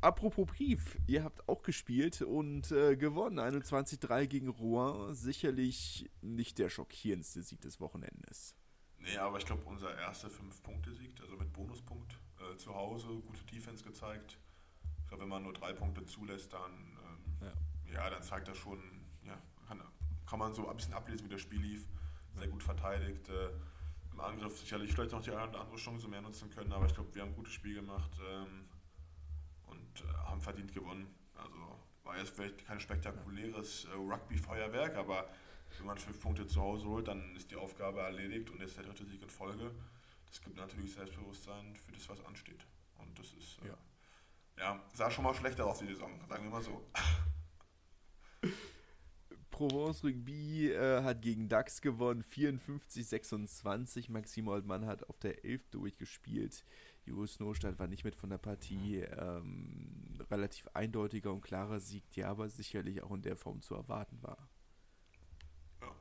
Apropos 0.01 0.47
Brief, 0.47 0.99
ihr 1.07 1.23
habt 1.25 1.49
auch 1.49 1.63
gespielt 1.63 2.23
und 2.23 2.71
äh, 2.73 2.97
gewonnen. 2.97 3.39
21-3 3.39 4.27
gegen 4.27 4.49
Rouen. 4.49 5.15
Sicherlich 5.15 6.11
nicht 6.21 6.59
der 6.59 6.71
schockierendste 6.71 7.43
Sieg 7.43 7.61
des 7.61 7.81
Wochenendes. 7.81 8.57
Nee, 8.99 9.17
aber 9.19 9.39
ich 9.39 9.47
glaube, 9.47 9.63
unser 9.65 9.97
erster 9.97 10.29
5-Punkte-Sieg, 10.29 11.21
also 11.21 11.37
mit 11.37 11.53
Bonuspunkt 11.53 12.19
äh, 12.39 12.57
zu 12.57 12.75
Hause, 12.75 13.09
gute 13.09 13.45
Defense 13.45 13.85
gezeigt. 13.85 14.39
Ich 15.03 15.09
glaube, 15.09 15.25
wenn 15.25 15.29
man 15.29 15.43
nur 15.43 15.53
drei 15.53 15.73
Punkte 15.73 16.05
zulässt, 16.05 16.53
dann, 16.53 16.71
ähm, 16.71 17.53
ja. 17.89 17.95
ja. 17.95 18.11
dann 18.11 18.23
zeigt 18.23 18.49
das 18.49 18.57
schon, 18.57 18.81
ja, 19.25 19.41
kann, 20.33 20.39
man 20.39 20.55
so 20.55 20.67
ein 20.67 20.77
bisschen 20.77 20.95
ablesen, 20.95 21.27
wie 21.27 21.33
das 21.33 21.43
Spiel 21.43 21.61
lief. 21.61 21.87
Sehr 22.35 22.49
gut 22.49 22.63
verteidigt. 22.63 23.29
Äh, 23.29 23.51
Im 24.13 24.21
Angriff 24.21 24.59
sicherlich 24.59 24.93
vielleicht 24.93 25.13
noch 25.13 25.23
die 25.23 25.31
eine 25.31 25.49
oder 25.51 25.61
andere 25.61 25.77
Chance 25.77 26.09
mehr 26.09 26.23
nutzen 26.23 26.49
können, 26.51 26.73
aber 26.73 26.87
ich 26.87 26.95
glaube, 26.95 27.15
wir 27.15 27.21
haben 27.21 27.31
ein 27.31 27.37
gutes 27.37 27.53
Spiel 27.53 27.75
gemacht. 27.75 28.11
Ähm, 28.27 28.65
und 29.67 30.01
äh, 30.01 30.13
haben 30.25 30.41
verdient 30.41 30.73
gewonnen. 30.73 31.15
Also 31.35 31.79
war 32.05 32.17
jetzt 32.17 32.31
vielleicht 32.31 32.67
kein 32.67 32.81
spektakuläres 32.81 33.85
äh, 33.85 33.95
Rugby-Feuerwerk, 33.95 34.97
aber 34.97 35.29
wenn 35.77 35.87
man 35.87 35.99
fünf 35.99 36.19
Punkte 36.21 36.47
zu 36.47 36.63
Hause 36.63 36.87
holt, 36.87 37.09
dann 37.09 37.37
ist 37.37 37.51
die 37.51 37.57
Aufgabe 37.57 38.01
erledigt 38.01 38.51
und 38.51 38.61
jetzt 38.61 38.77
der 38.77 38.85
dritte 38.85 39.05
Sieg 39.05 39.23
in 39.23 39.29
Folge. 39.29 39.71
Das 40.27 40.41
gibt 40.41 40.57
natürlich 40.57 40.95
Selbstbewusstsein 40.95 41.77
für 41.77 41.93
das, 41.93 42.09
was 42.09 42.25
ansteht. 42.25 42.67
Und 42.99 43.19
das 43.19 43.33
ist, 43.35 43.59
äh, 43.65 43.69
ja. 43.69 43.77
ja, 44.59 44.81
sah 44.95 45.11
schon 45.11 45.25
mal 45.25 45.35
schlechter 45.35 45.67
aus 45.67 45.79
die 45.79 45.87
Saison, 45.87 46.11
sagen 46.27 46.45
wir 46.45 46.51
mal 46.51 46.63
so. 46.63 46.87
Provence 49.53 50.03
Rugby 50.03 50.73
äh, 50.73 51.05
hat 51.05 51.23
gegen 51.23 51.49
DAX 51.49 51.81
gewonnen, 51.81 52.25
54-26. 52.25 54.11
Maxim 54.11 54.49
Oldmann 54.49 54.87
hat 54.87 55.09
auf 55.09 55.21
der 55.21 55.45
11 55.45 55.69
durchgespielt. 55.69 56.65
Julius 57.05 57.39
Nostadt 57.39 57.79
war 57.79 57.87
nicht 57.87 58.03
mit 58.03 58.17
von 58.17 58.31
der 58.31 58.39
Partie. 58.39 58.97
Ähm, 59.01 60.19
relativ 60.31 60.69
eindeutiger 60.75 61.33
und 61.33 61.43
klarer 61.43 61.79
Sieg, 61.79 62.11
der 62.13 62.29
aber 62.29 62.49
sicherlich 62.49 63.03
auch 63.03 63.13
in 63.13 63.23
der 63.23 63.37
Form 63.37 63.61
zu 63.61 63.75
erwarten 63.75 64.19
war. 64.23 64.49
Ja. 65.81 65.95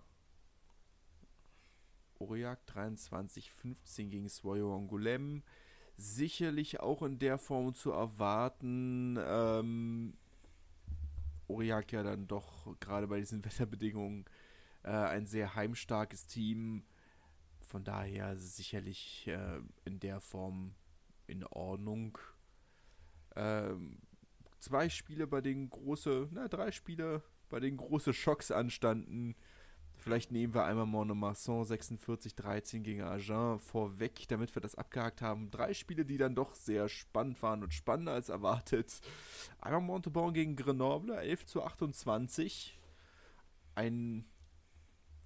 Aurillac 2.20 2.60
23-15 2.68 4.10
gegen 4.10 4.30
Swoyo 4.30 4.76
Angoulême. 4.76 5.42
Sicherlich 5.98 6.80
auch 6.80 7.04
in 7.04 7.20
der 7.20 7.38
Form 7.38 7.76
zu 7.76 7.92
erwarten. 7.92 9.20
Ähm, 9.20 10.14
Aurillac 11.52 11.92
ja 11.92 12.04
dann 12.04 12.28
doch 12.28 12.80
gerade 12.80 13.08
bei 13.08 13.20
diesen 13.20 13.44
Wetterbedingungen 13.46 14.26
äh, 14.84 14.90
ein 14.90 15.26
sehr 15.26 15.56
heimstarkes 15.56 16.28
Team. 16.28 16.84
Von 17.62 17.84
daher 17.84 18.38
sicherlich 18.38 19.28
äh, 19.28 19.60
in 19.86 20.00
der 20.00 20.20
Form 20.20 20.74
in 21.28 21.46
Ordnung. 21.46 22.18
Ähm, 23.36 24.00
zwei 24.60 24.90
Spiele, 24.90 25.28
bei 25.28 25.42
denen 25.42 25.70
große, 25.70 26.30
na, 26.32 26.48
drei 26.48 26.72
Spiele, 26.72 27.24
bei 27.50 27.60
denen 27.60 27.78
große 27.78 28.14
Schocks 28.14 28.52
anstanden. 28.52 29.36
Vielleicht 30.02 30.32
nehmen 30.32 30.56
wir 30.56 30.66
einmal 30.66 30.88
Monomasson 30.88 31.64
46-13 31.64 32.80
gegen 32.80 33.04
Agen 33.04 33.60
vorweg, 33.60 34.28
damit 34.30 34.56
wir 34.56 34.60
das 34.60 34.74
abgehakt 34.74 35.22
haben. 35.22 35.52
Drei 35.52 35.76
Spiele, 35.76 36.06
die 36.06 36.18
dann 36.18 36.34
doch 36.34 36.56
sehr 36.56 36.90
spannend 36.90 37.40
waren 37.44 37.62
und 37.62 37.72
spannender 37.72 38.14
als 38.14 38.30
erwartet. 38.30 39.00
Einmal 39.60 39.82
Montauban 39.82 40.34
gegen 40.34 40.56
Grenoble, 40.56 41.16
11 41.16 41.46
zu 41.46 41.62
28. 41.62 42.80
Ein 43.76 44.26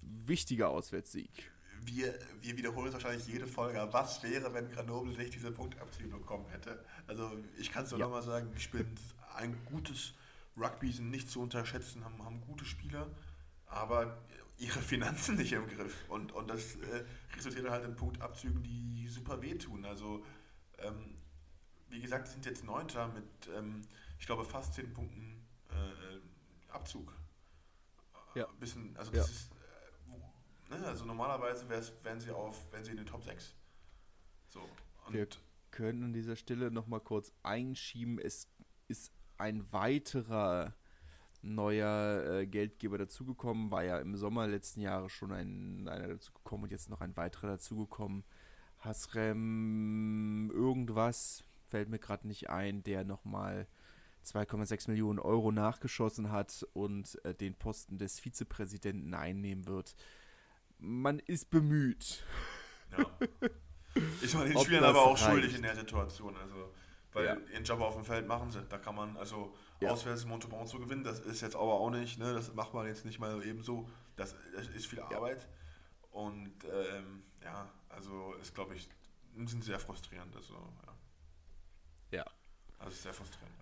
wichtiger 0.02 0.68
Auswärtssieg. 0.68 1.50
Wir, 1.80 2.14
wir 2.42 2.58
wiederholen 2.58 2.88
es 2.88 2.92
wahrscheinlich 2.92 3.26
jede 3.26 3.46
Folge. 3.46 3.88
Was 3.92 4.22
wäre, 4.22 4.52
wenn 4.52 4.70
Grenoble 4.70 5.16
nicht 5.16 5.32
diese 5.32 5.52
Punktabzüge 5.52 6.18
bekommen 6.18 6.50
hätte? 6.50 6.84
Also 7.06 7.32
ich 7.56 7.72
kann 7.72 7.84
es 7.84 7.92
nur 7.92 8.00
ja. 8.00 8.04
nochmal 8.04 8.22
sagen, 8.22 8.52
die 8.54 8.60
spielen 8.60 8.94
ein 9.36 9.56
gutes 9.64 10.12
Rugby, 10.54 10.92
sind 10.92 11.10
nicht 11.10 11.30
zu 11.30 11.40
unterschätzen, 11.40 12.04
haben, 12.04 12.22
haben 12.22 12.42
gute 12.42 12.66
Spieler, 12.66 13.06
aber 13.68 14.18
ihre 14.58 14.80
Finanzen 14.80 15.36
nicht 15.36 15.52
im 15.52 15.66
Griff. 15.66 16.08
Und, 16.08 16.32
und 16.32 16.48
das 16.48 16.76
äh, 16.76 17.04
resultiert 17.34 17.68
halt 17.68 17.84
in 17.84 17.94
Punktabzügen, 17.94 18.62
die 18.62 19.06
super 19.08 19.42
wehtun. 19.42 19.84
Also, 19.84 20.24
ähm, 20.78 21.16
wie 21.88 22.00
gesagt, 22.00 22.28
sind 22.28 22.44
jetzt 22.46 22.64
Neunter 22.64 23.08
mit, 23.08 23.24
ähm, 23.54 23.82
ich 24.18 24.26
glaube, 24.26 24.44
fast 24.44 24.74
zehn 24.74 24.92
Punkten 24.92 25.46
äh, 25.70 26.72
Abzug. 26.72 27.12
Ja. 28.34 28.48
Ein 28.48 28.58
bisschen, 28.58 28.96
also 28.96 29.12
das 29.12 29.28
ja. 29.28 29.34
ist, 29.34 29.50
äh, 30.70 30.78
ne, 30.78 30.86
also 30.86 31.04
normalerweise 31.04 31.68
wären 31.68 32.20
sie 32.20 32.30
auf, 32.30 32.70
wären 32.72 32.84
sie 32.84 32.90
in 32.90 32.98
den 32.98 33.06
Top 33.06 33.24
6. 33.24 33.54
So. 34.48 34.68
Wir 35.08 35.28
können 35.70 36.04
an 36.04 36.12
dieser 36.12 36.36
Stelle 36.36 36.70
nochmal 36.70 37.00
kurz 37.00 37.32
einschieben. 37.42 38.18
Es 38.18 38.48
ist 38.88 39.12
ein 39.38 39.70
weiterer 39.72 40.74
neuer 41.54 42.24
äh, 42.24 42.46
Geldgeber 42.46 42.98
dazugekommen, 42.98 43.70
war 43.70 43.84
ja 43.84 43.98
im 43.98 44.16
Sommer 44.16 44.46
letzten 44.46 44.80
Jahres 44.80 45.12
schon 45.12 45.32
ein, 45.32 45.88
einer 45.88 46.08
dazugekommen 46.08 46.64
und 46.64 46.70
jetzt 46.70 46.90
noch 46.90 47.00
ein 47.00 47.16
weiterer 47.16 47.48
dazugekommen. 47.48 48.24
Hasrem 48.80 50.50
irgendwas, 50.52 51.44
fällt 51.66 51.88
mir 51.88 51.98
gerade 51.98 52.26
nicht 52.26 52.50
ein, 52.50 52.82
der 52.82 53.04
nochmal 53.04 53.66
2,6 54.24 54.90
Millionen 54.90 55.18
Euro 55.18 55.52
nachgeschossen 55.52 56.30
hat 56.30 56.66
und 56.72 57.18
äh, 57.24 57.34
den 57.34 57.54
Posten 57.54 57.98
des 57.98 58.20
Vizepräsidenten 58.20 59.14
einnehmen 59.14 59.66
wird. 59.66 59.94
Man 60.78 61.20
ist 61.20 61.50
bemüht. 61.50 62.24
Ja. 62.96 63.26
Ist 64.20 64.34
man 64.34 64.46
den 64.46 64.58
Spielern 64.58 64.84
aber 64.84 65.02
auch 65.02 65.12
reicht. 65.12 65.24
schuldig 65.24 65.56
in 65.56 65.62
der 65.62 65.74
Situation. 65.74 66.36
Also 66.36 66.70
weil 67.16 67.24
ja. 67.24 67.36
ihren 67.50 67.64
Job 67.64 67.80
auf 67.80 67.94
dem 67.94 68.04
Feld 68.04 68.28
machen 68.28 68.50
sie. 68.50 68.62
Da 68.68 68.76
kann 68.76 68.94
man, 68.94 69.16
also 69.16 69.54
ja. 69.80 69.90
auswärts 69.90 70.24
Montauban 70.24 70.66
zu 70.66 70.78
gewinnen, 70.78 71.04
das 71.04 71.20
ist 71.20 71.40
jetzt 71.40 71.54
aber 71.54 71.74
auch 71.74 71.90
nicht, 71.90 72.18
ne, 72.18 72.32
das 72.32 72.52
macht 72.54 72.74
man 72.74 72.86
jetzt 72.86 73.04
nicht 73.04 73.18
mal 73.18 73.44
eben 73.44 73.62
so. 73.62 73.88
Das, 74.16 74.34
das 74.54 74.68
ist 74.68 74.86
viel 74.86 75.00
Arbeit. 75.00 75.48
Und 76.10 76.64
ähm, 76.64 77.22
ja, 77.42 77.70
also 77.90 78.34
ist, 78.40 78.54
glaube 78.54 78.74
ich, 78.74 78.88
sind 79.44 79.62
sehr 79.62 79.78
frustrierend. 79.78 80.34
Also, 80.34 80.54
ja. 82.10 82.18
ja. 82.18 82.24
Also 82.78 82.96
sehr 82.96 83.12
frustrierend. 83.12 83.54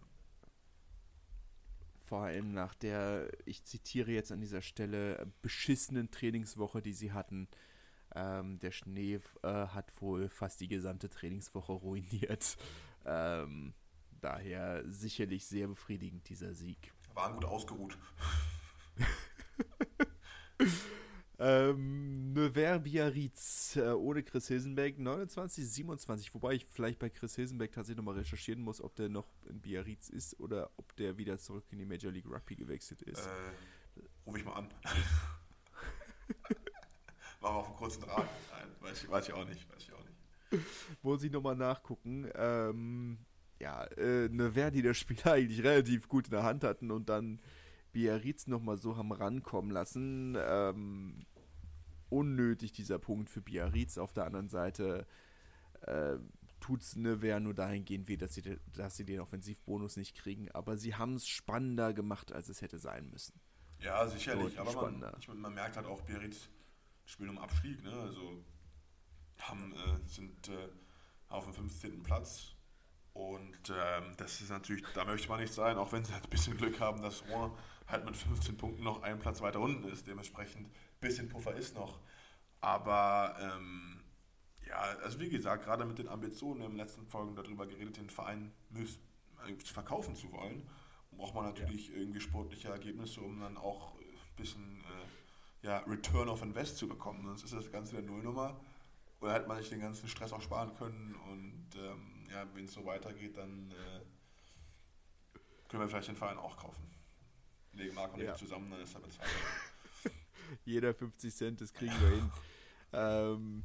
Vor 2.04 2.22
allem 2.22 2.52
nach 2.52 2.74
der, 2.74 3.28
ich 3.46 3.64
zitiere 3.64 4.12
jetzt 4.12 4.30
an 4.30 4.40
dieser 4.40 4.62
Stelle, 4.62 5.26
beschissenen 5.42 6.10
Trainingswoche, 6.10 6.82
die 6.82 6.92
sie 6.92 7.12
hatten. 7.12 7.48
Ähm, 8.14 8.58
der 8.60 8.70
Schnee 8.70 9.20
äh, 9.42 9.48
hat 9.48 9.90
wohl 10.00 10.28
fast 10.28 10.60
die 10.60 10.68
gesamte 10.68 11.08
Trainingswoche 11.08 11.72
ruiniert. 11.72 12.56
Ähm, 13.06 13.74
daher 14.24 14.82
sicherlich 14.90 15.46
sehr 15.46 15.68
befriedigend 15.68 16.28
dieser 16.28 16.54
Sieg. 16.54 16.92
Waren 17.12 17.34
gut 17.34 17.44
ausgeruht. 17.44 17.98
ähm, 21.38 22.32
Nevers 22.32 22.82
Biarritz 22.82 23.76
äh, 23.76 23.90
ohne 23.92 24.22
Chris 24.22 24.48
Hilsenbeck 24.48 24.98
29, 24.98 25.68
27. 25.68 26.34
Wobei 26.34 26.54
ich 26.54 26.64
vielleicht 26.64 26.98
bei 26.98 27.10
Chris 27.10 27.36
Hilsenbeck 27.36 27.72
tatsächlich 27.72 27.98
nochmal 27.98 28.16
recherchieren 28.18 28.62
muss, 28.62 28.80
ob 28.80 28.96
der 28.96 29.10
noch 29.10 29.28
in 29.48 29.60
Biarritz 29.60 30.08
ist 30.08 30.40
oder 30.40 30.70
ob 30.76 30.96
der 30.96 31.18
wieder 31.18 31.38
zurück 31.38 31.66
in 31.70 31.78
die 31.78 31.84
Major 31.84 32.10
League 32.10 32.26
Rugby 32.26 32.56
gewechselt 32.56 33.02
ist. 33.02 33.26
Äh, 33.26 34.00
ruf 34.26 34.36
ich 34.36 34.44
mal 34.44 34.54
an. 34.54 34.68
War 37.40 37.52
wir 37.52 37.58
auf 37.58 37.66
einem 37.66 37.76
kurzen 37.76 38.00
Draht. 38.00 38.28
Nein, 38.50 38.68
weiß 38.80 39.02
ich, 39.02 39.10
weiß 39.10 39.28
ich 39.28 39.34
auch 39.34 39.44
nicht. 39.46 39.70
Weiß 39.70 39.82
ich 39.82 39.92
auch 39.92 40.02
nicht. 40.02 40.64
Muss 41.02 41.22
ich 41.22 41.30
nochmal 41.30 41.56
nachgucken. 41.56 42.26
Ähm, 42.34 43.18
ja, 43.60 43.84
äh, 43.84 44.28
ne 44.28 44.52
Verdi, 44.52 44.82
der 44.82 44.94
Spieler 44.94 45.26
eigentlich 45.32 45.62
relativ 45.62 46.08
gut 46.08 46.26
in 46.26 46.32
der 46.32 46.42
Hand 46.42 46.64
hatten 46.64 46.90
und 46.90 47.08
dann 47.08 47.40
Biarritz 47.92 48.46
nochmal 48.46 48.76
so 48.76 48.96
haben 48.96 49.12
rankommen 49.12 49.70
lassen. 49.70 50.36
Ähm, 50.38 51.26
unnötig 52.10 52.72
dieser 52.72 52.98
Punkt 52.98 53.30
für 53.30 53.40
Biarritz. 53.40 53.98
Auf 53.98 54.12
der 54.12 54.24
anderen 54.24 54.48
Seite 54.48 55.06
äh, 55.82 56.16
tut 56.60 56.82
es 56.82 56.96
Nevers 56.96 57.40
nur 57.40 57.54
dahingehend 57.54 58.08
weh, 58.08 58.16
dass 58.16 58.34
sie, 58.34 58.58
dass 58.72 58.96
sie 58.96 59.04
den 59.04 59.20
Offensivbonus 59.20 59.96
nicht 59.96 60.16
kriegen. 60.16 60.50
Aber 60.52 60.76
sie 60.76 60.94
haben 60.94 61.14
es 61.14 61.28
spannender 61.28 61.92
gemacht, 61.92 62.32
als 62.32 62.48
es 62.48 62.62
hätte 62.62 62.78
sein 62.78 63.10
müssen. 63.10 63.40
Ja, 63.80 64.06
sicherlich. 64.08 64.58
Aber 64.58 64.90
man, 64.90 65.12
ich, 65.18 65.28
man, 65.28 65.54
merkt 65.54 65.76
halt 65.76 65.86
auch, 65.86 66.00
Biarritz 66.02 66.48
spielt 67.04 67.30
um 67.30 67.38
Abstieg. 67.38 67.82
Ne? 67.82 67.92
Also 67.92 68.44
haben, 69.38 69.72
äh, 69.72 70.08
sind 70.08 70.48
äh, 70.48 70.68
auf 71.28 71.44
dem 71.44 71.54
15. 71.54 72.02
Platz. 72.02 72.53
Und 73.14 73.70
ähm, 73.70 74.14
das 74.16 74.40
ist 74.40 74.50
natürlich, 74.50 74.84
da 74.92 75.04
möchte 75.04 75.28
man 75.28 75.40
nicht 75.40 75.54
sein, 75.54 75.76
auch 75.78 75.92
wenn 75.92 76.04
sie 76.04 76.12
halt 76.12 76.24
ein 76.24 76.30
bisschen 76.30 76.56
Glück 76.56 76.80
haben, 76.80 77.00
dass 77.00 77.26
Rouen 77.28 77.52
halt 77.86 78.04
mit 78.04 78.16
15 78.16 78.56
Punkten 78.56 78.82
noch 78.82 79.02
einen 79.02 79.20
Platz 79.20 79.40
weiter 79.40 79.60
unten 79.60 79.88
ist. 79.88 80.06
Dementsprechend 80.06 80.66
ein 80.66 80.72
bisschen 81.00 81.28
Puffer 81.28 81.54
ist 81.54 81.76
noch. 81.76 82.00
Aber 82.60 83.36
ähm, 83.40 84.00
ja, 84.66 84.80
also 85.04 85.20
wie 85.20 85.28
gesagt, 85.28 85.64
gerade 85.64 85.84
mit 85.84 85.98
den 85.98 86.08
Ambitionen 86.08 86.62
in 86.62 86.70
den 86.70 86.76
letzten 86.76 87.06
Folgen 87.06 87.36
darüber 87.36 87.66
geredet, 87.66 87.96
den 87.96 88.10
Verein 88.10 88.52
verkaufen 89.64 90.16
zu 90.16 90.32
wollen, 90.32 90.66
braucht 91.12 91.34
man 91.34 91.44
natürlich 91.44 91.90
ja. 91.90 91.96
irgendwie 91.96 92.20
sportliche 92.20 92.68
Ergebnisse, 92.68 93.20
um 93.20 93.38
dann 93.40 93.56
auch 93.56 93.94
ein 93.94 94.36
bisschen 94.36 94.80
äh, 94.80 95.66
ja, 95.66 95.78
Return 95.86 96.28
of 96.28 96.42
Invest 96.42 96.78
zu 96.78 96.88
bekommen. 96.88 97.24
Sonst 97.26 97.44
ist 97.44 97.54
das 97.54 97.70
Ganze 97.70 97.96
eine 97.96 98.06
Nullnummer. 98.06 98.58
Oder 99.20 99.34
hätte 99.34 99.46
man 99.46 99.58
sich 99.58 99.70
den 99.70 99.80
ganzen 99.80 100.08
Stress 100.08 100.32
auch 100.32 100.42
sparen 100.42 100.74
können. 100.74 101.14
Und 101.30 101.68
ähm, 101.76 102.13
ja, 102.30 102.46
wenn 102.54 102.64
es 102.64 102.72
so 102.72 102.84
weitergeht, 102.84 103.36
dann 103.36 103.70
äh, 103.70 104.00
können 105.68 105.82
wir 105.82 105.88
vielleicht 105.88 106.08
den 106.08 106.16
Verein 106.16 106.38
auch 106.38 106.56
kaufen. 106.56 106.90
Legen 107.72 107.94
Marco 107.94 108.14
und 108.14 108.22
ja. 108.22 108.32
ich 108.32 108.38
zusammen, 108.38 108.70
dann 108.70 108.80
ist 108.80 108.94
er 108.94 109.00
bezahlt. 109.00 109.30
Jeder 110.64 110.94
50 110.94 111.34
Cent, 111.34 111.60
das 111.60 111.72
kriegen 111.72 111.94
wir 112.00 112.08
hin. 112.10 112.30
Ähm, 112.92 113.64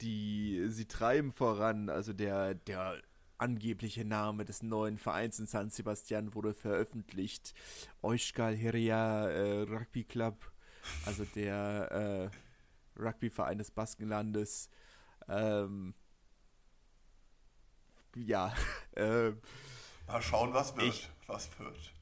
die, 0.00 0.64
sie 0.68 0.86
treiben 0.86 1.32
voran, 1.32 1.88
also 1.90 2.12
der, 2.12 2.54
der 2.54 3.02
angebliche 3.38 4.04
Name 4.04 4.44
des 4.44 4.62
neuen 4.62 4.98
Vereins 4.98 5.38
in 5.38 5.46
San 5.46 5.70
Sebastian 5.70 6.34
wurde 6.34 6.54
veröffentlicht. 6.54 7.54
Euskal 8.02 8.56
Heria 8.56 9.28
äh, 9.28 9.62
Rugby 9.62 10.04
Club, 10.04 10.50
also 11.04 11.24
der 11.34 12.30
äh, 12.96 13.00
Rugbyverein 13.00 13.58
des 13.58 13.70
Baskenlandes. 13.70 14.70
Ähm, 15.28 15.94
ja. 18.16 18.52
Äh, 18.96 19.32
Mal 20.06 20.22
schauen, 20.22 20.54
was 20.54 20.74
wird. 20.74 20.86
Ich, 20.86 21.10
was 21.26 21.50
wird. 21.58 21.92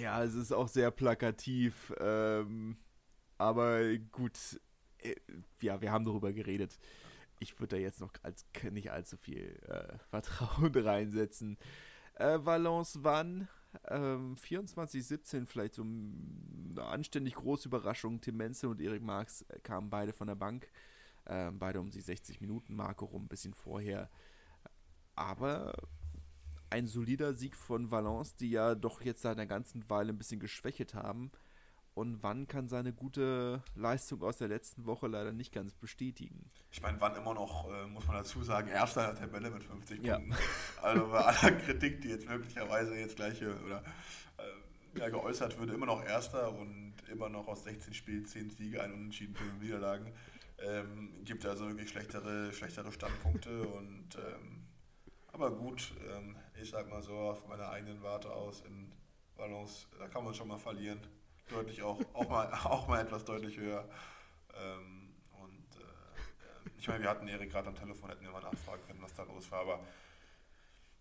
Ja, 0.00 0.22
es 0.22 0.34
ist 0.34 0.52
auch 0.52 0.68
sehr 0.68 0.92
plakativ. 0.92 1.92
Ähm, 1.98 2.76
aber 3.38 3.96
gut, 4.12 4.38
äh, 4.98 5.16
ja, 5.60 5.80
wir 5.80 5.90
haben 5.90 6.04
darüber 6.04 6.32
geredet. 6.32 6.78
Ich 7.38 7.58
würde 7.58 7.76
da 7.76 7.82
jetzt 7.82 8.00
noch 8.00 8.12
als, 8.22 8.46
nicht 8.70 8.92
allzu 8.92 9.16
viel 9.16 9.58
äh, 9.68 9.98
Vertrauen 10.10 10.74
reinsetzen. 10.76 11.58
Äh, 12.14 12.38
Valence 12.42 13.00
wann? 13.02 13.48
Ähm, 13.88 14.36
24-17 14.36 15.44
vielleicht 15.44 15.74
so 15.74 15.82
eine 15.82 16.82
anständig 16.82 17.34
große 17.34 17.68
Überraschung. 17.68 18.20
Tim 18.20 18.36
Menzel 18.36 18.70
und 18.70 18.80
Erik 18.80 19.02
Marx 19.02 19.42
äh, 19.42 19.58
kamen 19.60 19.90
beide 19.90 20.12
von 20.12 20.28
der 20.28 20.34
Bank. 20.34 20.70
Ähm, 21.26 21.58
beide 21.58 21.80
um 21.80 21.90
die 21.90 22.00
60 22.00 22.40
Minuten 22.40 22.74
Marke 22.74 23.04
rum, 23.04 23.24
ein 23.24 23.28
bisschen 23.28 23.52
vorher. 23.52 24.08
Aber 25.16 25.72
ein 26.70 26.86
solider 26.86 27.34
Sieg 27.34 27.56
von 27.56 27.90
Valence, 27.90 28.36
die 28.36 28.50
ja 28.50 28.74
doch 28.74 29.00
jetzt 29.00 29.22
seit 29.22 29.36
einer 29.36 29.46
ganzen 29.46 29.88
Weile 29.88 30.12
ein 30.12 30.18
bisschen 30.18 30.40
geschwächt 30.40 30.94
haben. 30.94 31.30
und 31.94 32.22
Wann 32.22 32.46
kann 32.46 32.68
seine 32.68 32.92
gute 32.92 33.62
Leistung 33.74 34.22
aus 34.22 34.36
der 34.36 34.48
letzten 34.48 34.84
Woche 34.84 35.06
leider 35.06 35.32
nicht 35.32 35.52
ganz 35.52 35.74
bestätigen. 35.74 36.44
Ich 36.70 36.82
meine, 36.82 37.00
Wann 37.00 37.16
immer 37.16 37.32
noch, 37.32 37.70
äh, 37.72 37.86
muss 37.86 38.06
man 38.06 38.16
dazu 38.16 38.42
sagen, 38.42 38.68
erster 38.68 39.06
der 39.06 39.14
Tabelle 39.14 39.50
mit 39.50 39.64
50 39.64 40.04
ja. 40.04 40.16
Punkten. 40.16 40.36
Also 40.82 41.06
bei 41.06 41.18
aller 41.20 41.52
Kritik, 41.64 42.02
die 42.02 42.08
jetzt 42.08 42.28
möglicherweise 42.28 42.94
jetzt 42.96 43.16
gleich 43.16 43.40
oder 43.42 43.82
äh, 44.36 44.98
ja, 44.98 45.08
geäußert 45.08 45.58
würde, 45.58 45.72
immer 45.72 45.86
noch 45.86 46.04
erster 46.04 46.52
und 46.52 46.94
immer 47.10 47.30
noch 47.30 47.48
aus 47.48 47.64
16 47.64 47.94
Spielen 47.94 48.26
10 48.26 48.50
Siege, 48.50 48.82
ein 48.82 48.92
Unentschieden, 48.92 49.34
5 49.34 49.60
Niederlagen. 49.60 50.12
Ähm, 50.58 51.14
gibt 51.24 51.46
also 51.46 51.68
wirklich 51.68 51.88
schlechtere, 51.88 52.52
schlechtere 52.52 52.90
Standpunkte 52.92 53.62
und 53.68 54.16
ähm, 54.16 54.65
aber 55.32 55.50
gut, 55.50 55.92
ähm, 56.10 56.36
ich 56.60 56.70
sag 56.70 56.88
mal 56.88 57.02
so, 57.02 57.14
auf 57.14 57.46
meiner 57.46 57.70
eigenen 57.70 58.02
Warte 58.02 58.30
aus 58.30 58.60
in 58.62 58.92
Balance, 59.36 59.86
da 59.98 60.08
kann 60.08 60.24
man 60.24 60.34
schon 60.34 60.48
mal 60.48 60.58
verlieren 60.58 61.00
deutlich 61.48 61.82
auch, 61.82 62.00
auch, 62.14 62.28
mal, 62.28 62.52
auch 62.64 62.88
mal 62.88 63.00
etwas 63.00 63.24
deutlich 63.24 63.56
höher. 63.56 63.88
Ähm, 64.54 65.14
und 65.32 65.76
äh, 65.76 66.70
ich 66.78 66.88
meine, 66.88 67.02
wir 67.02 67.10
hatten 67.10 67.28
Erik 67.28 67.50
gerade 67.50 67.68
am 67.68 67.76
Telefon, 67.76 68.10
hätten 68.10 68.24
wir 68.24 68.30
mal 68.30 68.42
nachfragen 68.42 68.82
können, 68.86 69.02
was 69.02 69.14
da 69.14 69.22
los 69.24 69.50
war, 69.50 69.60
aber 69.60 69.80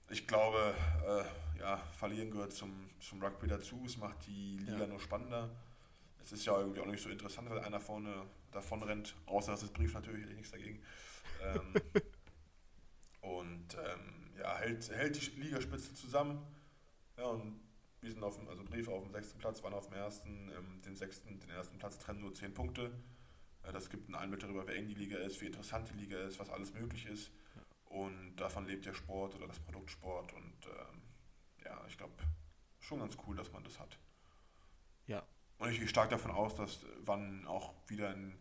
ich 0.10 0.28
glaube, 0.28 0.76
äh, 1.08 1.60
ja, 1.60 1.78
verlieren 1.98 2.30
gehört 2.30 2.54
zum, 2.54 2.92
zum 3.00 3.24
Rugby 3.24 3.48
dazu. 3.48 3.82
Es 3.86 3.98
macht 3.98 4.28
die 4.28 4.58
Liga 4.60 4.82
ja. 4.82 4.88
nur 4.88 5.00
spannender. 5.00 5.50
Es 6.22 6.32
ist 6.32 6.46
ja 6.46 6.58
irgendwie 6.60 6.80
auch 6.82 6.86
nicht 6.86 7.02
so 7.02 7.10
interessant, 7.10 7.50
weil 7.50 7.60
einer 7.60 7.80
vorne 7.80 8.14
davon 8.52 8.84
rennt, 8.84 9.16
außer 9.26 9.52
dass 9.52 9.64
es 9.64 9.72
Brief 9.72 9.94
natürlich, 9.94 10.22
hätte 10.22 10.32
ich 10.32 10.38
nichts 10.38 10.52
dagegen. 10.52 10.84
Ähm, 11.42 11.74
und 13.22 13.74
ähm, 13.74 14.15
ja, 14.46 14.58
hält, 14.58 14.90
hält 14.92 15.16
die 15.16 15.42
Ligaspitze 15.42 15.94
zusammen. 15.96 16.40
Ja, 17.18 17.26
und 17.26 17.60
wir 18.02 18.12
sind 18.12 18.24
auf 18.24 18.38
dem, 18.38 18.48
also 18.48 18.64
Brief 18.64 18.88
auf 18.88 19.02
dem 19.02 19.12
sechsten 19.12 19.40
Platz, 19.40 19.64
waren 19.64 19.74
auf 19.74 19.88
dem 19.88 19.96
ersten, 19.96 20.52
ähm, 20.56 20.82
den 20.84 20.96
sechsten, 20.96 21.40
den 21.40 21.50
ersten 21.50 21.80
Platz 21.80 21.98
trennen 21.98 22.22
nur 22.22 22.34
zehn 22.36 22.54
Punkte. 22.54 22.92
Äh, 23.64 23.74
das 23.74 23.90
gibt 23.90 24.08
einen 24.08 24.16
Einblick 24.16 24.42
darüber, 24.42 24.68
wer 24.68 24.76
eng 24.76 24.88
die 24.88 24.94
Liga 24.94 25.18
ist, 25.18 25.42
wie 25.42 25.48
interessant 25.48 25.90
die 25.90 25.98
Liga 25.98 26.20
ist, 26.20 26.38
was 26.40 26.50
alles 26.50 26.74
möglich 26.74 27.08
ist. 27.08 27.32
Und 27.86 28.36
davon 28.36 28.68
lebt 28.68 28.86
der 28.86 28.94
Sport 28.94 29.36
oder 29.36 29.48
das 29.48 29.60
Produkt 29.60 29.90
Sport. 29.90 30.32
Und 30.34 30.68
ähm, 30.68 31.02
ja, 31.64 31.84
ich 31.88 31.98
glaube, 31.98 32.14
schon 32.80 33.00
ganz 33.00 33.18
cool, 33.26 33.36
dass 33.36 33.52
man 33.52 33.64
das 33.64 33.80
hat. 33.80 33.98
Ja. 35.08 35.26
Und 35.58 35.72
ich 35.72 35.80
gehe 35.80 35.88
stark 35.88 36.12
davon 36.12 36.30
aus, 36.30 36.54
dass 36.54 36.86
wann 37.00 37.48
auch 37.48 37.74
wieder 37.88 38.14
in 38.14 38.38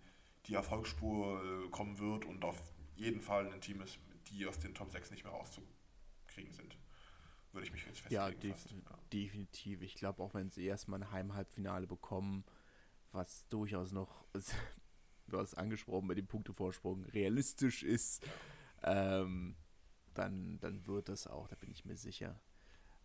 die 0.47 0.55
Erfolgsspur 0.55 1.43
äh, 1.43 1.71
kommen 1.71 1.99
wird 1.99 2.27
und 2.27 2.45
auf 2.45 2.63
jeden 2.95 3.23
Fall 3.23 3.51
ein 3.51 3.63
Team 3.63 3.81
ist, 3.81 3.99
die 4.27 4.47
aus 4.47 4.59
den 4.59 4.75
Top 4.75 4.91
6 4.91 5.11
nicht 5.13 5.25
mehr 5.25 5.33
rauszukriegen 6.35 6.53
sind 6.53 6.77
würde 7.53 7.67
ich 7.67 7.73
mich 7.73 7.87
jetzt 7.87 8.01
festlegen. 8.01 8.15
Ja, 8.15 8.31
def 8.31 8.67
ja. 8.71 8.99
definitiv. 9.13 9.83
Ich 9.83 9.95
glaube, 9.95 10.21
auch 10.23 10.35
wenn 10.35 10.51
sie 10.51 10.67
erstmal 10.67 11.01
ein 11.01 11.13
Heimhalbfinale 11.13 11.87
bekommen, 11.87 12.45
was 13.13 13.47
durchaus 13.49 13.93
noch, 13.93 14.25
du 15.29 15.39
hast 15.39 15.55
angesprochen, 15.55 16.09
mit 16.09 16.19
dem 16.19 16.27
Punktevorsprung 16.27 17.05
realistisch 17.05 17.85
ist, 17.85 18.27
ähm, 18.83 19.55
dann, 20.15 20.59
dann 20.59 20.85
wird 20.89 21.09
das 21.09 21.29
auch, 21.29 21.47
da 21.47 21.55
bin 21.55 21.71
ich 21.71 21.85
mir 21.85 21.97
sicher. 21.97 22.41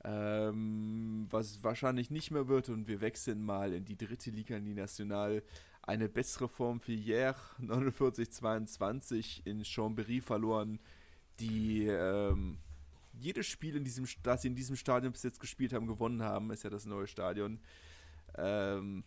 Ähm, 0.04 1.28
was 1.30 1.64
wahrscheinlich 1.64 2.10
nicht 2.10 2.32
mehr 2.32 2.48
wird, 2.48 2.70
und 2.70 2.88
wir 2.88 3.02
wechseln 3.02 3.44
mal 3.44 3.72
in 3.72 3.86
die 3.86 3.98
dritte 3.98 4.32
Liga, 4.32 4.58
in 4.58 4.66
die 4.66 4.74
National, 4.74 5.44
eine 5.84 6.10
bessere 6.10 6.50
Form 6.50 6.80
für 6.80 6.94
Hier 6.94 7.36
49-22 7.62 9.46
in 9.46 9.64
Chambéry 9.64 10.24
verloren, 10.24 10.80
die 11.40 11.86
ähm, 11.86 12.58
jedes 13.20 13.48
Spiel, 13.48 13.76
in 13.76 13.84
diesem, 13.84 14.06
das 14.24 14.42
sie 14.42 14.48
in 14.48 14.56
diesem 14.56 14.76
Stadion 14.76 15.12
bis 15.12 15.24
jetzt 15.24 15.40
gespielt 15.40 15.74
haben, 15.74 15.88
gewonnen 15.88 16.24
haben, 16.24 16.52
ist 16.52 16.64
ja 16.64 16.70
das 16.70 16.86
neue 16.86 17.08
Stadion. 17.08 17.60
Ähm, 18.38 19.04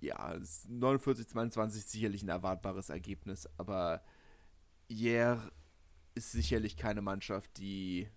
ja, 0.00 0.32
49-22 0.34 1.76
ist 1.76 1.90
sicherlich 1.90 2.22
ein 2.22 2.28
erwartbares 2.28 2.88
Ergebnis, 2.88 3.48
aber 3.58 4.02
Hier 4.88 5.50
ist 6.14 6.32
sicherlich 6.32 6.76
keine 6.76 7.02
Mannschaft, 7.02 7.58
die 7.58 8.08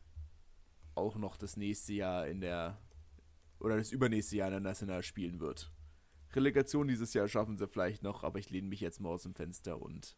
auch 0.95 1.15
noch 1.15 1.37
das 1.37 1.57
nächste 1.57 1.93
Jahr 1.93 2.27
in 2.27 2.41
der 2.41 2.79
oder 3.59 3.77
das 3.77 3.91
übernächste 3.91 4.37
Jahr 4.37 4.47
in 4.49 4.53
der 4.53 4.59
National 4.59 5.03
spielen 5.03 5.39
wird. 5.39 5.71
Relegation 6.33 6.87
dieses 6.87 7.13
Jahr 7.13 7.27
schaffen 7.27 7.57
sie 7.57 7.67
vielleicht 7.67 8.03
noch, 8.03 8.23
aber 8.23 8.39
ich 8.39 8.49
lehne 8.49 8.67
mich 8.67 8.81
jetzt 8.81 8.99
mal 8.99 9.09
aus 9.09 9.23
dem 9.23 9.35
Fenster 9.35 9.81
und 9.81 10.15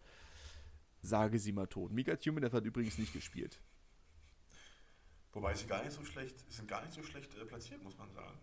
sage 1.01 1.39
sie 1.39 1.51
mal 1.51 1.67
tot. 1.67 1.91
Mika 1.91 2.15
Tumenev 2.15 2.53
hat 2.53 2.65
übrigens 2.65 2.97
nicht 2.97 3.13
gespielt. 3.13 3.59
Wobei 5.36 5.53
sie 5.53 5.67
gar 5.67 5.83
nicht 5.83 5.91
so 5.91 6.05
schlecht, 6.05 6.49
sind 6.49 6.65
gar 6.65 6.81
nicht 6.81 6.93
so 6.93 7.03
schlecht 7.03 7.36
äh, 7.36 7.43
platziert, 7.43 7.83
muss 7.83 7.97
man 7.97 8.09
sagen. 8.09 8.39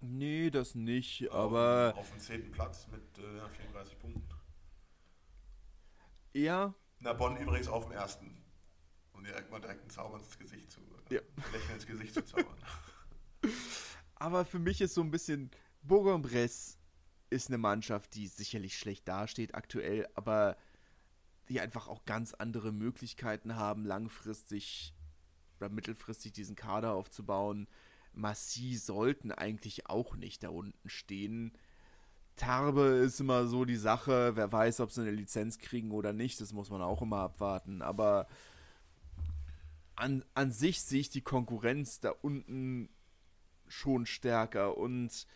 Nee, 0.00 0.50
das 0.50 0.74
nicht, 0.74 1.30
auf, 1.30 1.52
aber. 1.52 1.94
Auf 1.98 2.10
dem 2.10 2.18
zehnten 2.18 2.50
Platz 2.50 2.88
mit 2.88 3.18
äh, 3.18 3.48
34 3.50 3.98
Punkten. 3.98 4.26
Ja. 6.32 6.74
Na, 6.98 7.12
Bonn 7.12 7.36
übrigens 7.36 7.68
auf 7.68 7.84
dem 7.84 7.92
ersten. 7.92 8.42
Um 9.12 9.22
direkt 9.22 9.50
mal 9.50 9.60
direkt 9.60 9.84
ein 9.84 9.90
Zauber 9.90 10.16
ins 10.18 10.38
Gesicht 10.38 10.70
zu. 10.72 10.80
Ja. 11.10 11.20
Lächeln 11.52 11.74
ins 11.74 11.86
Gesicht 11.86 12.14
zu 12.14 12.24
zaubern. 12.24 12.56
aber 14.14 14.46
für 14.46 14.58
mich 14.58 14.80
ist 14.80 14.94
so 14.94 15.02
ein 15.02 15.10
bisschen. 15.10 15.50
Bourg-en-Bresse 15.82 16.78
ist 17.28 17.48
eine 17.48 17.58
Mannschaft, 17.58 18.14
die 18.14 18.28
sicherlich 18.28 18.78
schlecht 18.78 19.06
dasteht 19.06 19.54
aktuell, 19.54 20.08
aber 20.14 20.56
die 21.50 21.60
einfach 21.60 21.88
auch 21.88 22.06
ganz 22.06 22.32
andere 22.32 22.72
Möglichkeiten 22.72 23.56
haben, 23.56 23.84
langfristig 23.84 24.94
oder 25.64 25.74
mittelfristig 25.74 26.32
diesen 26.32 26.56
Kader 26.56 26.92
aufzubauen. 26.92 27.66
Massi 28.12 28.76
sollten 28.76 29.32
eigentlich 29.32 29.88
auch 29.88 30.16
nicht 30.16 30.42
da 30.42 30.50
unten 30.50 30.88
stehen. 30.88 31.52
Tarbe 32.36 32.82
ist 32.82 33.20
immer 33.20 33.46
so 33.46 33.64
die 33.64 33.76
Sache, 33.76 34.36
wer 34.36 34.52
weiß, 34.52 34.80
ob 34.80 34.90
sie 34.90 35.02
eine 35.02 35.10
Lizenz 35.10 35.58
kriegen 35.58 35.92
oder 35.92 36.12
nicht, 36.12 36.40
das 36.40 36.52
muss 36.52 36.70
man 36.70 36.82
auch 36.82 37.00
immer 37.00 37.18
abwarten. 37.18 37.80
Aber 37.80 38.26
an, 39.96 40.24
an 40.34 40.50
sich 40.50 40.82
sehe 40.82 41.00
ich 41.00 41.10
die 41.10 41.22
Konkurrenz 41.22 42.00
da 42.00 42.10
unten 42.10 42.88
schon 43.68 44.04
stärker. 44.06 44.76
Und 44.76 45.26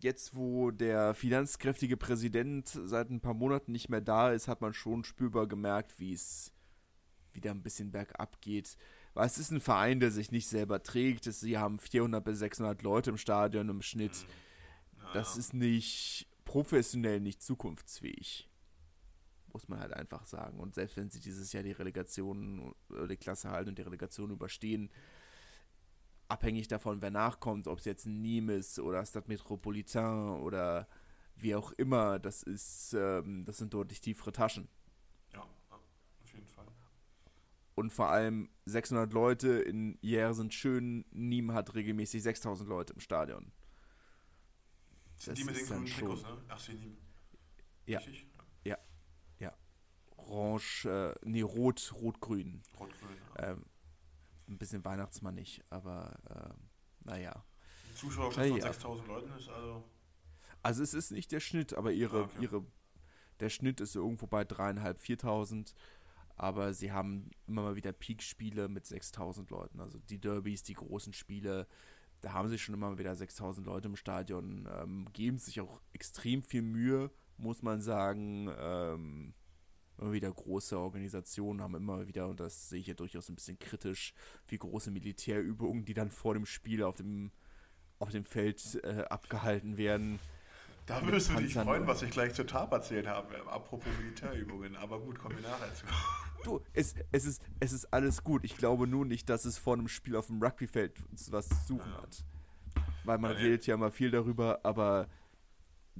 jetzt, 0.00 0.34
wo 0.34 0.70
der 0.70 1.14
finanzkräftige 1.14 1.96
Präsident 1.96 2.68
seit 2.68 3.10
ein 3.10 3.20
paar 3.20 3.34
Monaten 3.34 3.72
nicht 3.72 3.88
mehr 3.88 4.00
da 4.00 4.32
ist, 4.32 4.48
hat 4.48 4.60
man 4.60 4.74
schon 4.74 5.04
spürbar 5.04 5.46
gemerkt, 5.46 5.98
wie 5.98 6.12
es 6.12 6.52
wieder 7.32 7.52
ein 7.52 7.62
bisschen 7.62 7.92
bergab 7.92 8.40
geht 8.40 8.76
weil 9.16 9.26
es 9.26 9.38
ist 9.38 9.50
ein 9.50 9.60
Verein, 9.60 9.98
der 9.98 10.10
sich 10.10 10.30
nicht 10.30 10.46
selber 10.46 10.82
trägt. 10.82 11.24
Sie 11.24 11.56
haben 11.56 11.78
400 11.78 12.22
bis 12.22 12.38
600 12.38 12.82
Leute 12.82 13.08
im 13.08 13.16
Stadion 13.16 13.70
im 13.70 13.80
Schnitt. 13.80 14.12
Mhm. 14.12 15.06
Das 15.14 15.38
ist 15.38 15.54
nicht 15.54 16.28
professionell, 16.44 17.20
nicht 17.20 17.42
zukunftsfähig. 17.42 18.46
Muss 19.54 19.68
man 19.68 19.80
halt 19.80 19.94
einfach 19.94 20.26
sagen. 20.26 20.60
Und 20.60 20.74
selbst 20.74 20.98
wenn 20.98 21.08
sie 21.08 21.20
dieses 21.20 21.50
Jahr 21.54 21.62
die 21.62 21.72
Relegation, 21.72 22.74
oder 22.90 23.08
die 23.08 23.16
Klasse 23.16 23.50
halten 23.50 23.70
und 23.70 23.78
die 23.78 23.82
Relegation 23.82 24.30
überstehen, 24.30 24.90
abhängig 26.28 26.68
davon, 26.68 27.00
wer 27.00 27.10
nachkommt, 27.10 27.68
ob 27.68 27.78
es 27.78 27.86
jetzt 27.86 28.04
ein 28.04 28.20
Nimes 28.20 28.78
oder 28.78 29.06
Stade 29.06 29.28
Metropolitain 29.28 30.40
oder 30.40 30.86
wie 31.36 31.54
auch 31.54 31.72
immer, 31.72 32.18
das 32.18 32.42
ist, 32.42 32.92
ähm, 32.92 33.46
das 33.46 33.56
sind 33.56 33.72
deutlich 33.72 34.02
tiefere 34.02 34.32
Taschen. 34.32 34.68
Und 37.76 37.92
vor 37.92 38.08
allem 38.08 38.48
600 38.64 39.12
Leute 39.12 39.48
in 39.60 39.98
Hier 40.00 40.32
sind 40.32 40.54
schön. 40.54 41.04
Niem 41.10 41.52
hat 41.52 41.74
regelmäßig 41.74 42.22
6000 42.22 42.68
Leute 42.68 42.94
im 42.94 43.00
Stadion. 43.00 43.52
Sind 45.16 45.32
das 45.32 45.38
die 45.38 45.44
mit 45.44 45.56
den 45.56 45.66
grünen 45.66 45.86
Trikots, 45.86 46.22
ne? 46.22 46.38
Ach, 46.48 46.58
sie 46.58 46.72
Niem. 46.72 46.96
Ja. 47.84 47.98
Richtig? 47.98 48.26
Ja. 48.64 48.78
Ja. 49.38 49.54
Orange, 50.16 50.86
äh, 50.86 51.14
nee, 51.22 51.42
rot, 51.42 51.92
rot-grün. 51.94 52.62
Rot-grün, 52.80 53.16
ja. 53.36 53.52
ähm, 53.52 53.66
Ein 54.48 54.58
bisschen 54.58 54.82
Weihnachtsmann 54.84 55.34
nicht, 55.34 55.62
aber 55.68 56.18
äh, 56.30 57.06
naja. 57.06 57.44
Zuschauerschaft 57.94 58.48
von 58.48 58.58
ja. 58.58 58.72
6000 58.72 59.06
Leuten 59.06 59.38
ist 59.38 59.48
also. 59.50 59.84
Also 60.62 60.82
es 60.82 60.94
ist 60.94 61.12
nicht 61.12 61.30
der 61.30 61.40
Schnitt, 61.40 61.74
aber 61.74 61.92
ihre, 61.92 62.22
ah, 62.22 62.24
okay. 62.24 62.42
ihre 62.42 62.64
der 63.40 63.50
Schnitt 63.50 63.80
ist 63.80 63.94
irgendwo 63.94 64.26
bei 64.26 64.44
dreieinhalb, 64.44 64.98
4000 64.98 65.74
aber 66.36 66.74
sie 66.74 66.92
haben 66.92 67.30
immer 67.46 67.62
mal 67.62 67.76
wieder 67.76 67.92
Peak-Spiele 67.92 68.68
mit 68.68 68.86
6000 68.86 69.50
Leuten. 69.50 69.80
Also 69.80 69.98
die 69.98 70.18
Derbys, 70.18 70.62
die 70.62 70.74
großen 70.74 71.12
Spiele, 71.12 71.66
da 72.20 72.32
haben 72.32 72.48
sie 72.48 72.58
schon 72.58 72.74
immer 72.74 72.90
mal 72.90 72.98
wieder 72.98 73.14
6000 73.14 73.66
Leute 73.66 73.88
im 73.88 73.96
Stadion, 73.96 74.68
ähm, 74.80 75.06
geben 75.12 75.38
sich 75.38 75.60
auch 75.60 75.80
extrem 75.92 76.42
viel 76.42 76.62
Mühe, 76.62 77.10
muss 77.38 77.62
man 77.62 77.80
sagen. 77.80 78.50
Ähm, 78.58 79.34
immer 79.98 80.12
wieder 80.12 80.30
große 80.30 80.78
Organisationen 80.78 81.62
haben 81.62 81.74
immer 81.74 82.06
wieder, 82.06 82.28
und 82.28 82.38
das 82.40 82.68
sehe 82.68 82.80
ich 82.80 82.86
ja 82.86 82.94
durchaus 82.94 83.28
ein 83.28 83.34
bisschen 83.34 83.58
kritisch, 83.58 84.12
wie 84.48 84.58
große 84.58 84.90
Militärübungen, 84.90 85.86
die 85.86 85.94
dann 85.94 86.10
vor 86.10 86.34
dem 86.34 86.44
Spiel 86.44 86.82
auf 86.82 86.96
dem, 86.96 87.30
auf 87.98 88.10
dem 88.10 88.26
Feld 88.26 88.78
äh, 88.84 89.04
abgehalten 89.08 89.78
werden. 89.78 90.18
Da 90.84 91.02
würdest 91.04 91.30
du 91.30 91.34
dich 91.34 91.54
freuen, 91.54 91.86
was 91.86 92.02
ich 92.02 92.10
gleich 92.10 92.34
zur 92.34 92.46
TAP 92.46 92.72
erzählt 92.72 93.08
habe, 93.08 93.34
apropos 93.50 93.92
Militärübungen. 93.98 94.76
Aber 94.76 95.00
gut, 95.00 95.18
kommen 95.18 95.34
wir 95.36 95.48
nachher 95.48 95.74
zu. 95.74 95.86
Du, 96.46 96.60
es, 96.72 96.94
es, 97.10 97.24
ist, 97.24 97.42
es 97.58 97.72
ist 97.72 97.92
alles 97.92 98.22
gut. 98.22 98.44
Ich 98.44 98.56
glaube 98.56 98.86
nur 98.86 99.04
nicht, 99.04 99.28
dass 99.28 99.44
es 99.44 99.58
vor 99.58 99.74
einem 99.74 99.88
Spiel 99.88 100.14
auf 100.14 100.28
dem 100.28 100.40
Rugbyfeld 100.40 101.02
was 101.30 101.48
zu 101.48 101.54
suchen 101.66 101.90
ja. 101.92 102.02
hat. 102.02 102.24
weil 103.04 103.18
man 103.18 103.32
Ja, 103.32 103.38
redet 103.38 103.66
ja 103.66 103.74
immer 103.74 103.90
viel 103.90 104.12
darüber, 104.12 104.60
aber 104.62 105.08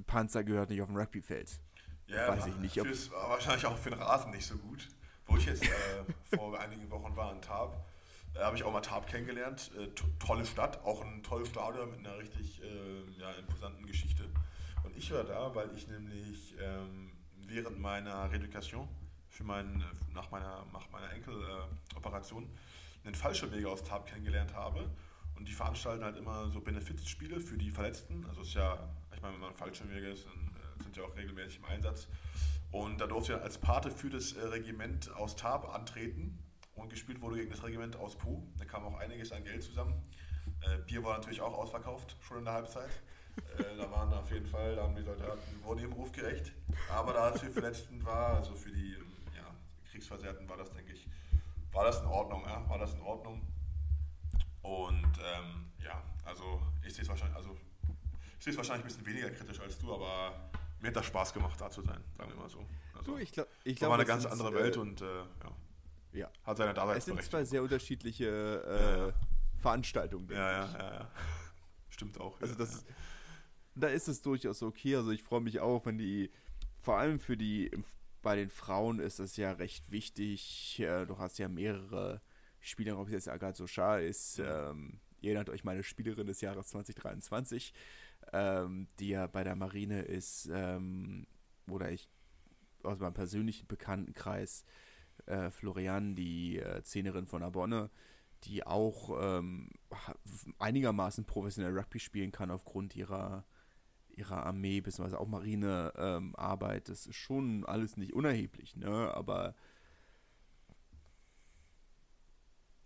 Panzer 0.05 0.43
gehört 0.45 0.69
nicht 0.69 0.81
auf 0.81 0.87
dem 0.87 0.95
Rugbyfeld. 0.95 1.59
Ja, 2.07 2.29
Weiß 2.29 2.45
ich 2.47 2.55
nicht, 2.57 2.79
ob- 2.79 2.87
Fürs, 2.87 3.11
wahrscheinlich 3.11 3.65
auch 3.65 3.77
für 3.77 3.89
den 3.89 3.99
Rasen 3.99 4.31
nicht 4.31 4.45
so 4.47 4.55
gut. 4.57 4.87
Wo 5.25 5.35
ich 5.35 5.45
jetzt 5.45 5.63
äh, 5.63 6.37
vor 6.37 6.57
einigen 6.59 6.89
Wochen 6.89 7.13
war 7.17 7.33
in 7.33 7.41
Tarp, 7.41 7.85
äh, 8.33 8.39
habe 8.39 8.55
ich 8.55 8.63
auch 8.63 8.71
mal 8.71 8.79
Tarp 8.79 9.07
kennengelernt. 9.07 9.71
Äh, 9.77 9.87
to 9.87 10.05
tolle 10.19 10.45
Stadt, 10.45 10.81
auch 10.85 11.01
ein 11.03 11.21
tolles 11.23 11.49
Stadion 11.49 11.91
mit 11.91 11.99
einer 11.99 12.17
richtig 12.17 12.61
äh, 12.63 13.19
ja, 13.19 13.31
imposanten 13.33 13.85
Geschichte. 13.85 14.23
Und 14.85 14.95
ich 14.95 15.11
war 15.11 15.25
da, 15.25 15.53
weil 15.53 15.69
ich 15.75 15.89
nämlich 15.89 16.55
ähm, 16.61 17.11
während 17.45 17.79
meiner 17.81 18.31
Redukation 18.31 18.87
für 19.37 19.43
meinen, 19.43 19.83
nach 20.13 20.31
meiner, 20.31 20.65
nach 20.73 20.89
meiner 20.91 21.11
Enkeloperation 21.13 22.49
einen 23.05 23.13
Fallschirmjäger 23.13 23.69
aus 23.69 23.83
Tarp 23.83 24.07
kennengelernt 24.07 24.53
habe. 24.55 24.89
Und 25.35 25.47
die 25.47 25.53
veranstalten 25.53 26.03
halt 26.03 26.17
immer 26.17 26.49
so 26.49 26.59
Benefizspiele 26.59 27.39
für 27.39 27.57
die 27.57 27.69
Verletzten. 27.69 28.25
Also 28.27 28.41
ist 28.41 28.55
ja, 28.55 28.89
ich 29.13 29.21
meine, 29.21 29.35
wenn 29.35 29.41
man 29.41 29.53
Fallschirmjäger 29.53 30.09
ist, 30.09 30.25
dann 30.25 30.33
äh, 30.79 30.83
sind 30.83 30.97
ja 30.97 31.03
auch 31.03 31.15
regelmäßig 31.15 31.59
im 31.59 31.65
Einsatz. 31.65 32.07
Und 32.71 32.99
da 32.99 33.05
durfte 33.05 33.33
ich 33.33 33.41
als 33.41 33.59
Pate 33.59 33.91
für 33.91 34.09
das 34.09 34.33
äh, 34.33 34.41
Regiment 34.47 35.13
aus 35.15 35.35
Tarp 35.35 35.69
antreten 35.73 36.39
und 36.73 36.89
gespielt 36.89 37.21
wurde 37.21 37.37
gegen 37.37 37.51
das 37.51 37.63
Regiment 37.63 37.95
aus 37.95 38.17
Po. 38.17 38.43
Da 38.57 38.65
kam 38.65 38.83
auch 38.85 38.97
einiges 38.97 39.31
an 39.31 39.43
Geld 39.43 39.61
zusammen. 39.61 39.93
Äh, 40.61 40.79
Bier 40.87 41.03
war 41.03 41.15
natürlich 41.15 41.41
auch 41.41 41.53
ausverkauft, 41.53 42.17
schon 42.21 42.39
in 42.39 42.45
der 42.45 42.55
Halbzeit. 42.55 42.89
Äh, 43.59 43.77
da 43.77 43.91
waren 43.91 44.11
auf 44.13 44.31
jeden 44.31 44.47
Fall, 44.47 44.75
da 44.75 44.83
haben 44.83 44.95
die 44.95 45.03
Soldaten, 45.03 45.63
wurden 45.63 45.81
ihrem 45.81 45.93
Ruf 45.93 46.11
gerecht. 46.11 46.51
Aber 46.89 47.13
da 47.13 47.29
es 47.29 47.41
für 47.41 47.51
Verletzten 47.51 48.03
war, 48.03 48.37
also 48.37 48.55
für 48.55 48.71
die 48.71 48.95
Kriegsversehrten, 49.97 50.47
war 50.47 50.57
das, 50.57 50.71
denke 50.71 50.93
ich, 50.93 51.07
war 51.71 51.83
das 51.83 51.99
in 52.01 52.07
Ordnung. 52.07 52.43
Ja? 52.45 52.69
War 52.69 52.77
das 52.77 52.93
in 52.93 53.01
Ordnung. 53.01 53.41
Und 54.61 55.03
ähm, 55.17 55.71
ja, 55.83 56.03
also 56.23 56.61
ich 56.85 56.93
sehe 56.93 57.03
es 57.03 57.09
wahrscheinlich, 57.09 57.35
also 57.35 57.57
ich 58.37 58.43
sehe 58.43 58.51
es 58.51 58.57
wahrscheinlich 58.57 58.85
ein 58.85 58.87
bisschen 58.87 59.05
weniger 59.05 59.29
kritisch 59.31 59.59
als 59.59 59.79
du, 59.79 59.93
aber 59.93 60.49
mir 60.79 60.89
hat 60.89 60.95
das 60.97 61.05
Spaß 61.07 61.33
gemacht, 61.33 61.59
da 61.59 61.71
zu 61.71 61.81
sein, 61.81 62.03
sagen 62.17 62.31
wir 62.31 62.37
mal 62.37 62.49
so. 62.49 62.59
Also, 62.93 63.11
Du, 63.13 63.17
ich 63.17 63.31
glaube, 63.31 63.49
ich 63.63 63.81
war 63.81 63.87
glaub, 63.87 63.93
eine 63.93 64.03
es 64.03 64.07
ganz 64.07 64.25
andere 64.25 64.49
äh, 64.51 64.53
Welt 64.53 64.77
und 64.77 65.01
äh, 65.01 65.05
ja, 65.05 65.25
ja. 66.13 66.31
hat 66.43 66.57
seine 66.57 66.71
Es 66.71 66.75
sind 66.75 67.17
Daseinsberechtigung. 67.17 67.29
zwei 67.29 67.45
sehr 67.45 67.63
unterschiedliche 67.63 68.25
äh, 68.27 68.79
Ja, 68.99 69.07
ja. 69.07 69.13
Veranstaltungen. 69.59 70.29
Ja, 70.29 70.51
ja, 70.51 70.77
ja, 70.77 70.93
ja. 70.93 71.11
Stimmt 71.89 72.19
auch. 72.19 72.39
Also 72.41 72.53
das, 72.53 72.83
ja. 72.87 72.93
da 73.75 73.87
ist 73.87 74.07
es 74.07 74.21
durchaus 74.21 74.61
okay. 74.61 74.95
Also 74.95 75.09
ich 75.11 75.23
freue 75.23 75.41
mich 75.41 75.59
auch, 75.59 75.85
wenn 75.87 75.97
die, 75.97 76.31
vor 76.81 76.97
allem 76.99 77.19
für 77.19 77.37
die, 77.37 77.71
bei 78.21 78.35
den 78.35 78.49
Frauen 78.49 78.99
ist 78.99 79.19
das 79.19 79.37
ja 79.37 79.51
recht 79.51 79.91
wichtig. 79.91 80.79
Äh, 80.79 81.05
Du 81.05 81.17
hast 81.17 81.37
ja 81.37 81.47
mehrere 81.47 82.21
Spieler, 82.59 82.99
ob 82.99 83.07
es 83.07 83.13
jetzt 83.13 83.29
Agathe 83.29 83.57
Sochar 83.57 84.01
ist. 84.01 84.39
Mhm. 84.39 84.45
Ähm, 84.47 84.99
ihr 85.21 85.31
erinnert 85.31 85.49
euch 85.49 85.63
meine 85.63 85.83
Spielerin 85.83 86.27
des 86.27 86.41
Jahres 86.41 86.67
2023, 86.67 87.73
ähm, 88.33 88.87
die 88.99 89.09
ja 89.09 89.27
bei 89.27 89.43
der 89.43 89.55
Marine 89.55 90.01
ist, 90.01 90.49
ähm, 90.51 91.27
oder 91.69 91.91
ich 91.91 92.09
aus 92.83 92.99
meinem 92.99 93.13
persönlichen 93.13 93.67
Bekanntenkreis, 93.67 94.65
äh, 95.25 95.49
Florian, 95.49 96.15
die 96.15 96.59
äh, 96.59 96.83
Zehnerin 96.83 97.25
von 97.25 97.43
Abonne, 97.43 97.89
die 98.43 98.65
auch 98.65 99.09
einigermaßen 100.59 101.25
professionell 101.25 101.75
Rugby 101.75 101.99
spielen 101.99 102.31
kann 102.31 102.51
aufgrund 102.51 102.95
ihrer, 102.95 103.45
ihrer 104.17 104.45
Armee 104.45 104.81
bzw. 104.81 105.15
auch 105.15 105.27
Marinearbeit. 105.27 106.89
Ähm, 106.89 106.93
das 106.93 107.05
ist 107.05 107.15
schon 107.15 107.63
alles 107.65 107.97
nicht 107.97 108.13
unerheblich, 108.13 108.75
ne? 108.75 109.13
Aber 109.13 109.55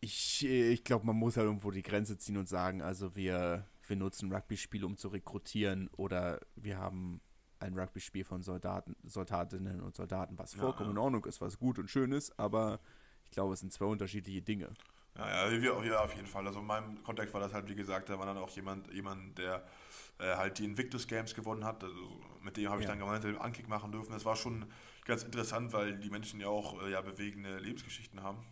ich, 0.02 0.46
äh, 0.46 0.72
ich 0.72 0.84
glaube, 0.84 1.06
man 1.06 1.16
muss 1.16 1.38
halt 1.38 1.46
irgendwo 1.46 1.72
die 1.72 1.84
Grenze 1.84 2.18
ziehen 2.18 2.38
und 2.38 2.50
sagen, 2.50 2.82
also 2.82 3.16
wir, 3.16 3.66
wir 3.88 3.96
nutzen 3.96 4.32
Rugby-Spiele, 4.32 4.86
um 4.86 4.98
zu 4.98 5.08
rekrutieren 5.08 5.90
oder 5.96 6.40
wir 6.56 6.78
haben 6.78 7.22
ein 7.60 7.78
Rugby-Spiel 7.78 8.26
von 8.26 8.42
Soldaten, 8.44 8.96
Soldatinnen 9.04 9.82
und 9.82 9.96
Soldaten, 9.96 10.38
was 10.38 10.56
vollkommen 10.56 10.90
ja. 10.90 10.92
in 10.92 10.98
Ordnung 10.98 11.26
ist, 11.26 11.40
was 11.40 11.58
gut 11.58 11.80
und 11.80 11.90
schön 11.90 12.12
ist, 12.12 12.38
aber 12.38 12.80
ich 13.26 13.32
glaube, 13.32 13.54
es 13.54 13.62
sind 13.62 13.72
zwei 13.72 13.86
unterschiedliche 13.86 14.42
Dinge. 14.42 14.70
Ja, 15.18 15.50
ja, 15.50 15.62
wir, 15.62 15.84
ja, 15.86 16.00
auf 16.04 16.14
jeden 16.16 16.28
Fall. 16.28 16.48
Also 16.48 16.60
in 16.60 16.66
meinem 16.66 17.04
Kontext 17.04 17.34
war 17.34 17.42
das 17.42 17.54
halt, 17.54 17.68
wie 17.68 17.76
gesagt, 17.76 18.10
da 18.10 18.18
war 18.18 18.26
dann 18.26 18.38
auch 18.38 18.50
jemand, 18.52 18.92
jemand 18.94 19.38
der 19.38 19.64
äh, 20.20 20.36
halt 20.36 20.58
die 20.60 20.66
Invictus 20.66 21.08
Games 21.08 21.36
gewonnen 21.36 21.66
hat. 21.66 21.84
Also 21.84 22.22
mit 22.42 22.58
dem 22.58 22.70
habe 22.70 22.80
ich 22.82 22.86
Ja. 22.88 22.92
dann 22.92 23.00
gemeinsam 23.00 23.34
den 23.34 23.42
Ankick 23.42 23.68
machen 23.68 23.92
dürfen. 23.92 24.14
Das 24.14 24.24
war 24.26 24.36
schon 24.36 24.66
ganz 25.06 25.24
interessant, 25.24 25.74
weil 25.74 25.98
die 25.98 26.10
Menschen 26.10 26.40
ja 26.40 26.48
auch 26.48 26.82
äh, 26.84 26.92
ja, 26.92 27.02
bewegende 27.02 27.58
Lebensgeschichten 27.60 28.24
haben. 28.24 28.46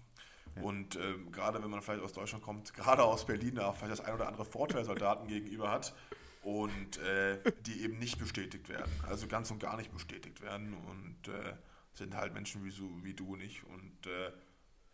Ja. 0.55 0.64
Und 0.64 0.95
ähm, 0.97 1.32
gerade 1.32 1.62
wenn 1.64 1.70
man 1.70 1.82
vielleicht 1.82 2.03
aus 2.03 2.14
Deutschland 2.14 2.43
kommt, 2.43 2.74
gerade 2.74 3.03
aus 3.03 3.26
Berlin, 3.26 3.55
da 3.55 3.72
vielleicht 3.72 3.93
das 3.93 4.01
ein 4.01 4.14
oder 4.16 4.28
andere 4.28 4.45
Vorteil 4.45 4.84
Soldaten 4.84 5.28
gegenüber 5.28 5.72
hat 5.72 5.95
und 6.41 6.97
äh, 6.97 7.38
die 7.62 7.84
eben 7.84 7.99
nicht 7.99 8.18
bestätigt 8.20 8.68
werden. 8.68 8.91
Also 9.07 9.28
ganz 9.28 9.51
und 9.51 9.60
gar 9.60 9.78
nicht 9.78 9.91
bestätigt 9.93 10.41
werden 10.41 10.74
und 10.74 11.28
äh, 11.34 11.53
sind 11.93 12.16
halt 12.16 12.34
Menschen 12.34 12.64
wie, 12.66 12.72
so, 12.72 12.89
wie 13.03 13.14
du 13.14 13.34
und 13.34 13.41
ich. 13.41 13.64
Und 13.66 14.07
äh, 14.07 14.32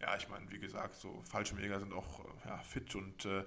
ja, 0.06 0.16
ich 0.16 0.30
meine, 0.30 0.50
wie 0.52 0.60
gesagt, 0.60 0.96
so 0.96 1.22
Fallschirmjäger 1.24 1.80
sind 1.80 1.94
auch 1.94 2.20
äh, 2.20 2.50
ja, 2.50 2.58
fit 2.60 2.94
und 2.96 3.26
äh, 3.26 3.44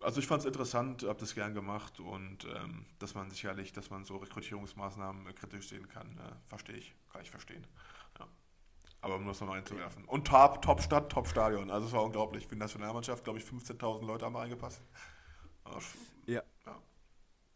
also 0.00 0.20
ich 0.20 0.26
fand 0.26 0.40
es 0.40 0.46
interessant, 0.46 1.02
habe 1.02 1.18
das 1.18 1.34
gern 1.34 1.54
gemacht 1.54 1.98
und 1.98 2.44
ähm, 2.44 2.84
dass 2.98 3.14
man 3.14 3.30
sicherlich, 3.30 3.72
dass 3.72 3.90
man 3.90 4.04
so 4.04 4.16
Rekrutierungsmaßnahmen 4.18 5.26
äh, 5.26 5.32
kritisch 5.32 5.68
sehen 5.68 5.88
kann, 5.88 6.06
äh, 6.18 6.32
verstehe 6.46 6.76
ich, 6.76 6.94
kann 7.10 7.22
ich 7.22 7.30
verstehen. 7.30 7.66
Ja. 8.18 8.28
Aber 9.00 9.16
um 9.16 9.26
das 9.26 9.40
nochmal 9.40 9.58
einzuwerfen. 9.58 10.04
Und 10.04 10.26
Top, 10.26 10.60
Top 10.60 10.82
Stadt, 10.82 11.10
Top 11.10 11.26
Stadion. 11.26 11.70
Also 11.70 11.86
es 11.86 11.92
war 11.92 12.04
unglaublich. 12.04 12.46
Für 12.46 12.54
die 12.54 12.60
Nationalmannschaft, 12.60 13.24
glaube 13.24 13.38
ich, 13.38 13.44
15.000 13.44 14.04
Leute 14.04 14.26
haben 14.26 14.36
reingepasst. 14.36 14.82
Ja. 16.26 16.42
Ja. 16.66 16.82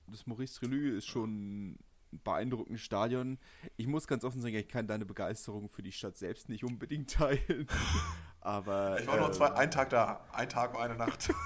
Das 0.06 0.26
Maurice 0.26 0.58
Trelue 0.58 0.96
ist 0.96 1.06
schon 1.06 1.78
ein 2.12 2.20
beeindruckendes 2.22 2.82
Stadion. 2.82 3.38
Ich 3.76 3.86
muss 3.86 4.06
ganz 4.06 4.24
offen 4.24 4.40
sagen, 4.40 4.54
ich 4.54 4.68
kann 4.68 4.86
deine 4.86 5.06
Begeisterung 5.06 5.68
für 5.68 5.82
die 5.82 5.92
Stadt 5.92 6.16
selbst 6.16 6.48
nicht 6.48 6.64
unbedingt 6.64 7.10
teilen. 7.10 7.66
Aber, 8.40 9.00
Ich 9.00 9.06
war 9.06 9.16
nur 9.16 9.26
ähm, 9.26 9.32
zwei, 9.32 9.52
ein 9.52 9.70
Tag 9.70 9.90
da, 9.90 10.24
ein 10.32 10.48
Tag 10.48 10.74
und 10.74 10.80
eine 10.80 10.96
Nacht. 10.96 11.32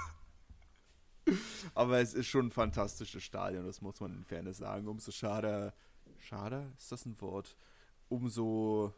aber 1.74 1.98
es 2.00 2.14
ist 2.14 2.26
schon 2.26 2.46
ein 2.46 2.50
fantastisches 2.50 3.22
Stadion, 3.22 3.66
das 3.66 3.82
muss 3.82 4.00
man 4.00 4.14
in 4.14 4.24
Fairness 4.24 4.58
sagen. 4.58 4.86
Umso 4.88 5.10
schade, 5.10 5.74
schade, 6.18 6.72
ist 6.78 6.90
das 6.92 7.04
ein 7.04 7.20
Wort? 7.20 7.56
Umso 8.08 8.94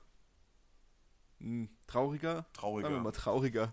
hm, 1.39 1.69
trauriger, 1.87 2.47
Trauriger. 2.53 2.89
sagen 2.89 3.01
wir 3.01 3.03
mal 3.03 3.13
trauriger, 3.13 3.73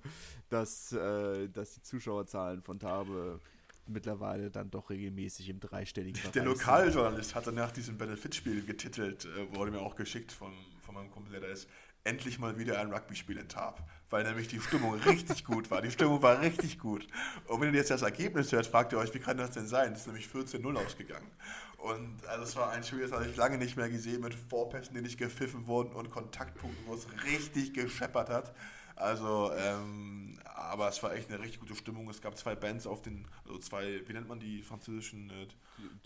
dass, 0.50 0.92
äh, 0.94 1.50
dass 1.50 1.74
die 1.74 1.82
Zuschauerzahlen 1.82 2.62
von 2.62 2.80
Tabe 2.80 3.42
mittlerweile 3.88 4.52
dann 4.52 4.72
doch 4.72 4.90
regelmäßig 4.90 5.50
im 5.50 5.60
dreistelligen 5.60 6.22
Bereich 6.22 6.34
Der. 6.34 6.46
Lokaljournalist 6.46 7.36
hat 7.36 7.48
dann 7.48 7.56
nach 7.56 7.72
diesem 7.72 7.98
Benefitspiel 7.98 8.66
getitelt, 8.66 9.26
äh, 9.26 9.56
wurde 9.56 9.72
mir 9.72 9.80
auch 9.80 9.96
geschickt 9.96 10.32
von, 10.32 10.54
von 10.82 10.96
meinem 10.96 11.12
Kumpel, 11.12 11.34
der 11.34 11.42
da 11.42 11.48
ist, 11.48 11.68
endlich 12.04 12.40
mal 12.40 12.58
wieder 12.58 12.80
ein 12.80 12.94
Rugby-Spiel 12.94 13.38
in 13.38 13.50
Tarp, 13.50 13.82
weil 14.10 14.24
nämlich 14.24 14.48
die 14.48 14.60
Stimmung 14.62 14.94
richtig 15.06 15.44
gut 15.44 15.70
war. 15.72 15.82
Die 15.82 15.92
Stimmung 15.92 16.22
war 16.22 16.40
richtig 16.40 16.80
gut. 16.80 17.08
Und 17.48 17.62
wenn 17.62 17.74
ihr 17.74 17.80
jetzt 17.80 17.92
das 17.92 18.04
Ergebnis 18.04 18.52
hört, 18.52 18.68
fragt 18.68 18.94
ihr 18.94 19.00
euch, 19.00 19.14
wie 19.14 19.20
kann 19.20 19.38
das 19.38 19.52
denn 19.52 19.68
sein? 19.68 19.94
Es 19.94 20.02
ist 20.02 20.08
nämlich 20.08 20.28
14-0 20.28 20.76
ausgegangen. 20.78 21.30
Und 21.78 22.26
also 22.28 22.44
es 22.44 22.56
war 22.56 22.72
ein 22.72 22.84
Spiel, 22.84 23.02
das 23.02 23.12
habe 23.12 23.28
ich 23.28 23.36
lange 23.36 23.58
nicht 23.58 23.76
mehr 23.76 23.90
gesehen, 23.90 24.22
mit 24.22 24.34
Vorpässen, 24.34 24.96
die 24.96 25.02
nicht 25.02 25.18
gepfiffen 25.18 25.68
wurden 25.68 25.94
und 25.94 26.10
Kontaktpunkten, 26.10 26.86
wo 26.88 26.94
es 26.94 27.08
richtig 27.26 27.74
gescheppert 27.74 28.30
hat. 28.30 28.54
Also, 28.96 29.52
ähm, 29.58 30.40
aber 30.46 30.88
es 30.88 31.04
war 31.04 31.14
echt 31.14 31.30
eine 31.30 31.40
richtig 31.40 31.60
gute 31.60 31.76
Stimmung. 31.76 32.10
Es 32.10 32.22
gab 32.22 32.38
zwei 32.38 32.56
Bands 32.56 32.88
auf 32.88 33.02
den, 33.02 33.28
also 33.46 33.60
zwei, 33.60 34.02
wie 34.08 34.14
nennt 34.14 34.30
man 34.30 34.40
die 34.40 34.62
französischen 34.62 35.30
äh, 35.32 35.48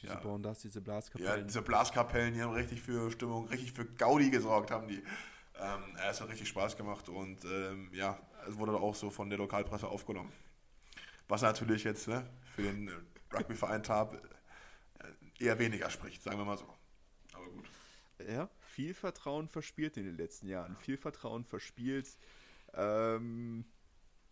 Diese 0.01 0.13
Ja. 0.13 0.19
Bondas, 0.19 0.61
diese 0.61 0.79
ja, 0.79 0.83
Blaskapellen. 0.83 1.47
diese 1.47 1.61
Blaskapellen, 1.61 2.33
die 2.33 2.41
haben 2.41 2.53
richtig 2.53 2.81
für 2.81 3.11
Stimmung, 3.11 3.47
richtig 3.47 3.73
für 3.73 3.85
Gaudi 3.85 4.31
gesorgt, 4.31 4.71
haben 4.71 4.87
die. 4.87 5.03
Ähm, 5.61 5.97
es 6.09 6.19
hat 6.21 6.29
richtig 6.29 6.47
Spaß 6.47 6.77
gemacht 6.77 7.09
und 7.09 7.43
ähm, 7.45 7.89
ja, 7.93 8.19
es 8.47 8.57
wurde 8.57 8.73
auch 8.73 8.95
so 8.95 9.09
von 9.11 9.29
der 9.29 9.37
Lokalpresse 9.37 9.87
aufgenommen. 9.87 10.31
Was 11.27 11.41
natürlich 11.43 11.83
jetzt 11.83 12.07
ne, 12.07 12.25
für 12.55 12.63
den 12.63 12.89
Rugbyverein 13.31 13.83
Tab 13.83 14.15
äh, 14.15 15.43
eher 15.43 15.59
weniger 15.59 15.89
spricht, 15.91 16.23
sagen 16.23 16.37
wir 16.39 16.45
mal 16.45 16.57
so. 16.57 16.65
Aber 17.33 17.45
gut. 17.49 17.69
Ja, 18.27 18.49
viel 18.61 18.93
Vertrauen 18.93 19.47
verspielt 19.47 19.95
in 19.97 20.05
den 20.05 20.17
letzten 20.17 20.47
Jahren. 20.47 20.75
Viel 20.77 20.97
Vertrauen 20.97 21.45
verspielt. 21.45 22.17
Ähm, 22.73 23.65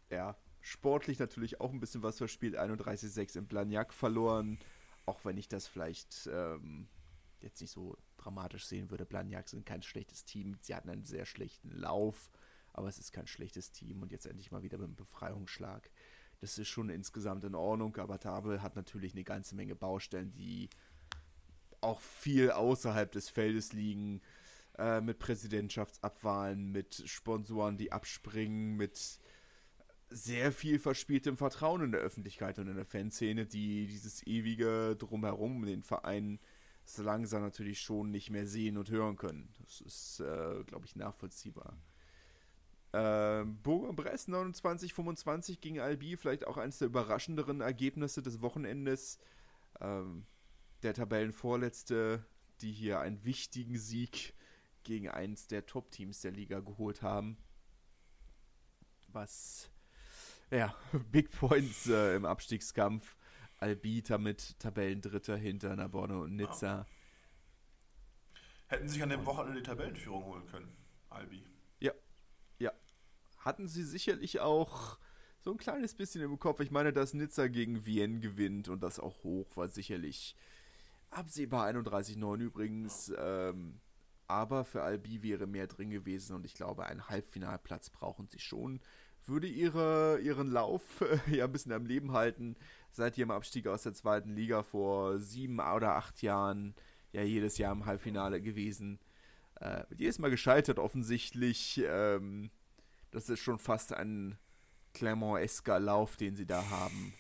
ja, 0.10 0.38
sportlich 0.62 1.20
natürlich 1.20 1.62
auch 1.62 1.72
ein 1.72 1.80
bisschen 1.80 2.04
was 2.04 2.18
verspielt. 2.18 2.58
31-6 2.58 3.38
in 3.38 3.48
Blagnac 3.48 3.94
verloren. 3.94 4.60
Auch 5.06 5.24
wenn 5.26 5.38
ich 5.38 5.48
das 5.48 5.68
vielleicht 5.68 6.30
ähm, 6.32 6.88
jetzt 7.40 7.62
nicht 7.62 7.72
so 7.72 7.98
dramatisch 8.18 8.66
sehen 8.66 8.90
würde. 8.90 9.06
Blagnac 9.06 9.48
sind 9.50 9.66
kein 9.66 9.82
schlechtes 9.82 10.26
Team. 10.26 10.58
Sie 10.62 10.76
hatten 10.76 10.90
einen 10.90 11.06
sehr 11.06 11.26
schlechten 11.26 11.72
Lauf, 11.72 12.30
aber 12.74 12.88
es 12.88 13.00
ist 13.00 13.14
kein 13.14 13.28
schlechtes 13.28 13.72
Team. 13.72 14.02
Und 14.02 14.12
jetzt 14.12 14.26
endlich 14.26 14.52
mal 14.52 14.64
wieder 14.64 14.78
mit 14.78 14.88
einem 14.88 14.96
Befreiungsschlag. 14.96 15.90
Das 16.40 16.58
ist 16.58 16.68
schon 16.68 16.90
insgesamt 16.90 17.44
in 17.46 17.56
Ordnung, 17.56 17.96
aber 17.98 18.20
Tabel 18.20 18.62
hat 18.62 18.76
natürlich 18.76 19.14
eine 19.14 19.24
ganze 19.24 19.56
Menge 19.56 19.76
Baustellen, 19.76 20.34
die 20.36 20.70
auch 21.82 22.00
viel 22.00 22.52
außerhalb 22.52 23.12
des 23.12 23.30
Feldes 23.30 23.74
liegen, 23.74 24.22
äh, 24.78 25.02
mit 25.02 25.20
Präsidentschaftsabwahlen, 25.20 26.72
mit 26.72 27.04
Sponsoren, 27.06 27.78
die 27.78 27.92
abspringen, 27.92 28.76
mit 28.78 29.20
sehr 30.10 30.52
viel 30.52 30.80
verspieltem 30.80 31.38
Vertrauen 31.38 31.82
in 31.82 31.92
der 31.92 32.02
Öffentlichkeit 32.02 32.60
und 32.60 32.68
in 32.68 32.76
der 32.76 32.86
Fanszene, 32.86 33.46
die 33.46 33.88
dieses 33.88 34.26
ewige 34.26 34.96
Drumherum 34.96 35.66
den 35.66 35.84
Verein 35.84 36.40
so 36.86 37.04
langsam 37.04 37.42
natürlich 37.42 37.82
schon 37.82 38.12
nicht 38.12 38.30
mehr 38.30 38.48
sehen 38.48 38.78
und 38.78 38.90
hören 38.90 39.18
können. 39.18 39.54
Das 39.60 39.82
ist, 39.82 40.22
äh, 40.22 40.64
glaube 40.64 40.86
ich, 40.86 40.96
nachvollziehbar. 40.96 41.78
Äh, 42.94 43.44
Bourg-en-Bresse 43.44 44.32
29-25 44.32 45.60
gegen 45.60 45.82
Albi, 45.82 46.16
vielleicht 46.16 46.48
auch 46.48 46.56
eines 46.56 46.78
der 46.78 46.88
überraschenderen 46.88 47.60
Ergebnisse 47.60 48.22
des 48.22 48.42
Wochenendes. 48.42 49.20
Ähm, 49.82 50.26
der 50.84 50.94
Tabellenvorletzte, 50.94 52.24
die 52.62 52.72
hier 52.72 53.00
einen 53.00 53.24
wichtigen 53.26 53.78
Sieg 53.78 54.34
gegen 54.88 55.10
eins 55.10 55.48
der 55.48 55.66
Top-Teams 55.66 56.22
der 56.22 56.32
Liga 56.32 56.62
geholt 56.62 57.02
haben. 57.02 57.38
Was, 59.10 59.70
ja, 60.50 60.74
Big 61.12 61.30
Points 61.30 61.88
äh, 61.88 62.16
im 62.16 62.26
Abstiegskampf. 62.26 63.16
Albi 63.60 64.02
damit 64.04 64.58
Tabellendritter 64.60 65.36
hinter 65.36 65.76
Narbonne 65.76 66.20
und 66.20 66.36
Nizza. 66.36 66.86
Hätten 68.68 68.88
sich 68.88 69.02
an 69.02 69.10
dem 69.10 69.26
Wochenende 69.26 69.62
die 69.62 69.66
Tabellenführung 69.66 70.24
holen 70.26 70.46
können, 70.48 70.78
Albi. 71.10 71.44
Ja, 71.80 71.94
ja. 72.60 72.72
Hatten 73.40 73.68
sie 73.68 73.84
sicherlich 73.84 74.40
auch 74.40 75.00
so 75.40 75.52
ein 75.52 75.58
kleines 75.58 75.96
bisschen 75.96 76.22
im 76.22 76.38
Kopf. 76.38 76.60
Ich 76.60 76.72
meine, 76.72 76.94
dass 76.94 77.14
Nizza 77.14 77.48
gegen 77.48 77.86
Vienne 77.86 78.20
gewinnt 78.20 78.70
und 78.70 78.82
das 78.82 79.00
auch 79.00 79.24
hoch 79.24 79.58
war 79.58 79.70
sicherlich 79.70 80.36
absehbar 81.10 81.68
31-9 81.68 82.40
übrigens. 82.40 83.12
Ähm, 83.18 83.80
aber 84.28 84.66
für 84.66 84.84
Albi 84.84 85.24
wäre 85.24 85.48
mehr 85.48 85.68
drin 85.68 85.90
gewesen 85.90 86.36
und 86.36 86.46
ich 86.46 86.54
glaube, 86.54 86.86
einen 86.86 87.08
Halbfinalplatz 87.10 87.90
brauchen 87.90 88.28
sie 88.28 88.40
schon. 88.40 88.82
Würde 89.26 89.48
ihre, 89.48 90.20
ihren 90.20 90.52
Lauf 90.52 91.02
äh, 91.02 91.36
ja 91.36 91.46
ein 91.46 91.52
bisschen 91.52 91.74
am 91.74 91.86
Leben 91.86 92.12
halten, 92.12 92.56
seit 92.92 93.18
ihrem 93.18 93.32
Abstieg 93.32 93.68
aus 93.68 93.84
der 93.84 93.94
zweiten 93.94 94.36
Liga 94.36 94.64
vor 94.64 95.20
sieben 95.20 95.60
oder 95.60 95.96
acht 95.96 96.22
Jahren 96.22 96.76
ja 97.12 97.22
jedes 97.24 97.58
Jahr 97.58 97.74
im 97.74 97.86
Halbfinale 97.86 98.42
gewesen. 98.42 99.00
Äh, 99.60 99.84
jedes 99.98 100.20
Mal 100.20 100.30
gescheitert 100.30 100.80
offensichtlich. 100.80 101.82
Ähm, 101.86 102.52
das 103.12 103.30
ist 103.30 103.40
schon 103.40 103.60
fast 103.60 103.94
ein 103.94 104.38
Clermont-esker 104.94 105.80
Lauf, 105.80 106.18
den 106.18 106.36
sie 106.36 106.46
da 106.46 106.70
haben. 106.70 107.14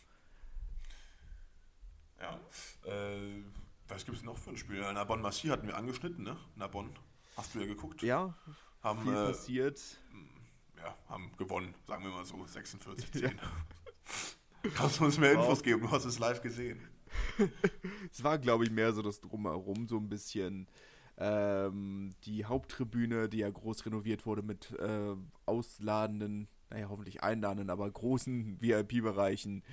Ja, 2.19 2.39
äh, 2.85 3.43
was 3.87 4.05
gibt 4.05 4.17
es 4.17 4.23
noch 4.23 4.37
für 4.37 4.51
ein 4.51 4.57
Spiel? 4.57 4.79
Narbonne 4.79 5.21
Massy 5.21 5.47
hatten 5.47 5.67
wir 5.67 5.77
angeschnitten, 5.77 6.23
ne? 6.23 6.37
Narbonne. 6.55 6.89
Hast 7.35 7.55
du 7.55 7.59
ja 7.59 7.65
geguckt? 7.65 8.01
Ja, 8.01 8.33
haben, 8.81 9.03
viel 9.03 9.13
äh, 9.13 9.25
passiert. 9.27 9.79
Ja, 10.77 10.95
haben 11.07 11.31
gewonnen, 11.37 11.73
sagen 11.87 12.03
wir 12.03 12.11
mal 12.11 12.25
so, 12.25 12.45
46 12.45 13.11
10. 13.11 13.21
Ja. 13.23 13.31
Kannst 14.75 14.99
du 14.99 15.05
uns 15.05 15.17
mehr 15.17 15.33
Infos 15.33 15.63
geben? 15.63 15.81
Du 15.81 15.91
hast 15.91 16.05
es 16.05 16.19
live 16.19 16.41
gesehen. 16.41 16.81
es 18.11 18.23
war, 18.23 18.37
glaube 18.37 18.65
ich, 18.65 18.71
mehr 18.71 18.91
so 18.93 19.01
das 19.01 19.21
Drumherum, 19.21 19.87
so 19.87 19.97
ein 19.97 20.09
bisschen. 20.09 20.67
Ähm, 21.19 22.13
die 22.25 22.45
Haupttribüne, 22.45 23.27
die 23.27 23.39
ja 23.39 23.49
groß 23.49 23.85
renoviert 23.85 24.25
wurde 24.25 24.43
mit 24.43 24.71
äh, 24.73 25.15
ausladenden 25.45 26.47
naja, 26.69 26.89
hoffentlich 26.89 27.23
einladenden, 27.23 27.69
aber 27.69 27.89
großen 27.89 28.57
VIP-Bereichen, 28.61 29.63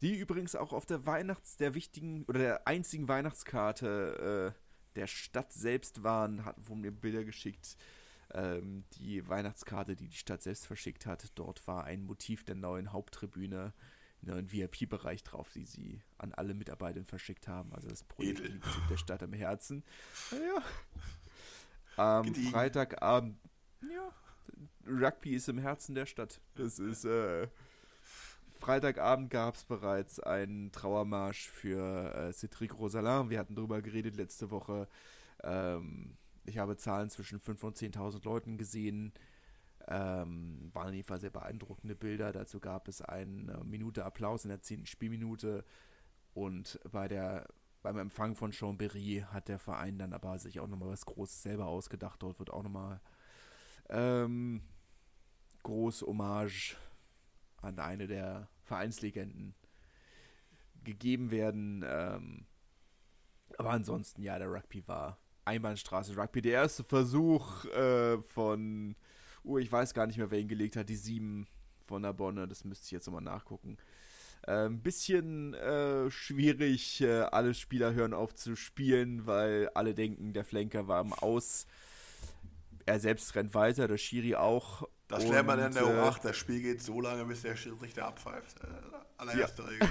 die 0.00 0.16
übrigens 0.16 0.54
auch 0.54 0.72
auf 0.72 0.86
der 0.86 1.06
Weihnachts-, 1.06 1.56
der 1.56 1.74
wichtigen 1.74 2.24
oder 2.24 2.38
der 2.38 2.66
einzigen 2.66 3.08
Weihnachtskarte 3.08 4.54
äh, 4.54 4.58
der 4.96 5.06
Stadt 5.06 5.52
selbst 5.52 6.02
waren, 6.02 6.44
hatten 6.44 6.64
von 6.64 6.80
mir 6.80 6.90
Bilder 6.92 7.24
geschickt. 7.24 7.76
Ähm, 8.34 8.84
die 8.98 9.26
Weihnachtskarte, 9.28 9.96
die 9.96 10.08
die 10.08 10.16
Stadt 10.16 10.42
selbst 10.42 10.66
verschickt 10.66 11.06
hat, 11.06 11.30
dort 11.34 11.66
war 11.66 11.84
ein 11.84 12.04
Motiv 12.04 12.44
der 12.44 12.54
neuen 12.54 12.92
Haupttribüne, 12.92 13.72
neuen 14.22 14.52
VIP-Bereich 14.52 15.22
drauf, 15.22 15.50
die 15.50 15.64
sie 15.64 16.00
an 16.18 16.32
alle 16.32 16.54
Mitarbeiter 16.54 17.04
verschickt 17.04 17.48
haben. 17.48 17.72
Also 17.74 17.88
das 17.88 18.04
Projekt 18.04 18.40
liegt 18.40 18.64
der 18.90 18.96
Stadt 18.96 19.22
am 19.22 19.32
Herzen. 19.32 19.84
Ja. 20.32 20.62
Am 22.22 22.34
Freitagabend, 22.34 23.36
ja, 23.82 24.10
Rugby 24.86 25.34
ist 25.34 25.48
im 25.48 25.58
Herzen 25.58 25.94
der 25.94 26.06
Stadt. 26.06 26.40
Das 26.54 26.78
ist, 26.78 27.04
äh, 27.04 27.48
Freitagabend 28.62 29.30
gab 29.30 29.56
es 29.56 29.64
bereits 29.64 30.20
einen 30.20 30.70
Trauermarsch 30.70 31.48
für 31.48 32.14
äh, 32.14 32.32
Cedric 32.32 32.78
Rosalin. 32.78 33.28
Wir 33.28 33.40
hatten 33.40 33.56
darüber 33.56 33.82
geredet 33.82 34.16
letzte 34.16 34.52
Woche. 34.52 34.88
Ähm, 35.42 36.16
ich 36.44 36.58
habe 36.58 36.76
Zahlen 36.76 37.10
zwischen 37.10 37.40
5.000 37.40 37.64
und 37.64 37.76
10.000 37.76 38.24
Leuten 38.24 38.58
gesehen. 38.58 39.12
Ähm, 39.88 40.70
waren 40.72 40.88
auf 40.88 40.94
jeden 40.94 41.06
Fall 41.06 41.18
sehr 41.18 41.30
beeindruckende 41.30 41.96
Bilder. 41.96 42.30
Dazu 42.30 42.60
gab 42.60 42.86
es 42.86 43.02
eine 43.02 43.60
Minute 43.64 44.04
Applaus 44.04 44.44
in 44.44 44.50
der 44.50 44.62
10. 44.62 44.86
Spielminute. 44.86 45.64
Und 46.34 46.78
bei 46.90 47.08
der, 47.08 47.48
beim 47.82 47.98
Empfang 47.98 48.36
von 48.36 48.52
Chambéry 48.52 49.24
hat 49.24 49.48
der 49.48 49.58
Verein 49.58 49.98
dann 49.98 50.12
aber 50.12 50.38
sich 50.38 50.60
auch 50.60 50.68
nochmal 50.68 50.90
was 50.90 51.04
Großes 51.04 51.42
selber 51.42 51.66
ausgedacht. 51.66 52.22
Dort 52.22 52.38
wird 52.38 52.50
auch 52.50 52.62
nochmal 52.62 53.00
ähm, 53.88 54.62
groß 55.62 56.02
Hommage 56.02 56.76
an 57.60 57.78
eine 57.78 58.06
der 58.06 58.48
Vereinslegenden 58.64 59.54
gegeben 60.84 61.30
werden. 61.30 61.84
Ähm, 61.86 62.46
aber 63.58 63.70
ansonsten, 63.70 64.22
ja, 64.22 64.38
der 64.38 64.50
Rugby 64.50 64.86
war 64.86 65.18
Einbahnstraße 65.44 66.16
Rugby. 66.16 66.42
Der 66.42 66.52
erste 66.52 66.84
Versuch 66.84 67.64
äh, 67.66 68.18
von, 68.22 68.96
oh, 69.44 69.58
ich 69.58 69.70
weiß 69.70 69.94
gar 69.94 70.06
nicht 70.06 70.18
mehr, 70.18 70.30
wer 70.30 70.38
ihn 70.38 70.48
gelegt 70.48 70.76
hat, 70.76 70.88
die 70.88 70.96
sieben 70.96 71.46
von 71.86 72.02
der 72.02 72.12
Bonne, 72.12 72.48
das 72.48 72.64
müsste 72.64 72.86
ich 72.86 72.90
jetzt 72.92 73.06
nochmal 73.06 73.22
nachgucken. 73.22 73.76
Ein 74.44 74.74
äh, 74.74 74.76
bisschen 74.76 75.54
äh, 75.54 76.10
schwierig, 76.10 77.00
äh, 77.00 77.20
alle 77.22 77.54
Spieler 77.54 77.94
hören 77.94 78.14
auf 78.14 78.34
zu 78.34 78.56
spielen, 78.56 79.26
weil 79.26 79.68
alle 79.74 79.94
denken, 79.94 80.32
der 80.32 80.44
Flanker 80.44 80.88
war 80.88 81.00
im 81.00 81.12
Aus 81.12 81.66
er 82.86 83.00
selbst 83.00 83.34
rennt 83.34 83.54
weiter, 83.54 83.88
der 83.88 83.98
Schiri 83.98 84.34
auch. 84.34 84.88
Das 85.12 85.28
lernt 85.28 85.46
man 85.46 85.58
in 85.58 85.72
der 85.72 85.84
U8. 85.84 86.18
Äh, 86.18 86.22
das 86.22 86.36
Spiel 86.36 86.62
geht 86.62 86.82
so 86.82 87.00
lange, 87.00 87.24
bis 87.26 87.42
der 87.42 87.54
Schiedsrichter 87.54 88.06
abpfeift. 88.06 88.60
Äh, 88.60 88.66
allererste 89.18 89.62
ja. 89.62 89.68
Regel. 89.68 89.88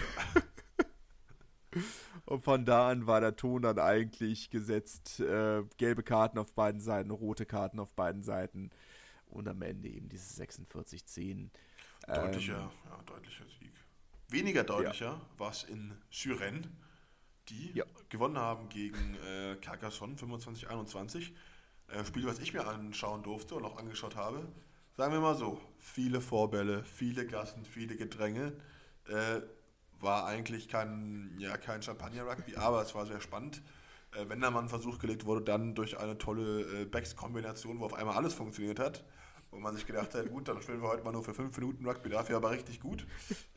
Und 2.25 2.43
von 2.43 2.65
da 2.65 2.89
an 2.89 3.07
war 3.07 3.21
der 3.21 3.35
Ton 3.35 3.61
dann 3.61 3.79
eigentlich 3.79 4.49
gesetzt. 4.49 5.19
Äh, 5.19 5.63
gelbe 5.77 6.03
Karten 6.03 6.39
auf 6.39 6.53
beiden 6.53 6.81
Seiten, 6.81 7.11
rote 7.11 7.45
Karten 7.45 7.79
auf 7.79 7.93
beiden 7.93 8.23
Seiten. 8.23 8.71
Und 9.27 9.47
am 9.47 9.61
Ende 9.61 9.89
eben 9.89 10.09
dieses 10.09 10.39
46-10. 10.39 11.49
Deutlicher, 12.07 12.53
ähm, 12.53 12.69
ja, 12.89 12.99
deutlicher 13.05 13.45
Sieg. 13.59 13.71
Weniger 14.27 14.63
deutlicher 14.63 15.05
ja. 15.05 15.21
war 15.37 15.51
es 15.51 15.63
in 15.63 15.93
Syren, 16.09 16.67
die 17.49 17.71
ja. 17.73 17.85
gewonnen 18.09 18.37
haben 18.37 18.69
gegen 18.69 19.15
äh, 19.25 19.55
Carcassonne 19.61 20.15
25-21. 20.15 21.31
Äh, 21.87 22.05
Spiel, 22.05 22.25
was 22.25 22.39
ich 22.39 22.53
mir 22.53 22.65
anschauen 22.65 23.23
durfte 23.23 23.55
und 23.55 23.65
auch 23.65 23.77
angeschaut 23.77 24.15
habe, 24.15 24.47
sagen 24.97 25.13
wir 25.13 25.19
mal 25.19 25.35
so, 25.35 25.59
viele 25.77 26.21
Vorbälle, 26.21 26.83
viele 26.83 27.25
Gassen, 27.25 27.65
viele 27.65 27.95
Gedränge. 27.95 28.53
Äh, 29.07 29.41
war 29.99 30.25
eigentlich 30.25 30.67
kein, 30.67 31.35
ja, 31.37 31.57
kein 31.57 31.81
Champagner-Rugby, 31.81 32.55
aber 32.55 32.81
es 32.81 32.95
war 32.95 33.05
sehr 33.05 33.21
spannend. 33.21 33.61
Äh, 34.13 34.27
wenn 34.27 34.41
da 34.41 34.51
mal 34.51 34.61
ein 34.61 34.69
Versuch 34.69 34.99
gelegt 34.99 35.25
wurde, 35.25 35.41
dann 35.41 35.75
durch 35.75 35.99
eine 35.99 36.17
tolle 36.17 36.81
äh, 36.81 36.85
Backs-Kombination, 36.85 37.79
wo 37.79 37.85
auf 37.85 37.93
einmal 37.93 38.15
alles 38.15 38.33
funktioniert 38.33 38.79
hat, 38.79 39.03
wo 39.51 39.59
man 39.59 39.75
sich 39.75 39.85
gedacht 39.85 40.13
hat, 40.15 40.29
gut, 40.29 40.47
dann 40.47 40.61
spielen 40.61 40.81
wir 40.81 40.89
heute 40.89 41.03
mal 41.03 41.11
nur 41.11 41.23
für 41.23 41.33
fünf 41.33 41.55
Minuten 41.57 41.85
Rugby, 41.85 42.09
dafür 42.09 42.37
aber 42.37 42.51
richtig 42.51 42.79
gut. 42.79 43.05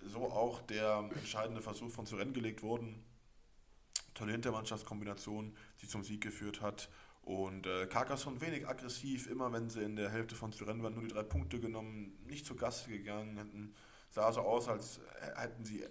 So 0.06 0.20
auch 0.20 0.60
der 0.62 1.08
entscheidende 1.14 1.62
Versuch 1.62 1.90
von 1.90 2.06
zu 2.06 2.16
Rennen 2.16 2.34
gelegt 2.34 2.62
worden. 2.62 3.02
Tolle 4.12 4.32
Hintermannschaftskombination, 4.32 5.56
die 5.82 5.88
zum 5.88 6.04
Sieg 6.04 6.20
geführt 6.20 6.60
hat. 6.60 6.88
Und 7.24 7.66
äh, 7.66 7.86
Carcassonne 7.86 8.40
wenig 8.42 8.68
aggressiv, 8.68 9.26
immer 9.28 9.50
wenn 9.50 9.70
sie 9.70 9.82
in 9.82 9.96
der 9.96 10.10
Hälfte 10.10 10.34
von 10.34 10.52
Syren 10.52 10.82
waren, 10.82 10.92
nur 10.92 11.04
die 11.04 11.08
drei 11.08 11.22
Punkte 11.22 11.58
genommen, 11.58 12.18
nicht 12.26 12.44
zur 12.44 12.56
Gasse 12.56 12.90
gegangen, 12.90 13.38
hätten, 13.38 13.74
sah 14.10 14.30
so 14.30 14.42
aus, 14.42 14.68
als 14.68 15.00
hätten 15.36 15.64
sie 15.64 15.86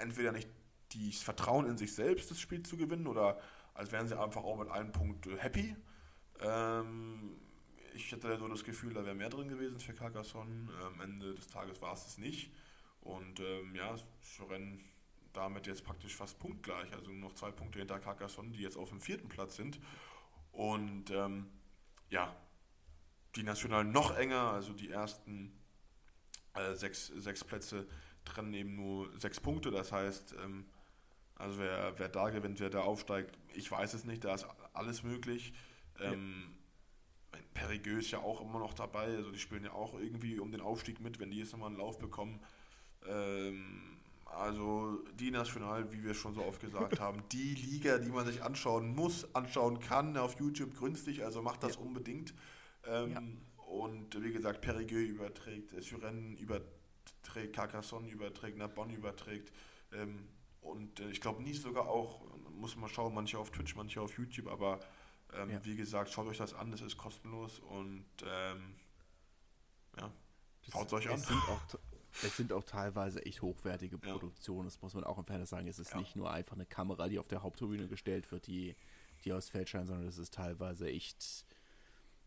entweder 0.00 0.32
nicht 0.32 0.48
das 0.94 1.22
Vertrauen 1.22 1.66
in 1.66 1.76
sich 1.76 1.92
selbst, 1.92 2.30
das 2.30 2.40
Spiel 2.40 2.62
zu 2.62 2.78
gewinnen, 2.78 3.06
oder 3.06 3.38
als 3.74 3.92
wären 3.92 4.08
sie 4.08 4.18
einfach 4.18 4.42
auch 4.42 4.56
mit 4.56 4.70
einem 4.70 4.90
Punkt 4.90 5.26
äh, 5.26 5.36
happy. 5.36 5.76
Ähm, 6.40 7.36
ich 7.94 8.10
hatte 8.12 8.38
so 8.38 8.48
das 8.48 8.64
Gefühl, 8.64 8.94
da 8.94 9.04
wäre 9.04 9.14
mehr 9.14 9.28
drin 9.28 9.48
gewesen 9.48 9.78
für 9.78 9.92
Carcassonne. 9.92 10.68
Am 10.86 11.00
Ende 11.00 11.34
des 11.34 11.46
Tages 11.46 11.82
war 11.82 11.92
es 11.92 12.06
es 12.06 12.18
nicht. 12.18 12.50
Und 13.02 13.38
ähm, 13.40 13.74
ja, 13.74 13.94
Syren 14.22 14.82
damit 15.34 15.66
jetzt 15.66 15.84
praktisch 15.84 16.14
fast 16.14 16.38
punktgleich, 16.38 16.92
also 16.92 17.10
nur 17.10 17.28
noch 17.28 17.34
zwei 17.34 17.50
Punkte 17.50 17.80
hinter 17.80 17.98
Carcassonne, 17.98 18.50
die 18.50 18.62
jetzt 18.62 18.76
auf 18.76 18.88
dem 18.88 19.00
vierten 19.00 19.28
Platz 19.28 19.56
sind. 19.56 19.78
Und 20.54 21.10
ähm, 21.10 21.46
ja, 22.10 22.34
die 23.34 23.42
Nationalen 23.42 23.90
noch 23.90 24.16
enger, 24.16 24.52
also 24.52 24.72
die 24.72 24.90
ersten 24.90 25.52
äh, 26.54 26.74
sechs, 26.74 27.08
sechs 27.08 27.42
Plätze 27.42 27.86
trennen 28.24 28.54
eben 28.54 28.76
nur 28.76 29.10
sechs 29.18 29.40
Punkte. 29.40 29.70
Das 29.70 29.90
heißt, 29.90 30.36
ähm, 30.42 30.66
also 31.34 31.58
wer, 31.58 31.98
wer 31.98 32.08
da 32.08 32.30
gewinnt, 32.30 32.60
wer 32.60 32.70
da 32.70 32.82
aufsteigt, 32.82 33.36
ich 33.52 33.70
weiß 33.70 33.94
es 33.94 34.04
nicht, 34.04 34.24
da 34.24 34.34
ist 34.34 34.46
alles 34.72 35.02
möglich. 35.02 35.52
Ähm, 36.00 36.54
Perigueux 37.52 37.98
ist 38.04 38.10
ja 38.12 38.18
auch 38.20 38.40
immer 38.40 38.60
noch 38.60 38.74
dabei, 38.74 39.16
also 39.16 39.32
die 39.32 39.38
spielen 39.38 39.64
ja 39.64 39.72
auch 39.72 39.94
irgendwie 39.94 40.38
um 40.38 40.52
den 40.52 40.60
Aufstieg 40.60 41.00
mit, 41.00 41.18
wenn 41.18 41.30
die 41.30 41.38
jetzt 41.38 41.52
nochmal 41.52 41.68
einen 41.68 41.78
Lauf 41.78 41.98
bekommen. 41.98 42.40
Ähm, 43.06 43.93
also 44.36 45.02
die 45.14 45.30
National, 45.30 45.92
wie 45.92 46.02
wir 46.02 46.14
schon 46.14 46.34
so 46.34 46.44
oft 46.44 46.60
gesagt 46.60 47.00
haben, 47.00 47.22
die 47.32 47.54
Liga, 47.54 47.98
die 47.98 48.10
man 48.10 48.26
sich 48.26 48.42
anschauen 48.42 48.94
muss, 48.94 49.34
anschauen 49.34 49.80
kann, 49.80 50.16
auf 50.16 50.38
YouTube 50.38 50.78
günstig, 50.78 51.24
also 51.24 51.42
macht 51.42 51.62
das 51.62 51.76
ja. 51.76 51.80
unbedingt. 51.80 52.34
Ähm, 52.86 53.12
ja. 53.12 53.22
Und 53.66 54.22
wie 54.22 54.32
gesagt, 54.32 54.60
Perigueux 54.60 55.08
überträgt, 55.08 55.70
Suren 55.82 56.36
überträgt, 56.36 57.54
Carcassonne 57.54 58.08
überträgt, 58.08 58.56
Narbonne 58.58 58.94
überträgt. 58.94 59.52
Ähm, 59.92 60.28
und 60.60 61.00
äh, 61.00 61.10
ich 61.10 61.20
glaube, 61.20 61.42
Nice 61.42 61.62
sogar 61.62 61.88
auch, 61.88 62.22
muss 62.50 62.76
man 62.76 62.88
schauen, 62.88 63.14
manche 63.14 63.38
auf 63.38 63.50
Twitch, 63.50 63.74
manche 63.74 64.00
auf 64.00 64.16
YouTube, 64.16 64.48
aber 64.48 64.80
ähm, 65.32 65.50
ja. 65.50 65.64
wie 65.64 65.76
gesagt, 65.76 66.10
schaut 66.10 66.26
euch 66.26 66.38
das 66.38 66.54
an, 66.54 66.70
das 66.70 66.80
ist 66.80 66.96
kostenlos 66.96 67.58
und 67.58 68.06
ähm, 68.24 68.74
ja, 69.98 70.12
schaut 70.70 70.86
es 70.86 70.92
euch 70.92 71.10
an. 71.10 71.18
Sind 71.18 71.36
auch, 71.36 71.60
es 72.22 72.36
sind 72.36 72.52
auch 72.52 72.64
teilweise 72.64 73.24
echt 73.24 73.42
hochwertige 73.42 73.98
Produktionen, 73.98 74.60
ja. 74.60 74.64
das 74.66 74.82
muss 74.82 74.94
man 74.94 75.04
auch 75.04 75.18
im 75.18 75.24
Fernsehen 75.24 75.46
sagen. 75.46 75.66
Es 75.66 75.78
ist 75.78 75.92
ja. 75.92 75.98
nicht 75.98 76.16
nur 76.16 76.30
einfach 76.30 76.54
eine 76.54 76.66
Kamera, 76.66 77.08
die 77.08 77.18
auf 77.18 77.28
der 77.28 77.42
Haupttribüne 77.42 77.88
gestellt 77.88 78.30
wird, 78.30 78.46
die, 78.46 78.76
die 79.24 79.32
aus 79.32 79.48
Feld 79.48 79.68
scheint, 79.68 79.88
sondern 79.88 80.06
es 80.06 80.18
ist 80.18 80.34
teilweise 80.34 80.88
echt 80.88 81.44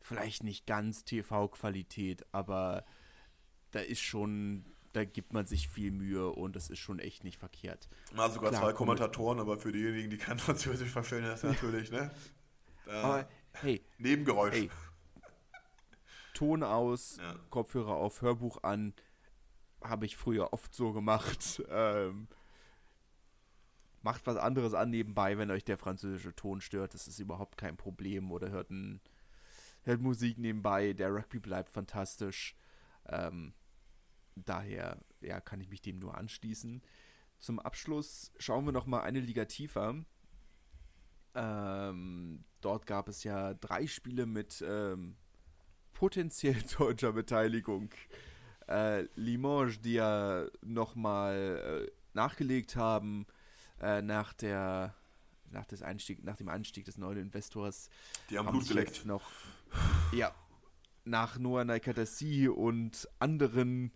vielleicht 0.02 0.44
nicht 0.44 0.66
ganz 0.66 1.04
TV-Qualität, 1.06 2.26
aber 2.32 2.86
da 3.72 3.80
ist 3.80 4.02
schon, 4.02 4.66
da 4.94 5.04
gibt 5.04 5.34
man 5.34 5.46
sich 5.46 5.68
viel 5.68 5.92
Mühe 5.92 6.30
und 6.30 6.56
das 6.56 6.70
ist 6.70 6.80
schon 6.80 7.00
echt 7.00 7.24
nicht 7.24 7.38
verkehrt. 7.38 7.90
Mal 8.14 8.32
sogar 8.32 8.52
Klar, 8.52 8.64
zwei 8.64 8.74
Kommentatoren, 8.74 9.40
aber 9.40 9.58
für 9.58 9.72
diejenigen, 9.72 10.10
die 10.10 10.18
kein 10.18 10.40
Französisch 10.40 10.90
verstehen, 10.90 11.24
das 11.24 11.44
natürlich, 11.44 11.92
ne? 11.92 12.12
Da 12.86 13.02
aber 13.04 13.30
hey. 13.54 13.84
Nebengeräusch. 13.98 14.54
Hey. 14.54 14.70
Ton 16.34 16.64
aus, 16.64 17.18
ja. 17.18 17.36
Kopfhörer 17.50 17.96
auf, 17.96 18.22
Hörbuch 18.22 18.64
an, 18.64 18.94
habe 19.82 20.06
ich 20.06 20.18
früher 20.18 20.54
oft 20.54 20.74
so 20.74 20.94
gemacht. 20.94 21.64
Ähm, 21.70 22.28
macht 24.02 24.26
was 24.26 24.38
anderes 24.38 24.74
an 24.74 24.90
nebenbei, 24.90 25.38
wenn 25.38 25.52
euch 25.52 25.66
der 25.66 25.78
französische 25.78 26.34
Ton 26.34 26.62
stört. 26.62 26.94
Das 26.94 27.08
ist 27.08 27.20
überhaupt 27.20 27.58
kein 27.58 27.76
Problem. 27.76 28.32
Oder 28.32 28.52
hört, 28.52 28.70
ein, 28.70 29.02
hört 29.84 30.02
Musik 30.02 30.38
nebenbei. 30.38 30.94
Der 30.94 31.14
Rugby 31.14 31.40
bleibt 31.40 31.70
fantastisch. 31.70 32.56
Ähm, 33.06 33.54
daher 34.36 35.00
ja, 35.20 35.42
kann 35.42 35.60
ich 35.60 35.70
mich 35.70 35.82
dem 35.82 36.00
nur 36.00 36.18
anschließen. 36.18 36.82
Zum 37.40 37.60
Abschluss 37.60 38.32
schauen 38.38 38.66
wir 38.66 38.72
noch 38.72 38.86
mal 38.86 39.02
eine 39.02 39.20
Liga 39.20 39.46
tiefer. 39.46 39.96
Ähm, 41.36 42.46
dort 42.62 42.88
gab 42.88 43.10
es 43.10 43.24
ja 43.24 43.54
drei 43.54 43.88
Spiele 43.88 44.26
mit 44.26 44.64
ähm, 44.66 45.18
potenziell 45.94 46.62
deutscher 46.78 47.14
Beteiligung 47.14 47.90
äh, 48.68 49.04
Limoges, 49.16 49.82
die 49.82 49.94
ja 49.94 50.46
nochmal 50.62 51.88
äh, 51.88 51.92
nachgelegt 52.14 52.76
haben 52.76 53.26
äh, 53.82 54.02
nach 54.02 54.34
der 54.34 54.94
nach, 55.50 55.66
des 55.66 55.82
Einstieg, 55.82 56.26
nach 56.26 56.36
dem 56.36 56.50
Einstieg 56.50 56.84
des 56.86 56.98
neuen 56.98 57.18
Investors. 57.18 57.90
Die 58.30 58.38
haben, 58.38 58.48
haben 58.48 58.58
Blut 58.58 58.68
geleckt. 58.68 59.06
noch 59.06 59.24
ja 60.12 60.34
nach 61.08 61.40
Noah 61.40 61.64
Naikadasi 61.64 62.48
und 62.50 63.08
anderen 63.20 63.92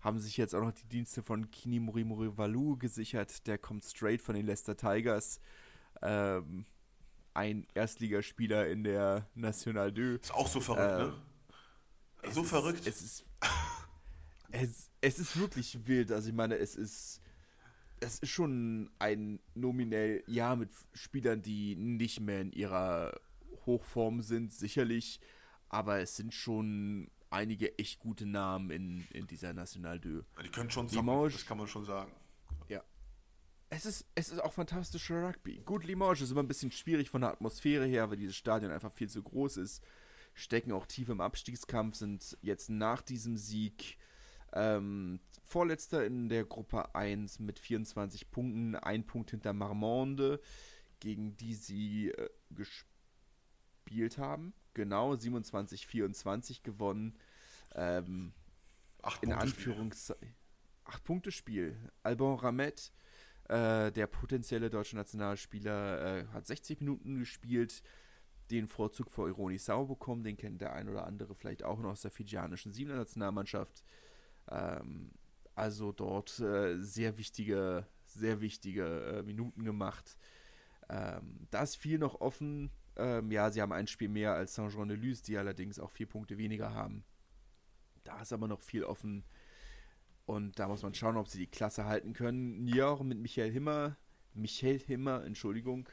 haben 0.00 0.18
sich 0.18 0.36
jetzt 0.36 0.54
auch 0.54 0.62
noch 0.62 0.72
die 0.72 0.88
Dienste 0.88 1.22
von 1.22 1.50
Kini 1.50 1.80
Murimuri 1.80 2.36
Walu 2.36 2.76
gesichert. 2.76 3.46
Der 3.46 3.58
kommt 3.58 3.84
straight 3.84 4.20
von 4.20 4.34
den 4.34 4.46
Leicester 4.46 4.76
Tigers. 4.76 5.40
Ähm, 6.02 6.66
ein 7.34 7.66
Erstligaspieler 7.74 8.68
in 8.68 8.84
der 8.84 9.28
National 9.34 9.92
2. 9.92 10.00
Ist 10.22 10.34
auch 10.34 10.48
so 10.48 10.60
verrückt, 10.60 11.00
äh, 12.22 12.28
ne? 12.28 12.32
So 12.32 12.44
verrückt. 12.44 12.86
es 12.86 13.02
ist 13.02 13.24
es, 14.62 14.90
es 15.00 15.18
ist 15.18 15.38
wirklich 15.38 15.86
wild. 15.86 16.12
Also 16.12 16.28
ich 16.28 16.34
meine, 16.34 16.56
es 16.56 16.76
ist 16.76 17.20
es 18.00 18.18
ist 18.18 18.30
schon 18.30 18.90
ein 18.98 19.40
nominell 19.54 20.22
Jahr 20.26 20.56
mit 20.56 20.70
Spielern, 20.92 21.42
die 21.42 21.76
nicht 21.76 22.20
mehr 22.20 22.40
in 22.40 22.52
ihrer 22.52 23.18
Hochform 23.64 24.22
sind, 24.22 24.52
sicherlich. 24.52 25.20
Aber 25.68 26.00
es 26.00 26.16
sind 26.16 26.34
schon 26.34 27.10
einige 27.30 27.78
echt 27.78 27.98
gute 27.98 28.26
Namen 28.26 28.70
in, 28.70 29.06
in 29.12 29.26
dieser 29.26 29.52
National 29.52 30.00
2. 30.00 30.42
Die 30.42 30.48
können 30.50 30.70
schon 30.70 30.88
zocken, 30.88 31.30
das 31.30 31.46
kann 31.46 31.58
man 31.58 31.66
schon 31.66 31.84
sagen. 31.84 32.12
Ja. 32.68 32.82
Es 33.70 33.86
ist, 33.86 34.06
es 34.14 34.28
ist 34.28 34.42
auch 34.42 34.52
fantastischer 34.52 35.26
Rugby. 35.26 35.62
Gut, 35.64 35.84
Limoges 35.84 36.20
ist 36.20 36.30
immer 36.30 36.42
ein 36.42 36.48
bisschen 36.48 36.70
schwierig 36.70 37.10
von 37.10 37.22
der 37.22 37.30
Atmosphäre 37.30 37.86
her, 37.86 38.10
weil 38.10 38.18
dieses 38.18 38.36
Stadion 38.36 38.70
einfach 38.70 38.92
viel 38.92 39.08
zu 39.08 39.22
groß 39.22 39.56
ist. 39.56 39.82
Stecken 40.34 40.70
auch 40.72 40.86
tief 40.86 41.08
im 41.08 41.22
Abstiegskampf, 41.22 41.96
sind 41.96 42.36
jetzt 42.42 42.68
nach 42.68 43.00
diesem 43.00 43.38
Sieg 43.38 43.96
ähm, 44.52 45.20
Vorletzter 45.42 46.04
in 46.04 46.28
der 46.28 46.44
Gruppe 46.44 46.94
1 46.94 47.38
mit 47.38 47.58
24 47.58 48.30
Punkten, 48.30 48.74
ein 48.74 49.06
Punkt 49.06 49.30
hinter 49.30 49.52
Marmande, 49.52 50.40
gegen 51.00 51.36
die 51.36 51.54
sie 51.54 52.10
äh, 52.10 52.28
gespielt 52.50 54.18
haben. 54.18 54.54
Genau, 54.74 55.12
27-24 55.12 56.62
gewonnen. 56.62 57.16
Ähm, 57.74 58.32
Acht 59.02 59.22
in 59.22 59.32
Anführungszeichen. 59.32 60.34
Acht 60.84 61.04
Punkte 61.04 61.30
Spiel. 61.30 61.76
Alban 62.02 62.38
Ramet, 62.38 62.92
äh, 63.48 63.90
der 63.92 64.06
potenzielle 64.06 64.70
deutsche 64.70 64.96
Nationalspieler, 64.96 66.18
äh, 66.18 66.26
hat 66.28 66.46
60 66.46 66.80
Minuten 66.80 67.18
gespielt 67.18 67.82
den 68.50 68.68
Vorzug 68.68 69.10
vor 69.10 69.28
Ironi 69.28 69.58
Sau 69.58 69.86
bekommen. 69.86 70.24
Den 70.24 70.36
kennt 70.36 70.60
der 70.60 70.72
ein 70.72 70.88
oder 70.88 71.06
andere 71.06 71.34
vielleicht 71.34 71.62
auch 71.64 71.78
noch 71.78 71.90
aus 71.90 72.02
der 72.02 72.10
fijianischen 72.10 72.72
Siebener 72.72 72.96
Nationalmannschaft. 72.96 73.84
Ähm, 74.50 75.10
also 75.54 75.92
dort 75.92 76.38
äh, 76.40 76.78
sehr 76.78 77.16
wichtige, 77.16 77.86
sehr 78.04 78.40
wichtige 78.40 78.84
äh, 78.84 79.22
Minuten 79.22 79.64
gemacht. 79.64 80.16
Ähm, 80.88 81.46
da 81.50 81.62
ist 81.62 81.76
viel 81.76 81.98
noch 81.98 82.20
offen. 82.20 82.70
Ähm, 82.96 83.30
ja, 83.30 83.50
sie 83.50 83.60
haben 83.60 83.72
ein 83.72 83.86
Spiel 83.86 84.08
mehr 84.08 84.34
als 84.34 84.54
Saint-Jean-de-Luz, 84.54 85.22
die 85.22 85.36
allerdings 85.36 85.78
auch 85.78 85.90
vier 85.90 86.06
Punkte 86.06 86.38
weniger 86.38 86.74
haben. 86.74 87.04
Da 88.04 88.20
ist 88.20 88.32
aber 88.32 88.48
noch 88.48 88.60
viel 88.60 88.84
offen. 88.84 89.24
Und 90.26 90.58
da 90.58 90.68
muss 90.68 90.82
man 90.82 90.94
schauen, 90.94 91.16
ob 91.16 91.28
sie 91.28 91.38
die 91.38 91.46
Klasse 91.46 91.84
halten 91.84 92.12
können. 92.12 92.64
Niort 92.64 93.02
mit 93.04 93.18
Michael 93.18 93.50
Himmer, 93.50 93.96
Michael 94.34 94.80
Himmer, 94.80 95.24
Entschuldigung, 95.24 95.88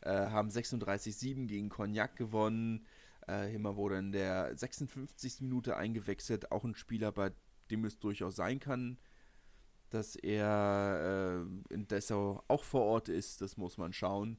äh, 0.00 0.10
haben 0.10 0.48
36-7 0.48 1.46
gegen 1.46 1.68
Cognac 1.68 2.16
gewonnen. 2.16 2.86
Äh, 3.26 3.46
Himmer 3.46 3.76
wurde 3.76 3.98
in 3.98 4.12
der 4.12 4.56
56. 4.56 5.42
Minute 5.42 5.76
eingewechselt. 5.76 6.50
Auch 6.50 6.64
ein 6.64 6.74
Spieler, 6.74 7.12
bei 7.12 7.32
dem 7.70 7.84
es 7.84 7.98
durchaus 7.98 8.36
sein 8.36 8.60
kann, 8.60 8.98
dass 9.90 10.16
er 10.16 11.44
äh, 11.70 11.74
in 11.74 11.86
Dessau 11.88 12.42
auch 12.48 12.64
vor 12.64 12.82
Ort 12.82 13.08
ist. 13.08 13.40
Das 13.40 13.56
muss 13.56 13.78
man 13.78 13.92
schauen. 13.92 14.38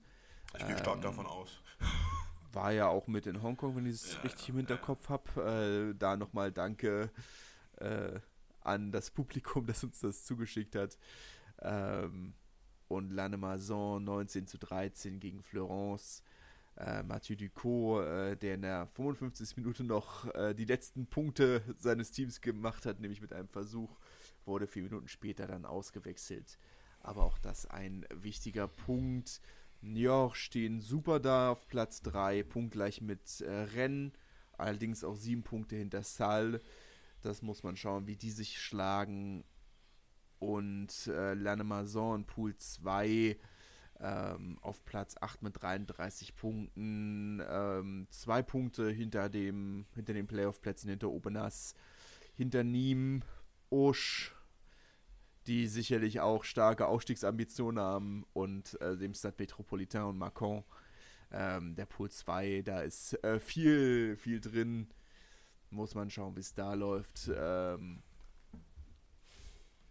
Ich 0.57 0.65
gehe 0.65 0.77
stark 0.77 0.97
ähm, 0.97 1.01
davon 1.01 1.25
aus. 1.25 1.61
War 2.53 2.71
ja 2.71 2.87
auch 2.87 3.07
mit 3.07 3.27
in 3.27 3.41
Hongkong, 3.41 3.75
wenn 3.75 3.85
ich 3.85 3.95
es 3.95 4.13
ja, 4.13 4.21
richtig 4.21 4.49
im 4.49 4.57
Hinterkopf 4.57 5.03
ja. 5.05 5.09
habe. 5.09 5.91
Äh, 5.91 5.95
da 5.97 6.17
nochmal 6.17 6.51
danke 6.51 7.11
äh, 7.77 8.19
an 8.61 8.91
das 8.91 9.11
Publikum, 9.11 9.65
das 9.67 9.83
uns 9.83 9.99
das 9.99 10.25
zugeschickt 10.25 10.75
hat. 10.75 10.97
Ähm, 11.59 12.33
und 12.87 13.11
Lannemazon 13.11 14.03
19 14.03 14.47
zu 14.47 14.57
13 14.57 15.19
gegen 15.19 15.43
Florence 15.43 16.23
äh, 16.79 17.03
Mathieu 17.03 17.35
Ducot, 17.35 18.05
äh, 18.05 18.37
der 18.37 18.55
in 18.55 18.61
der 18.61 18.87
55. 18.87 19.57
Minute 19.57 19.83
noch 19.83 20.33
äh, 20.33 20.53
die 20.53 20.65
letzten 20.65 21.07
Punkte 21.07 21.61
seines 21.77 22.11
Teams 22.11 22.41
gemacht 22.41 22.85
hat, 22.85 22.99
nämlich 22.99 23.21
mit 23.21 23.33
einem 23.33 23.49
Versuch, 23.49 23.97
wurde 24.45 24.67
vier 24.67 24.83
Minuten 24.83 25.07
später 25.07 25.47
dann 25.47 25.65
ausgewechselt. 25.65 26.57
Aber 27.01 27.23
auch 27.23 27.37
das 27.37 27.65
ein 27.65 28.05
wichtiger 28.13 28.67
Punkt. 28.67 29.41
Niort 29.81 30.37
stehen 30.37 30.81
super 30.81 31.19
da 31.19 31.51
auf 31.51 31.67
Platz 31.67 32.01
3, 32.01 32.43
punktgleich 32.43 33.01
mit 33.01 33.41
äh, 33.41 33.49
Rennes, 33.49 34.13
allerdings 34.57 35.03
auch 35.03 35.15
sieben 35.15 35.43
Punkte 35.43 35.75
hinter 35.75 36.03
Salle. 36.03 36.61
Das 37.21 37.41
muss 37.41 37.63
man 37.63 37.75
schauen, 37.75 38.07
wie 38.07 38.15
die 38.15 38.31
sich 38.31 38.59
schlagen. 38.59 39.43
Und 40.39 41.07
äh, 41.07 41.33
Lannemazon 41.33 42.25
Pool 42.25 42.55
2 42.55 43.37
ähm, 44.01 44.57
auf 44.61 44.83
Platz 44.85 45.15
8 45.19 45.41
mit 45.41 45.61
33 45.61 46.35
Punkten, 46.35 47.41
ähm, 47.47 48.07
zwei 48.09 48.41
Punkte 48.41 48.89
hinter 48.89 49.29
dem 49.29 49.85
hinter 49.93 50.13
den 50.13 50.27
Playoff-Plätzen 50.27 50.89
hinter 50.89 51.09
Obenas, 51.09 51.75
hinter 52.35 52.61
Nîmes, 52.61 53.23
Osch, 53.69 54.33
die 55.47 55.67
sicherlich 55.67 56.19
auch 56.21 56.43
starke 56.43 56.87
Aufstiegsambitionen 56.87 57.83
haben 57.83 58.25
und 58.33 58.79
äh, 58.81 58.97
dem 58.97 59.13
Stade 59.13 59.35
Metropolitain 59.37 60.03
und 60.03 60.17
Macron. 60.17 60.63
Ähm, 61.31 61.75
der 61.75 61.85
Pool 61.85 62.09
2, 62.09 62.63
da 62.63 62.81
ist 62.81 63.13
äh, 63.23 63.39
viel, 63.39 64.15
viel 64.17 64.39
drin. 64.39 64.87
Muss 65.69 65.93
man 65.93 66.09
schauen, 66.09 66.35
wie 66.35 66.39
es 66.39 66.55
da 66.55 66.73
läuft. 66.73 67.29
Ähm, 67.35 68.01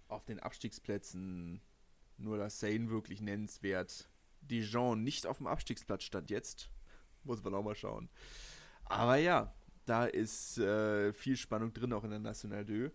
auf 0.08 0.24
den 0.24 0.40
Abstiegsplätzen 0.40 1.60
nur 2.18 2.38
das 2.38 2.60
Sane 2.60 2.90
wirklich 2.90 3.20
nennenswert. 3.20 4.10
Dijon 4.42 5.02
nicht 5.02 5.26
auf 5.26 5.38
dem 5.38 5.46
Abstiegsplatz 5.46 6.04
stand 6.04 6.30
jetzt. 6.30 6.70
Muss 7.24 7.42
man 7.42 7.54
auch 7.54 7.62
mal 7.62 7.74
schauen. 7.74 8.08
Aber 8.84 9.16
ja, 9.16 9.54
Da 9.88 10.04
ist 10.04 10.58
äh, 10.58 11.14
viel 11.14 11.38
Spannung 11.38 11.72
drin, 11.72 11.94
auch 11.94 12.04
in 12.04 12.10
der 12.10 12.18
National 12.18 12.66
2. 12.66 12.90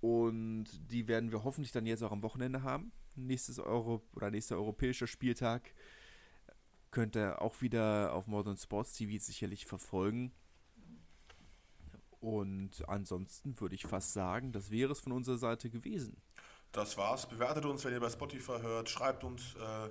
Und 0.00 0.66
die 0.92 1.08
werden 1.08 1.32
wir 1.32 1.42
hoffentlich 1.42 1.72
dann 1.72 1.84
jetzt 1.84 2.04
auch 2.04 2.12
am 2.12 2.22
Wochenende 2.22 2.62
haben. 2.62 2.92
Nächstes 3.16 3.58
Euro 3.58 4.02
oder 4.12 4.30
nächster 4.30 4.54
europäischer 4.54 5.08
Spieltag 5.08 5.74
könnt 6.92 7.16
ihr 7.16 7.42
auch 7.42 7.60
wieder 7.60 8.12
auf 8.12 8.28
Modern 8.28 8.56
Sports 8.56 8.92
TV 8.92 9.20
sicherlich 9.20 9.66
verfolgen. 9.66 10.32
Und 12.20 12.88
ansonsten 12.88 13.58
würde 13.60 13.74
ich 13.74 13.84
fast 13.84 14.12
sagen, 14.12 14.52
das 14.52 14.70
wäre 14.70 14.92
es 14.92 15.00
von 15.00 15.12
unserer 15.12 15.38
Seite 15.38 15.70
gewesen. 15.70 16.16
Das 16.76 16.98
war's. 16.98 17.26
Bewertet 17.26 17.64
uns, 17.64 17.84
wenn 17.86 17.94
ihr 17.94 18.00
bei 18.00 18.10
Spotify 18.10 18.60
hört. 18.60 18.90
Schreibt 18.90 19.24
uns, 19.24 19.54
äh, 19.54 19.90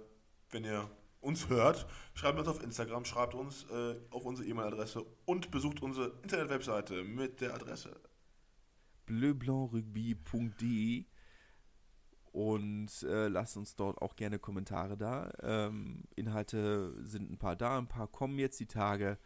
wenn 0.52 0.64
ihr 0.64 0.88
uns 1.20 1.50
hört. 1.50 1.88
Schreibt 2.14 2.38
uns 2.38 2.48
auf 2.48 2.62
Instagram, 2.62 3.06
schreibt 3.06 3.34
uns 3.34 3.66
äh, 3.72 3.96
auf 4.12 4.24
unsere 4.24 4.48
E-Mail-Adresse 4.48 5.04
und 5.26 5.50
besucht 5.50 5.82
unsere 5.82 6.14
Internet-Webseite 6.22 7.04
mit 7.04 7.42
der 7.42 7.56
Adresse 7.56 8.00
bleublanc-rugby.de 9.08 11.06
und 12.32 13.04
äh, 13.04 13.28
lasst 13.30 13.58
uns 13.58 13.76
dort 13.76 14.02
auch 14.02 14.16
gerne 14.16 14.40
Kommentare 14.40 14.98
da. 14.98 15.32
Ähm, 15.42 16.04
Inhalte 16.16 16.94
sind 17.04 17.32
ein 17.32 17.38
paar 17.38 17.56
da, 17.56 17.78
ein 17.78 17.88
paar 17.88 18.08
kommen 18.08 18.38
jetzt 18.40 18.60
die 18.60 18.68
Tage 18.68 19.18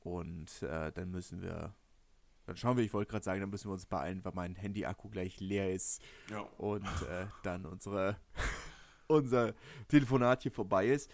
und 0.00 0.62
äh, 0.62 0.92
dann 0.92 1.10
müssen 1.10 1.40
wir, 1.40 1.74
dann 2.46 2.56
schauen 2.56 2.76
wir, 2.76 2.84
ich 2.84 2.92
wollte 2.92 3.10
gerade 3.10 3.24
sagen, 3.24 3.40
dann 3.40 3.50
müssen 3.50 3.68
wir 3.68 3.72
uns 3.74 3.86
beeilen, 3.86 4.24
weil 4.24 4.32
mein 4.34 4.54
Handy-Akku 4.56 5.08
gleich 5.08 5.38
leer 5.40 5.72
ist 5.72 6.02
Ja. 6.30 6.40
und 6.58 6.84
äh, 7.08 7.26
dann 7.42 7.66
unsere, 7.66 8.16
unser 9.06 9.54
Telefonat 9.88 10.42
hier 10.42 10.52
vorbei 10.52 10.88
ist. 10.88 11.10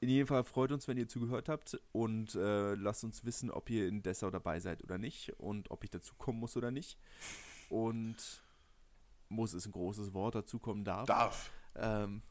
In 0.00 0.08
jedem 0.08 0.26
Fall 0.26 0.42
freut 0.42 0.72
uns, 0.72 0.88
wenn 0.88 0.96
ihr 0.98 1.06
zugehört 1.06 1.48
habt 1.48 1.80
und 1.92 2.34
äh, 2.34 2.74
lasst 2.74 3.04
uns 3.04 3.24
wissen, 3.24 3.50
ob 3.50 3.70
ihr 3.70 3.86
in 3.86 4.02
Dessau 4.02 4.30
dabei 4.30 4.58
seid 4.58 4.82
oder 4.82 4.98
nicht 4.98 5.32
und 5.38 5.70
ob 5.70 5.84
ich 5.84 5.90
dazu 5.90 6.14
kommen 6.16 6.40
muss 6.40 6.56
oder 6.56 6.70
nicht. 6.72 6.98
Und 7.68 8.42
muss 9.28 9.54
ist 9.54 9.66
ein 9.66 9.72
großes 9.72 10.12
Wort, 10.12 10.34
dazu 10.34 10.58
kommen 10.58 10.84
darf. 10.84 11.06
Darf. 11.06 11.52
Ähm 11.76 12.22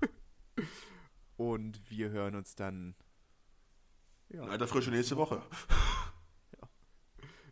und 1.36 1.80
wir 1.88 2.10
hören 2.10 2.34
uns 2.34 2.54
dann 2.56 2.94
ja, 4.28 4.42
Alter 4.42 4.66
Frische 4.66 4.90
nächste 4.90 5.16
Woche. 5.16 5.42